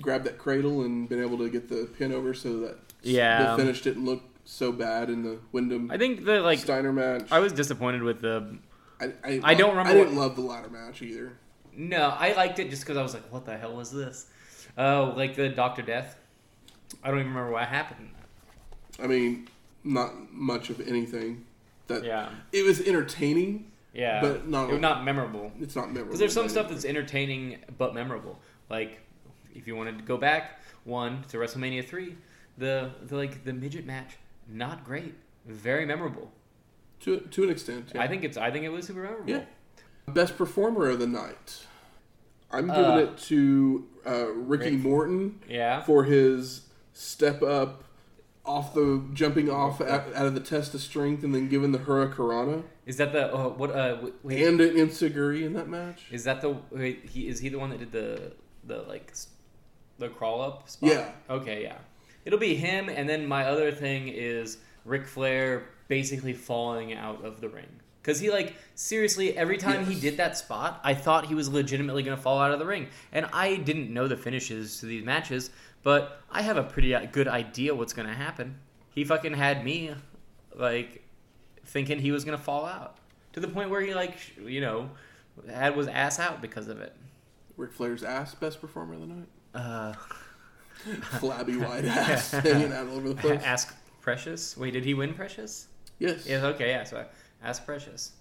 grabbed 0.02 0.24
that 0.24 0.36
cradle 0.38 0.82
and 0.82 1.08
been 1.08 1.22
able 1.22 1.38
to 1.38 1.48
get 1.48 1.68
the 1.68 1.88
pin 1.96 2.10
over 2.12 2.34
so 2.34 2.58
that 2.62 2.78
Yeah. 3.02 3.52
the 3.54 3.62
finish 3.62 3.82
didn't 3.82 4.04
look 4.04 4.24
so 4.44 4.72
bad 4.72 5.10
in 5.10 5.22
the 5.22 5.38
Windham 5.52 5.92
I 5.92 5.96
think 5.96 6.24
the 6.24 6.40
like 6.40 6.58
Steiner 6.58 6.92
match. 6.92 7.30
I 7.30 7.38
was 7.38 7.52
disappointed 7.52 8.02
with 8.02 8.20
the 8.20 8.58
I, 9.24 9.30
I, 9.32 9.40
I 9.42 9.54
don't 9.54 9.70
remember 9.70 9.90
I 9.90 9.94
didn't 9.94 10.16
what- 10.16 10.22
love 10.28 10.36
the 10.36 10.42
ladder 10.42 10.68
match 10.70 11.02
either. 11.02 11.32
No, 11.76 12.08
I 12.16 12.32
liked 12.34 12.58
it 12.60 12.70
just 12.70 12.82
because 12.82 12.96
I 12.96 13.02
was 13.02 13.14
like, 13.14 13.30
"What 13.32 13.44
the 13.46 13.56
hell 13.56 13.74
was 13.74 13.90
this?" 13.90 14.26
Oh, 14.78 15.12
like 15.16 15.34
the 15.34 15.48
Doctor 15.48 15.82
Death. 15.82 16.16
I 17.02 17.08
don't 17.10 17.18
even 17.18 17.32
remember 17.32 17.52
what 17.52 17.66
happened. 17.68 18.10
I 19.02 19.06
mean, 19.08 19.48
not 19.82 20.32
much 20.32 20.70
of 20.70 20.80
anything. 20.86 21.44
That 21.88 22.04
Yeah, 22.04 22.30
it 22.52 22.64
was 22.64 22.80
entertaining. 22.80 23.70
yeah, 23.92 24.20
But 24.20 24.46
not- 24.48 24.70
was 24.70 24.80
not 24.80 25.04
memorable. 25.04 25.52
It's 25.60 25.74
not 25.74 25.86
memorable. 25.88 26.06
Because 26.10 26.20
there's 26.20 26.32
some 26.32 26.48
stuff 26.48 26.68
that's 26.68 26.84
entertaining 26.84 27.58
but 27.76 27.92
memorable. 27.94 28.38
Like 28.70 29.00
if 29.54 29.66
you 29.66 29.74
wanted 29.76 29.98
to 29.98 30.04
go 30.04 30.16
back 30.16 30.60
one 30.84 31.24
to 31.28 31.36
WrestleMania 31.38 31.84
three, 31.86 32.16
the, 32.56 32.90
the 33.02 33.16
like 33.16 33.44
the 33.44 33.52
midget 33.52 33.84
match, 33.84 34.16
not 34.48 34.84
great, 34.84 35.14
very 35.46 35.84
memorable. 35.86 36.30
To 37.04 37.20
to 37.20 37.42
an 37.44 37.50
extent. 37.50 37.92
Yeah. 37.94 38.02
I 38.02 38.08
think 38.08 38.24
it's 38.24 38.36
I 38.36 38.50
think 38.50 38.64
it 38.64 38.70
was 38.70 38.86
super 38.86 39.02
memorable. 39.02 39.30
Yeah. 39.30 39.44
Best 40.08 40.36
performer 40.36 40.88
of 40.90 40.98
the 40.98 41.06
night. 41.06 41.66
I'm 42.50 42.66
giving 42.68 42.84
Uh, 42.84 42.96
it 42.98 43.18
to 43.28 43.86
uh, 44.06 44.26
Ricky 44.32 44.72
Rick- 44.72 44.80
Morton 44.80 45.40
Yeah. 45.48 45.82
for 45.82 46.04
his 46.04 46.62
step 46.92 47.42
up 47.42 47.84
off 48.44 48.74
the 48.74 49.02
jumping 49.14 49.50
off 49.50 49.80
out, 49.80 50.14
out 50.14 50.26
of 50.26 50.34
the 50.34 50.40
test 50.40 50.74
of 50.74 50.80
strength 50.80 51.24
and 51.24 51.34
then 51.34 51.48
giving 51.48 51.72
the 51.72 51.78
Hurricanrana 51.78 52.62
Is 52.86 52.98
that 52.98 53.12
the 53.12 53.34
uh, 53.34 53.48
what? 53.48 53.70
Uh, 53.70 54.10
wait, 54.22 54.42
and 54.46 54.60
an 54.60 54.74
Enzuigiri 54.76 55.42
in 55.44 55.54
that 55.54 55.68
match. 55.68 56.04
is 56.10 56.24
that 56.24 56.40
the 56.42 56.56
wait, 56.70 57.08
he 57.10 57.26
is 57.28 57.40
he 57.40 57.48
the 57.48 57.58
one 57.58 57.70
that 57.70 57.78
did 57.80 57.92
the 57.92 58.32
the 58.64 58.82
like 58.82 59.12
the 59.98 60.08
crawl 60.08 60.40
up 60.42 60.68
spot? 60.68 60.90
Yeah. 60.90 61.10
Okay, 61.30 61.62
yeah. 61.62 61.78
It'll 62.24 62.38
be 62.38 62.54
him, 62.54 62.88
and 62.88 63.06
then 63.08 63.26
my 63.26 63.44
other 63.46 63.70
thing 63.72 64.08
is 64.08 64.58
Ric 64.84 65.06
Flair 65.06 65.64
basically 65.88 66.32
falling 66.32 66.92
out 66.94 67.24
of 67.24 67.40
the 67.40 67.48
ring. 67.48 67.66
Cause 68.02 68.20
he 68.20 68.30
like 68.30 68.54
seriously 68.74 69.34
every 69.34 69.56
time 69.56 69.86
he 69.86 69.98
did 69.98 70.18
that 70.18 70.36
spot, 70.36 70.78
I 70.84 70.92
thought 70.92 71.24
he 71.24 71.34
was 71.34 71.48
legitimately 71.48 72.02
gonna 72.02 72.18
fall 72.18 72.38
out 72.38 72.52
of 72.52 72.58
the 72.58 72.66
ring, 72.66 72.88
and 73.12 73.26
I 73.32 73.56
didn't 73.56 73.92
know 73.92 74.06
the 74.08 74.16
finishes 74.16 74.78
to 74.80 74.86
these 74.86 75.02
matches, 75.02 75.48
but 75.82 76.20
I 76.30 76.42
have 76.42 76.58
a 76.58 76.62
pretty 76.64 76.94
uh, 76.94 77.06
good 77.10 77.28
idea 77.28 77.74
what's 77.74 77.94
gonna 77.94 78.12
happen. 78.12 78.56
He 78.90 79.04
fucking 79.04 79.32
had 79.32 79.64
me, 79.64 79.94
like, 80.54 81.02
thinking 81.64 81.98
he 81.98 82.12
was 82.12 82.24
gonna 82.24 82.36
fall 82.36 82.66
out 82.66 82.98
to 83.32 83.40
the 83.40 83.48
point 83.48 83.70
where 83.70 83.80
he 83.80 83.94
like 83.94 84.16
you 84.38 84.60
know 84.60 84.90
had 85.50 85.74
was 85.74 85.88
ass 85.88 86.18
out 86.18 86.42
because 86.42 86.68
of 86.68 86.80
it. 86.80 86.94
Ric 87.56 87.72
Flair's 87.72 88.04
ass, 88.04 88.34
best 88.34 88.60
performer 88.60 88.94
of 88.94 89.00
the 89.00 89.06
night. 89.06 89.28
Uh, 89.54 89.92
Flabby 91.18 91.56
white 91.56 91.84
ass 91.86 92.32
hanging 92.32 92.72
out 92.72 92.86
all 92.88 92.96
over 92.96 93.08
the 93.08 93.14
place. 93.20 93.40
ask 93.42 93.74
Precious. 94.02 94.56
Wait, 94.58 94.72
did 94.72 94.84
he 94.84 94.92
win 94.92 95.14
Precious? 95.14 95.68
Yes. 95.98 96.26
Yes. 96.26 96.42
Okay. 96.42 96.70
Yeah. 96.70 96.84
So 96.84 97.04
ask 97.42 97.64
Precious. 97.64 98.12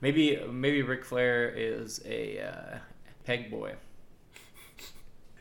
Maybe 0.00 0.40
maybe 0.50 0.82
Ric 0.82 1.04
Flair 1.04 1.48
is 1.50 2.00
a 2.06 2.40
uh, 2.40 2.78
peg 3.24 3.50
boy. 3.50 3.74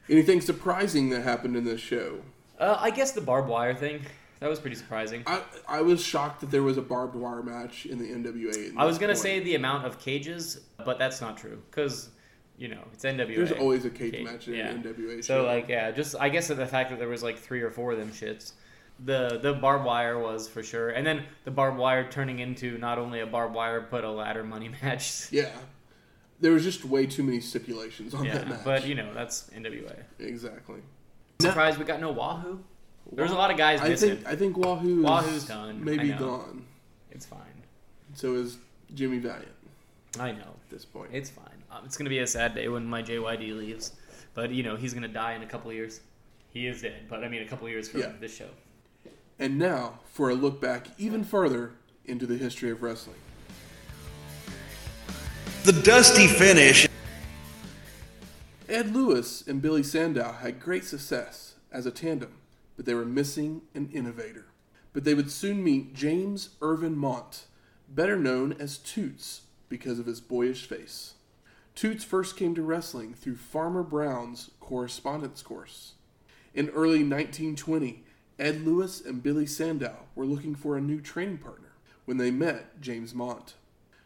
Anything 0.09 0.41
surprising 0.41 1.09
that 1.09 1.21
happened 1.21 1.55
in 1.55 1.65
this 1.65 1.82
show? 1.82 2.21
Uh, 2.59 2.78
I 2.80 2.89
guess 2.89 3.11
the 3.11 3.21
barbed 3.21 3.49
wire 3.49 3.75
thing 3.75 4.01
that 4.39 4.49
was 4.49 4.59
pretty 4.59 4.75
surprising. 4.75 5.23
I 5.25 5.41
I 5.67 5.82
was 5.82 6.03
shocked 6.03 6.41
that 6.41 6.51
there 6.51 6.63
was 6.63 6.78
a 6.78 6.82
barbed 6.82 7.15
wire 7.15 7.41
match 7.41 7.86
in 7.86 7.97
the 7.97 8.05
NWA. 8.05 8.73
I 8.78 8.86
was 8.86 8.97
gonna 8.97 9.13
point. 9.13 9.23
say 9.23 9.39
the 9.39 9.55
amount 9.55 9.86
of 9.86 9.99
cages, 9.99 10.61
but 10.86 10.99
that's 10.99 11.21
not 11.21 11.38
true 11.38 11.61
because 11.69 12.09
you 12.57 12.67
know 12.67 12.82
it's 12.93 13.03
NWA. 13.03 13.36
there's 13.36 13.51
always 13.53 13.86
a 13.86 13.89
cage 13.89 14.13
Cage, 14.13 14.25
match 14.25 14.47
in 14.47 14.55
yeah. 14.55 14.73
NWA. 14.73 15.23
So 15.23 15.41
show. 15.41 15.45
like 15.45 15.67
yeah, 15.67 15.91
just 15.91 16.15
I 16.19 16.30
guess 16.30 16.47
the 16.47 16.65
fact 16.65 16.91
that 16.91 16.99
there 16.99 17.07
was 17.07 17.23
like 17.23 17.38
three 17.38 17.61
or 17.61 17.71
four 17.71 17.93
of 17.93 17.97
them 17.97 18.11
shits. 18.11 18.53
The 19.05 19.39
the 19.41 19.53
barbed 19.53 19.85
wire 19.85 20.17
was 20.17 20.47
for 20.47 20.63
sure, 20.63 20.89
and 20.89 21.05
then 21.05 21.23
the 21.45 21.51
barbed 21.51 21.77
wire 21.77 22.09
turning 22.09 22.39
into 22.39 22.77
not 22.79 22.97
only 22.97 23.19
a 23.19 23.27
barbed 23.27 23.53
wire 23.53 23.79
but 23.79 24.03
a 24.03 24.09
ladder 24.09 24.43
money 24.43 24.69
match. 24.81 25.31
yeah, 25.31 25.51
there 26.39 26.51
was 26.51 26.63
just 26.63 26.83
way 26.83 27.05
too 27.05 27.21
many 27.23 27.39
stipulations 27.39 28.13
on 28.15 28.25
Yeah, 28.25 28.39
that 28.39 28.47
match. 28.49 28.59
but 28.65 28.87
you 28.87 28.95
know 28.95 29.13
that's 29.13 29.49
NWA. 29.55 29.95
exactly. 30.19 30.79
Surprised 31.39 31.77
we 31.77 31.85
got 31.85 32.01
no 32.01 32.11
Wahoo. 32.11 32.59
There's 33.11 33.31
a 33.31 33.35
lot 33.35 33.51
of 33.51 33.57
guys 33.57 33.81
I 33.81 33.89
missing. 33.89 34.15
think 34.17 34.27
I 34.27 34.35
think 34.35 34.57
Wahoo 34.57 35.03
Wahoo's 35.03 35.45
done. 35.45 35.83
maybe 35.85 36.09
gone. 36.09 36.65
It's 37.11 37.25
fine. 37.25 37.39
So 38.15 38.33
is 38.33 38.57
Jimmy 38.95 39.19
Valiant 39.19 39.47
I 40.19 40.31
know. 40.31 40.39
at 40.39 40.69
this 40.71 40.85
point. 40.85 41.09
It's 41.13 41.29
fine. 41.29 41.45
Um, 41.71 41.83
it's 41.85 41.95
gonna 41.97 42.09
be 42.09 42.19
a 42.19 42.27
sad 42.27 42.55
day 42.55 42.67
when 42.67 42.83
my 42.85 43.03
JYD 43.03 43.55
leaves, 43.55 43.91
but 44.33 44.49
you 44.49 44.63
know 44.63 44.75
he's 44.75 44.93
gonna 44.95 45.07
die 45.07 45.33
in 45.35 45.43
a 45.43 45.45
couple 45.47 45.71
years. 45.71 46.01
He 46.49 46.65
is 46.65 46.81
dead, 46.81 47.03
but 47.07 47.23
I 47.23 47.27
mean 47.27 47.43
a 47.43 47.45
couple 47.47 47.69
years 47.69 47.87
from 47.87 48.01
Yeah. 48.01 48.13
this 48.19 48.35
show. 48.35 48.49
And 49.39 49.57
now 49.57 49.99
for 50.05 50.29
a 50.29 50.35
look 50.35 50.59
back 50.59 50.88
even 50.97 51.23
further 51.23 51.73
into 52.05 52.25
the 52.25 52.38
history 52.38 52.71
of 52.71 52.81
wrestling. 52.81 53.17
The 55.63 55.73
dusty 55.73 56.27
finish. 56.27 56.88
Ed 58.69 58.93
Lewis 58.93 59.45
and 59.47 59.61
Billy 59.61 59.83
Sandow 59.83 60.31
had 60.41 60.59
great 60.59 60.85
success 60.85 61.55
as 61.71 61.85
a 61.85 61.91
tandem, 61.91 62.33
but 62.75 62.85
they 62.85 62.93
were 62.93 63.05
missing 63.05 63.61
an 63.75 63.89
innovator. 63.93 64.45
But 64.93 65.03
they 65.03 65.13
would 65.13 65.29
soon 65.29 65.63
meet 65.63 65.93
James 65.93 66.49
Irvin 66.61 66.95
Mondt, 66.95 67.45
better 67.89 68.17
known 68.17 68.53
as 68.53 68.77
Toots 68.77 69.41
because 69.69 69.99
of 69.99 70.05
his 70.05 70.21
boyish 70.21 70.65
face. 70.65 71.13
Toots 71.75 72.03
first 72.03 72.35
came 72.35 72.55
to 72.55 72.63
wrestling 72.63 73.13
through 73.13 73.35
Farmer 73.35 73.83
Burns' 73.83 74.49
correspondence 74.59 75.41
course. 75.41 75.93
In 76.53 76.69
early 76.69 77.03
1920, 77.03 78.03
Ed 78.39 78.61
Lewis 78.61 79.01
and 79.01 79.23
Billy 79.23 79.47
Sandow 79.47 80.05
were 80.13 80.25
looking 80.25 80.53
for 80.53 80.77
a 80.77 80.81
new 80.81 81.01
training 81.01 81.39
partner 81.39 81.71
when 82.05 82.17
they 82.17 82.29
met 82.29 82.79
James 82.79 83.13
Mondt. 83.13 83.53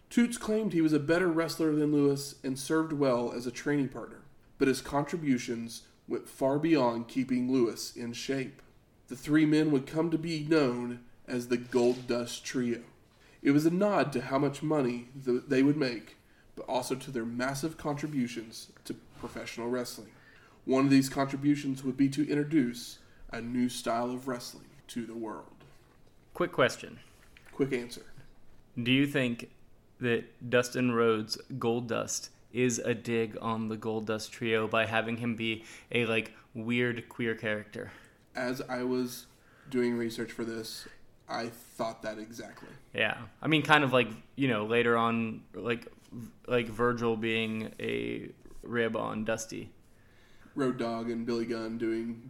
Toots 0.10 0.38
claimed 0.38 0.72
he 0.72 0.82
was 0.82 0.94
a 0.94 1.00
better 1.00 1.28
wrestler 1.28 1.74
than 1.76 1.92
Lewis 1.92 2.36
and 2.44 2.58
served 2.58 2.94
well 2.94 3.34
as 3.34 3.46
a 3.46 3.52
training 3.52 3.90
partner, 3.90 4.22
but 4.58 4.68
his 4.68 4.82
contributions 4.82 5.84
went 6.08 6.30
far 6.30 6.60
beyond 6.60 7.08
keeping 7.08 7.52
Lewis 7.52 7.96
in 7.96 8.14
shape. 8.14 8.62
The 9.08 9.16
three 9.16 9.46
men 9.46 9.72
would 9.72 9.86
come 9.86 10.10
to 10.12 10.18
be 10.18 10.46
known 10.48 11.02
as 11.28 11.48
the 11.48 11.58
Gold 11.58 12.08
Dust 12.08 12.46
Trio. 12.46 12.82
It 13.42 13.52
was 13.52 13.66
a 13.66 13.72
nod 13.72 14.14
to 14.14 14.22
how 14.22 14.38
much 14.38 14.64
money 14.64 15.10
th- 15.26 15.44
they 15.48 15.64
would 15.64 15.78
make, 15.78 16.18
but 16.56 16.66
also 16.68 16.96
to 16.96 17.12
their 17.12 17.26
massive 17.26 17.78
contributions 17.78 18.72
to 18.86 18.94
professional 19.20 19.70
wrestling. 19.70 20.12
One 20.64 20.86
of 20.86 20.92
these 20.92 21.10
contributions 21.10 21.84
would 21.84 21.98
be 21.98 22.08
to 22.10 22.30
introduce 22.30 23.00
a 23.32 23.42
new 23.42 23.70
style 23.70 24.12
of 24.12 24.28
wrestling 24.28 24.66
to 24.88 25.06
the 25.06 25.16
world. 25.16 25.46
Quick 26.34 26.52
question: 26.52 27.00
Quick 27.52 27.74
answer. 27.74 28.06
Do 28.82 28.92
you 28.92 29.06
think 29.06 29.50
that 30.00 30.50
Dustin 30.50 30.92
Rhodes 30.92 31.38
Goldust 31.58 32.30
is 32.54 32.80
a 32.80 32.94
dig 32.94 33.38
on 33.42 33.70
the 33.70 33.78
Gold 33.78 34.08
Dust 34.08 34.32
trio 34.32 34.68
by 34.68 34.86
having 34.86 35.18
him 35.18 35.36
be 35.36 35.64
a 35.92 36.06
like 36.06 36.34
weird 36.54 37.08
queer 37.10 37.36
character? 37.36 37.92
As 38.36 38.62
I 38.70 38.84
was 38.84 39.26
doing 39.70 39.98
research 39.98 40.32
for 40.32 40.44
this, 40.46 40.88
I 41.30 41.48
thought 41.48 42.02
that 42.02 42.18
exactly. 42.18 42.70
Yeah, 42.94 43.18
I 43.42 43.48
mean, 43.48 43.62
kind 43.62 43.84
of 43.84 43.94
like 43.94 44.10
you 44.36 44.48
know 44.48 44.66
later 44.66 44.98
on, 44.98 45.42
like 45.54 45.88
like 46.48 46.68
Virgil 46.68 47.16
being 47.16 47.72
a 47.80 48.30
rib 48.64 48.96
on 48.96 49.24
Dusty. 49.26 49.72
Road 50.56 50.78
Dog 50.78 51.10
and 51.10 51.26
Billy 51.26 51.46
Gunn 51.46 51.78
doing 51.78 52.30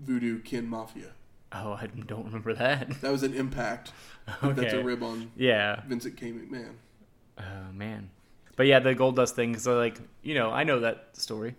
Voodoo 0.00 0.40
Kin 0.40 0.66
Mafia. 0.66 1.10
Oh, 1.52 1.72
I 1.72 1.86
don't 2.06 2.26
remember 2.26 2.54
that. 2.54 2.88
That 3.00 3.10
was 3.12 3.22
an 3.22 3.34
impact. 3.34 3.92
That's 4.42 4.72
a 4.72 4.82
rib 4.82 5.02
on 5.02 5.32
Yeah. 5.36 5.82
Vincent 5.86 6.16
K. 6.16 6.32
McMahon. 6.32 6.74
Oh 7.38 7.72
man. 7.72 8.10
But 8.56 8.66
yeah, 8.66 8.78
the 8.78 8.94
gold 8.94 9.16
dust 9.16 9.34
thing. 9.36 9.58
So 9.58 9.76
like, 9.76 9.98
you 10.22 10.34
know, 10.34 10.50
I 10.50 10.64
know 10.64 10.80
that 10.80 11.08
story. 11.14 11.54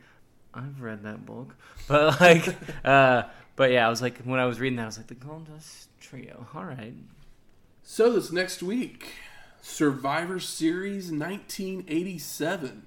I've 0.54 0.82
read 0.82 1.04
that 1.04 1.26
book. 1.26 1.56
But 1.88 2.22
like, 2.22 2.56
uh, 2.86 3.24
but 3.56 3.72
yeah, 3.72 3.86
I 3.86 3.90
was 3.90 4.02
like, 4.02 4.20
when 4.20 4.40
I 4.40 4.46
was 4.46 4.60
reading 4.60 4.78
that, 4.78 4.84
I 4.84 4.86
was 4.86 4.98
like, 4.98 5.08
the 5.08 5.16
gold 5.16 5.48
dust 5.52 5.90
trio. 6.00 6.46
All 6.54 6.64
right. 6.66 6.94
So 7.84 8.12
this 8.14 8.32
next 8.32 8.62
week, 8.64 9.14
Survivor 9.62 10.40
Series 10.40 11.12
1987. 11.12 12.84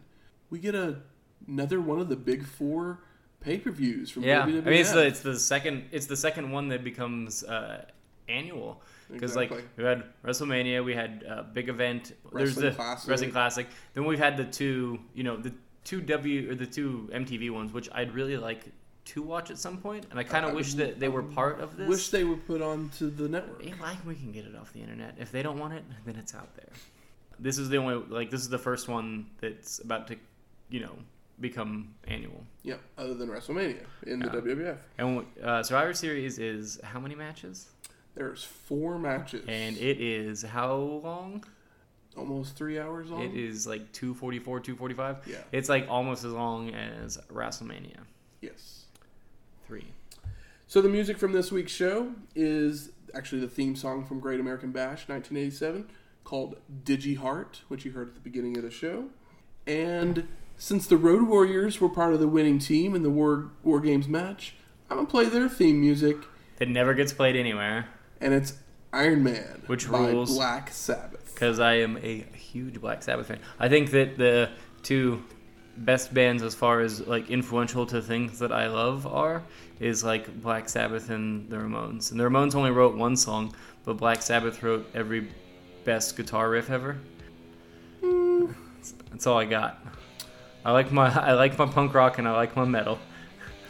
We 0.51 0.59
get 0.59 0.75
a, 0.75 1.01
another 1.49 1.81
one 1.81 2.01
of 2.01 2.09
the 2.09 2.17
big 2.17 2.47
four 2.47 3.01
pay-per-views 3.45 4.11
from 4.11 4.25
Yeah. 4.25 4.43
I 4.43 4.47
mean, 4.47 4.67
it's 4.69 4.93
the 4.93 5.07
it's 5.07 5.21
the 5.21 5.39
second 5.39 5.85
it's 5.93 6.07
the 6.07 6.17
second 6.17 6.51
one 6.51 6.69
that 6.69 6.83
becomes 6.85 7.45
uh, 7.45 7.85
annual. 8.29 8.83
Because 9.13 9.37
like 9.37 9.53
we 9.77 9.85
had 9.85 10.05
WrestleMania, 10.25 10.83
we 10.85 10.95
had 10.95 11.25
uh, 11.29 11.43
big 11.53 11.69
event. 11.69 12.13
There's 12.33 12.51
Wrestling 12.57 12.71
the 12.71 12.75
Classic. 12.75 13.11
Wrestling 13.11 13.31
Classic. 13.33 13.67
Then 13.93 14.05
we've 14.07 14.19
had 14.19 14.37
the 14.37 14.45
two, 14.45 14.99
you 15.15 15.23
know, 15.23 15.37
the 15.37 15.53
two 15.85 16.01
W 16.01 16.51
or 16.51 16.55
the 16.55 16.67
two 16.67 17.11
MTV 17.13 17.51
ones, 17.51 17.73
which 17.73 17.89
I'd 17.93 18.15
really 18.15 18.37
like 18.39 18.65
to 19.05 19.21
watch 19.23 19.51
at 19.51 19.59
some 19.59 19.77
point, 19.77 20.07
and 20.11 20.19
I 20.19 20.25
kind 20.25 20.47
of 20.47 20.55
wish 20.55 20.71
would- 20.71 20.79
that 20.79 20.99
they 21.01 21.09
were 21.09 21.23
part 21.23 21.61
of 21.61 21.77
this. 21.77 21.87
Wish 21.87 22.09
they 22.09 22.25
were 22.25 22.39
put 22.39 22.63
onto 22.63 23.11
the 23.11 23.29
network. 23.29 23.63
Yeah, 23.63 23.75
like 23.81 24.05
we 24.07 24.15
can 24.15 24.33
get 24.33 24.47
it 24.47 24.57
off 24.57 24.73
the 24.73 24.81
internet. 24.81 25.17
If 25.19 25.31
they 25.31 25.43
don't 25.43 25.59
want 25.59 25.75
it, 25.75 25.85
then 26.07 26.17
it's 26.17 26.35
out 26.35 26.57
there. 26.57 26.71
This 27.39 27.59
is 27.59 27.69
the 27.69 27.77
only 27.77 27.97
like 28.09 28.31
this 28.31 28.41
is 28.41 28.49
the 28.49 28.59
first 28.59 28.89
one 28.89 29.27
that's 29.41 29.81
about 29.81 30.09
to, 30.09 30.17
you 30.71 30.81
know, 30.81 30.97
become 31.41 31.95
annual. 32.07 32.45
Yeah, 32.63 32.77
other 32.99 33.15
than 33.15 33.29
WrestleMania 33.29 33.85
in 34.07 34.21
the 34.21 34.27
Yeah. 34.27 34.33
WWF. 34.33 34.79
And 34.99 35.27
uh, 35.43 35.63
Survivor 35.63 35.95
Series 35.95 36.39
is 36.39 36.81
how 36.83 37.01
many 37.01 37.15
matches? 37.15 37.69
There's 38.15 38.45
four 38.45 38.99
matches. 38.99 39.45
And 39.49 39.77
it 39.77 40.01
is 40.01 40.43
how 40.43 40.75
long? 40.77 41.45
almost 42.17 42.55
three 42.55 42.79
hours 42.79 43.11
long. 43.11 43.23
It 43.23 43.35
is 43.35 43.67
like 43.67 43.91
244, 43.91 44.61
245. 44.61 45.17
Yeah. 45.27 45.39
It's 45.51 45.69
like 45.69 45.89
almost 45.91 46.23
as 46.25 46.33
long 46.33 46.71
as 46.73 47.19
WrestleMania 47.29 47.97
Yes. 48.41 48.85
3. 49.67 49.85
So 50.69 50.81
the 50.81 50.89
music 50.89 51.19
from 51.19 51.33
this 51.33 51.51
week's 51.51 51.73
show 51.73 52.13
is 52.37 52.91
actually 53.15 53.41
the 53.41 53.49
theme 53.49 53.75
song 53.75 54.05
from 54.05 54.21
Great 54.21 54.39
American 54.39 54.71
Bash 54.71 55.09
1987 55.09 55.89
called 56.23 56.55
Digi 56.85 57.17
Heart, 57.17 57.63
which 57.67 57.85
you 57.85 57.91
heard 57.91 58.07
at 58.11 58.15
the 58.15 58.21
beginning 58.21 58.57
of 58.57 58.63
the 58.63 58.71
show. 58.71 59.07
And 59.67 60.29
since 60.57 60.87
the 60.87 60.97
Road 60.97 61.29
Warriors 61.29 61.81
were 61.81 61.89
part 61.89 62.15
of 62.15 62.21
the 62.21 62.29
winning 62.29 62.59
team 62.59 62.95
in 62.95 63.03
the 63.03 63.11
War 63.11 63.51
War 63.63 63.81
Games 63.81 64.09
match, 64.09 64.55
I'm 64.91 64.97
gonna 64.97 65.09
play 65.09 65.27
their 65.27 65.49
theme 65.49 65.81
music, 65.81 66.17
That 66.59 66.69
never 66.69 66.95
gets 66.95 67.13
played 67.13 67.37
anywhere 67.37 67.89
and 68.21 68.33
it's 68.33 68.55
Iron 68.93 69.23
Man 69.25 69.63
Which 69.67 69.91
by 69.91 70.11
rules. 70.11 70.35
Black 70.37 70.71
Sabbath. 70.71 71.35
because 71.35 71.59
I 71.59 71.75
am 71.75 71.97
a 71.99 72.19
huge 72.37 72.81
Black 72.81 73.03
Sabbath 73.03 73.27
fan. 73.27 73.41
I 73.59 73.69
think 73.69 73.91
that 73.91 74.17
the 74.17 74.51
two 74.83 75.23
best 75.79 76.15
bands 76.15 76.43
as 76.45 76.55
far 76.55 76.81
as 76.81 77.05
like 77.07 77.29
influential 77.31 77.85
to 77.87 78.01
things 78.01 78.39
that 78.39 78.53
I 78.53 78.69
love 78.69 79.07
are 79.09 79.43
is 79.81 80.05
like 80.05 80.41
Black 80.41 80.69
Sabbath 80.69 81.11
and 81.11 81.51
the 81.51 81.57
Ramones. 81.57 82.13
And 82.13 82.21
the 82.21 82.25
Ramones 82.25 82.55
only 82.55 82.71
wrote 82.71 82.95
one 82.97 83.17
song, 83.17 83.53
but 83.85 83.97
Black 83.97 84.23
Sabbath 84.23 84.63
wrote 84.63 84.89
every 84.95 85.29
best 85.85 86.17
guitar 86.17 86.49
riff 86.49 86.71
ever. 86.71 86.97
Mm. 88.03 88.55
That's 89.11 89.27
all 89.27 89.39
I 89.39 89.45
got. 89.47 89.85
I 90.65 90.73
like 90.73 90.91
my 90.93 91.09
I 91.29 91.33
like 91.35 91.59
my 91.59 91.67
punk 91.67 91.95
rock 91.95 92.19
and 92.19 92.27
I 92.29 92.33
like 92.33 92.57
my 92.57 92.65
metal. 92.65 92.99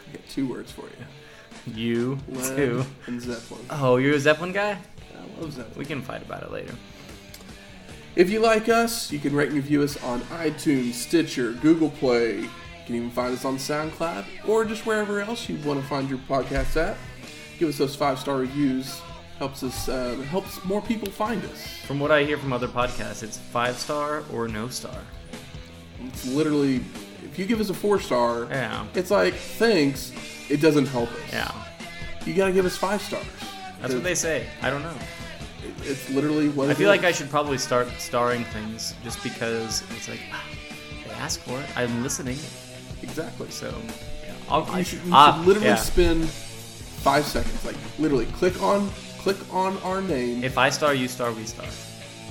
I 0.09 0.13
got 0.17 0.27
two 0.29 0.47
words 0.47 0.71
for 0.71 0.83
you: 0.83 1.73
You 1.73 2.19
Led 2.29 2.55
too. 2.55 2.85
and 3.07 3.21
Zeppelin. 3.21 3.65
Oh, 3.69 3.97
you're 3.97 4.15
a 4.15 4.19
Zeppelin 4.19 4.51
guy? 4.53 4.77
I 5.13 5.41
love 5.41 5.53
Zeppelin. 5.53 5.77
We 5.77 5.85
can 5.85 6.01
fight 6.01 6.21
about 6.21 6.43
it 6.43 6.51
later. 6.51 6.73
If 8.15 8.29
you 8.29 8.39
like 8.39 8.69
us, 8.69 9.11
you 9.11 9.19
can 9.19 9.35
rate 9.35 9.47
and 9.49 9.57
review 9.57 9.81
us 9.83 10.01
on 10.01 10.21
iTunes, 10.21 10.93
Stitcher, 10.93 11.51
Google 11.53 11.89
Play. 11.89 12.39
You 12.41 12.49
can 12.85 12.95
even 12.95 13.11
find 13.11 13.33
us 13.33 13.43
on 13.43 13.57
SoundCloud 13.57 14.47
or 14.47 14.63
just 14.63 14.85
wherever 14.85 15.19
else 15.19 15.49
you 15.49 15.57
want 15.67 15.81
to 15.81 15.85
find 15.87 16.07
your 16.09 16.19
podcast 16.19 16.77
at. 16.77 16.95
Give 17.59 17.67
us 17.67 17.77
those 17.77 17.95
five 17.95 18.19
star 18.19 18.37
reviews. 18.37 19.01
Helps 19.37 19.63
us. 19.63 19.89
Uh, 19.89 20.15
helps 20.29 20.63
more 20.63 20.81
people 20.81 21.11
find 21.11 21.43
us. 21.45 21.67
From 21.85 21.99
what 21.99 22.09
I 22.09 22.23
hear 22.23 22.37
from 22.37 22.53
other 22.53 22.69
podcasts, 22.69 23.21
it's 23.21 23.37
five 23.37 23.75
star 23.77 24.23
or 24.31 24.47
no 24.47 24.69
star. 24.69 24.97
It's 26.07 26.25
literally, 26.27 26.77
if 27.23 27.37
you 27.37 27.45
give 27.45 27.59
us 27.59 27.69
a 27.69 27.73
four 27.73 27.99
star, 27.99 28.47
Yeah. 28.49 28.85
it's 28.93 29.11
like 29.11 29.33
thanks. 29.35 30.11
It 30.49 30.61
doesn't 30.61 30.85
help 30.87 31.11
us. 31.11 31.19
Yeah. 31.31 31.51
You 32.25 32.33
gotta 32.33 32.51
give 32.53 32.65
us 32.65 32.77
five 32.77 33.01
stars. 33.01 33.25
That's 33.81 33.93
what 33.93 34.03
they 34.03 34.15
say. 34.15 34.47
I 34.61 34.69
don't 34.69 34.81
know. 34.83 34.93
It- 35.63 35.87
It's 35.89 36.09
literally 36.09 36.49
what 36.49 36.69
I 36.69 36.73
feel 36.73 36.89
like. 36.89 37.03
I 37.03 37.11
should 37.11 37.29
probably 37.29 37.57
start 37.57 37.87
starring 37.97 38.43
things 38.45 38.93
just 39.03 39.21
because 39.23 39.83
it's 39.95 40.07
like 40.07 40.19
ah, 40.31 40.43
they 41.07 41.11
ask 41.15 41.39
for 41.41 41.59
it. 41.59 41.65
I'm 41.77 42.03
listening, 42.03 42.37
exactly. 43.01 43.49
so 43.51 43.73
yeah. 44.23 44.33
I'll, 44.49 44.77
You 44.77 44.83
should, 44.83 44.99
you 45.05 45.11
ah, 45.13 45.35
should 45.37 45.47
literally 45.47 45.67
yeah. 45.69 45.75
spend 45.75 46.29
five 46.29 47.25
seconds. 47.25 47.63
Like 47.65 47.75
literally, 47.99 48.25
click 48.27 48.61
on 48.61 48.89
click 49.19 49.37
on 49.51 49.77
our 49.79 50.01
name. 50.01 50.43
If 50.43 50.57
I 50.57 50.69
star, 50.69 50.93
you 50.93 51.07
star, 51.07 51.31
we 51.31 51.45
star. 51.45 51.65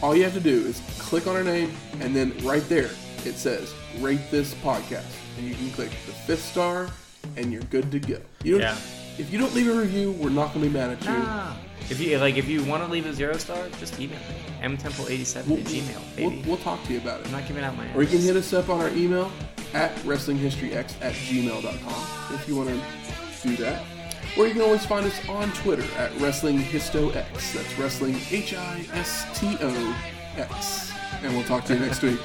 All 0.03 0.15
you 0.17 0.23
have 0.25 0.35
to 0.35 0.41
do 0.41 0.67
is 0.67 0.81
click 0.99 1.27
on 1.27 1.35
our 1.37 1.45
name, 1.45 1.73
and 2.01 2.15
then 2.15 2.33
right 2.43 2.67
there 2.69 2.91
it 3.27 3.35
says 3.35 3.75
rate 3.99 4.21
this 4.31 4.55
podcast, 4.55 5.05
and 5.39 5.47
you 5.47 5.55
can 5.55 5.71
click 5.73 5.91
the 5.91 6.13
fifth 6.13 6.45
star, 6.45 6.89
and 7.37 7.53
you're 7.53 7.63
good 7.63 7.91
to 7.93 7.99
go. 7.99 8.19
You 8.43 8.59
Yeah. 8.59 8.77
If 9.17 9.33
you 9.33 9.39
don't 9.39 9.55
leave 9.55 9.69
a 9.69 9.75
review, 9.75 10.13
we're 10.13 10.31
not 10.31 10.53
gonna 10.53 10.67
be 10.67 10.73
mad 10.73 10.91
at 10.91 11.05
you. 11.05 11.11
Ah. 11.11 11.57
If 11.91 12.01
you 12.01 12.19
like, 12.19 12.37
if 12.37 12.49
you 12.49 12.65
want 12.65 12.83
to 12.83 12.91
leave 12.91 13.05
a 13.07 13.13
zero 13.13 13.37
star, 13.37 13.69
just 13.79 14.01
email 14.01 14.19
me 14.19 14.77
mtemple87 14.77 15.47
We'll, 15.47 15.59
at 15.59 15.65
gmail, 15.67 16.01
we'll, 16.19 16.43
we'll 16.49 16.57
talk 16.57 16.83
to 16.85 16.93
you 16.95 16.99
about 16.99 17.21
it. 17.21 17.27
I'm 17.27 17.33
not 17.33 17.47
giving 17.47 17.63
out 17.63 17.77
my. 17.77 17.87
Or 17.95 18.03
you 18.03 18.09
can 18.09 18.21
hit 18.21 18.37
us 18.37 18.53
up 18.55 18.71
on 18.71 18.81
our 18.81 18.89
email 18.89 19.31
at 19.75 19.95
wrestlinghistoryx 19.97 20.95
at 21.03 21.13
gmail.com 21.13 22.35
if 22.35 22.49
you 22.49 22.57
want 22.57 22.71
to 22.71 23.49
do 23.49 23.57
that. 23.57 23.85
Or 24.39 24.47
you 24.47 24.53
can 24.55 24.63
always 24.63 24.85
find 24.87 25.05
us 25.07 25.29
on 25.29 25.53
Twitter 25.53 25.85
at 25.97 26.11
WrestlingHistoX. 26.13 27.53
That's 27.53 27.79
Wrestling 27.79 28.19
H 28.31 28.55
I 28.55 28.85
S 28.95 29.27
T 29.39 29.57
O 29.61 29.97
X. 30.37 30.91
And 31.23 31.35
we'll 31.35 31.45
talk 31.45 31.65
to 31.67 31.75
you 31.75 31.81
next 31.81 32.03
week. 32.03 32.19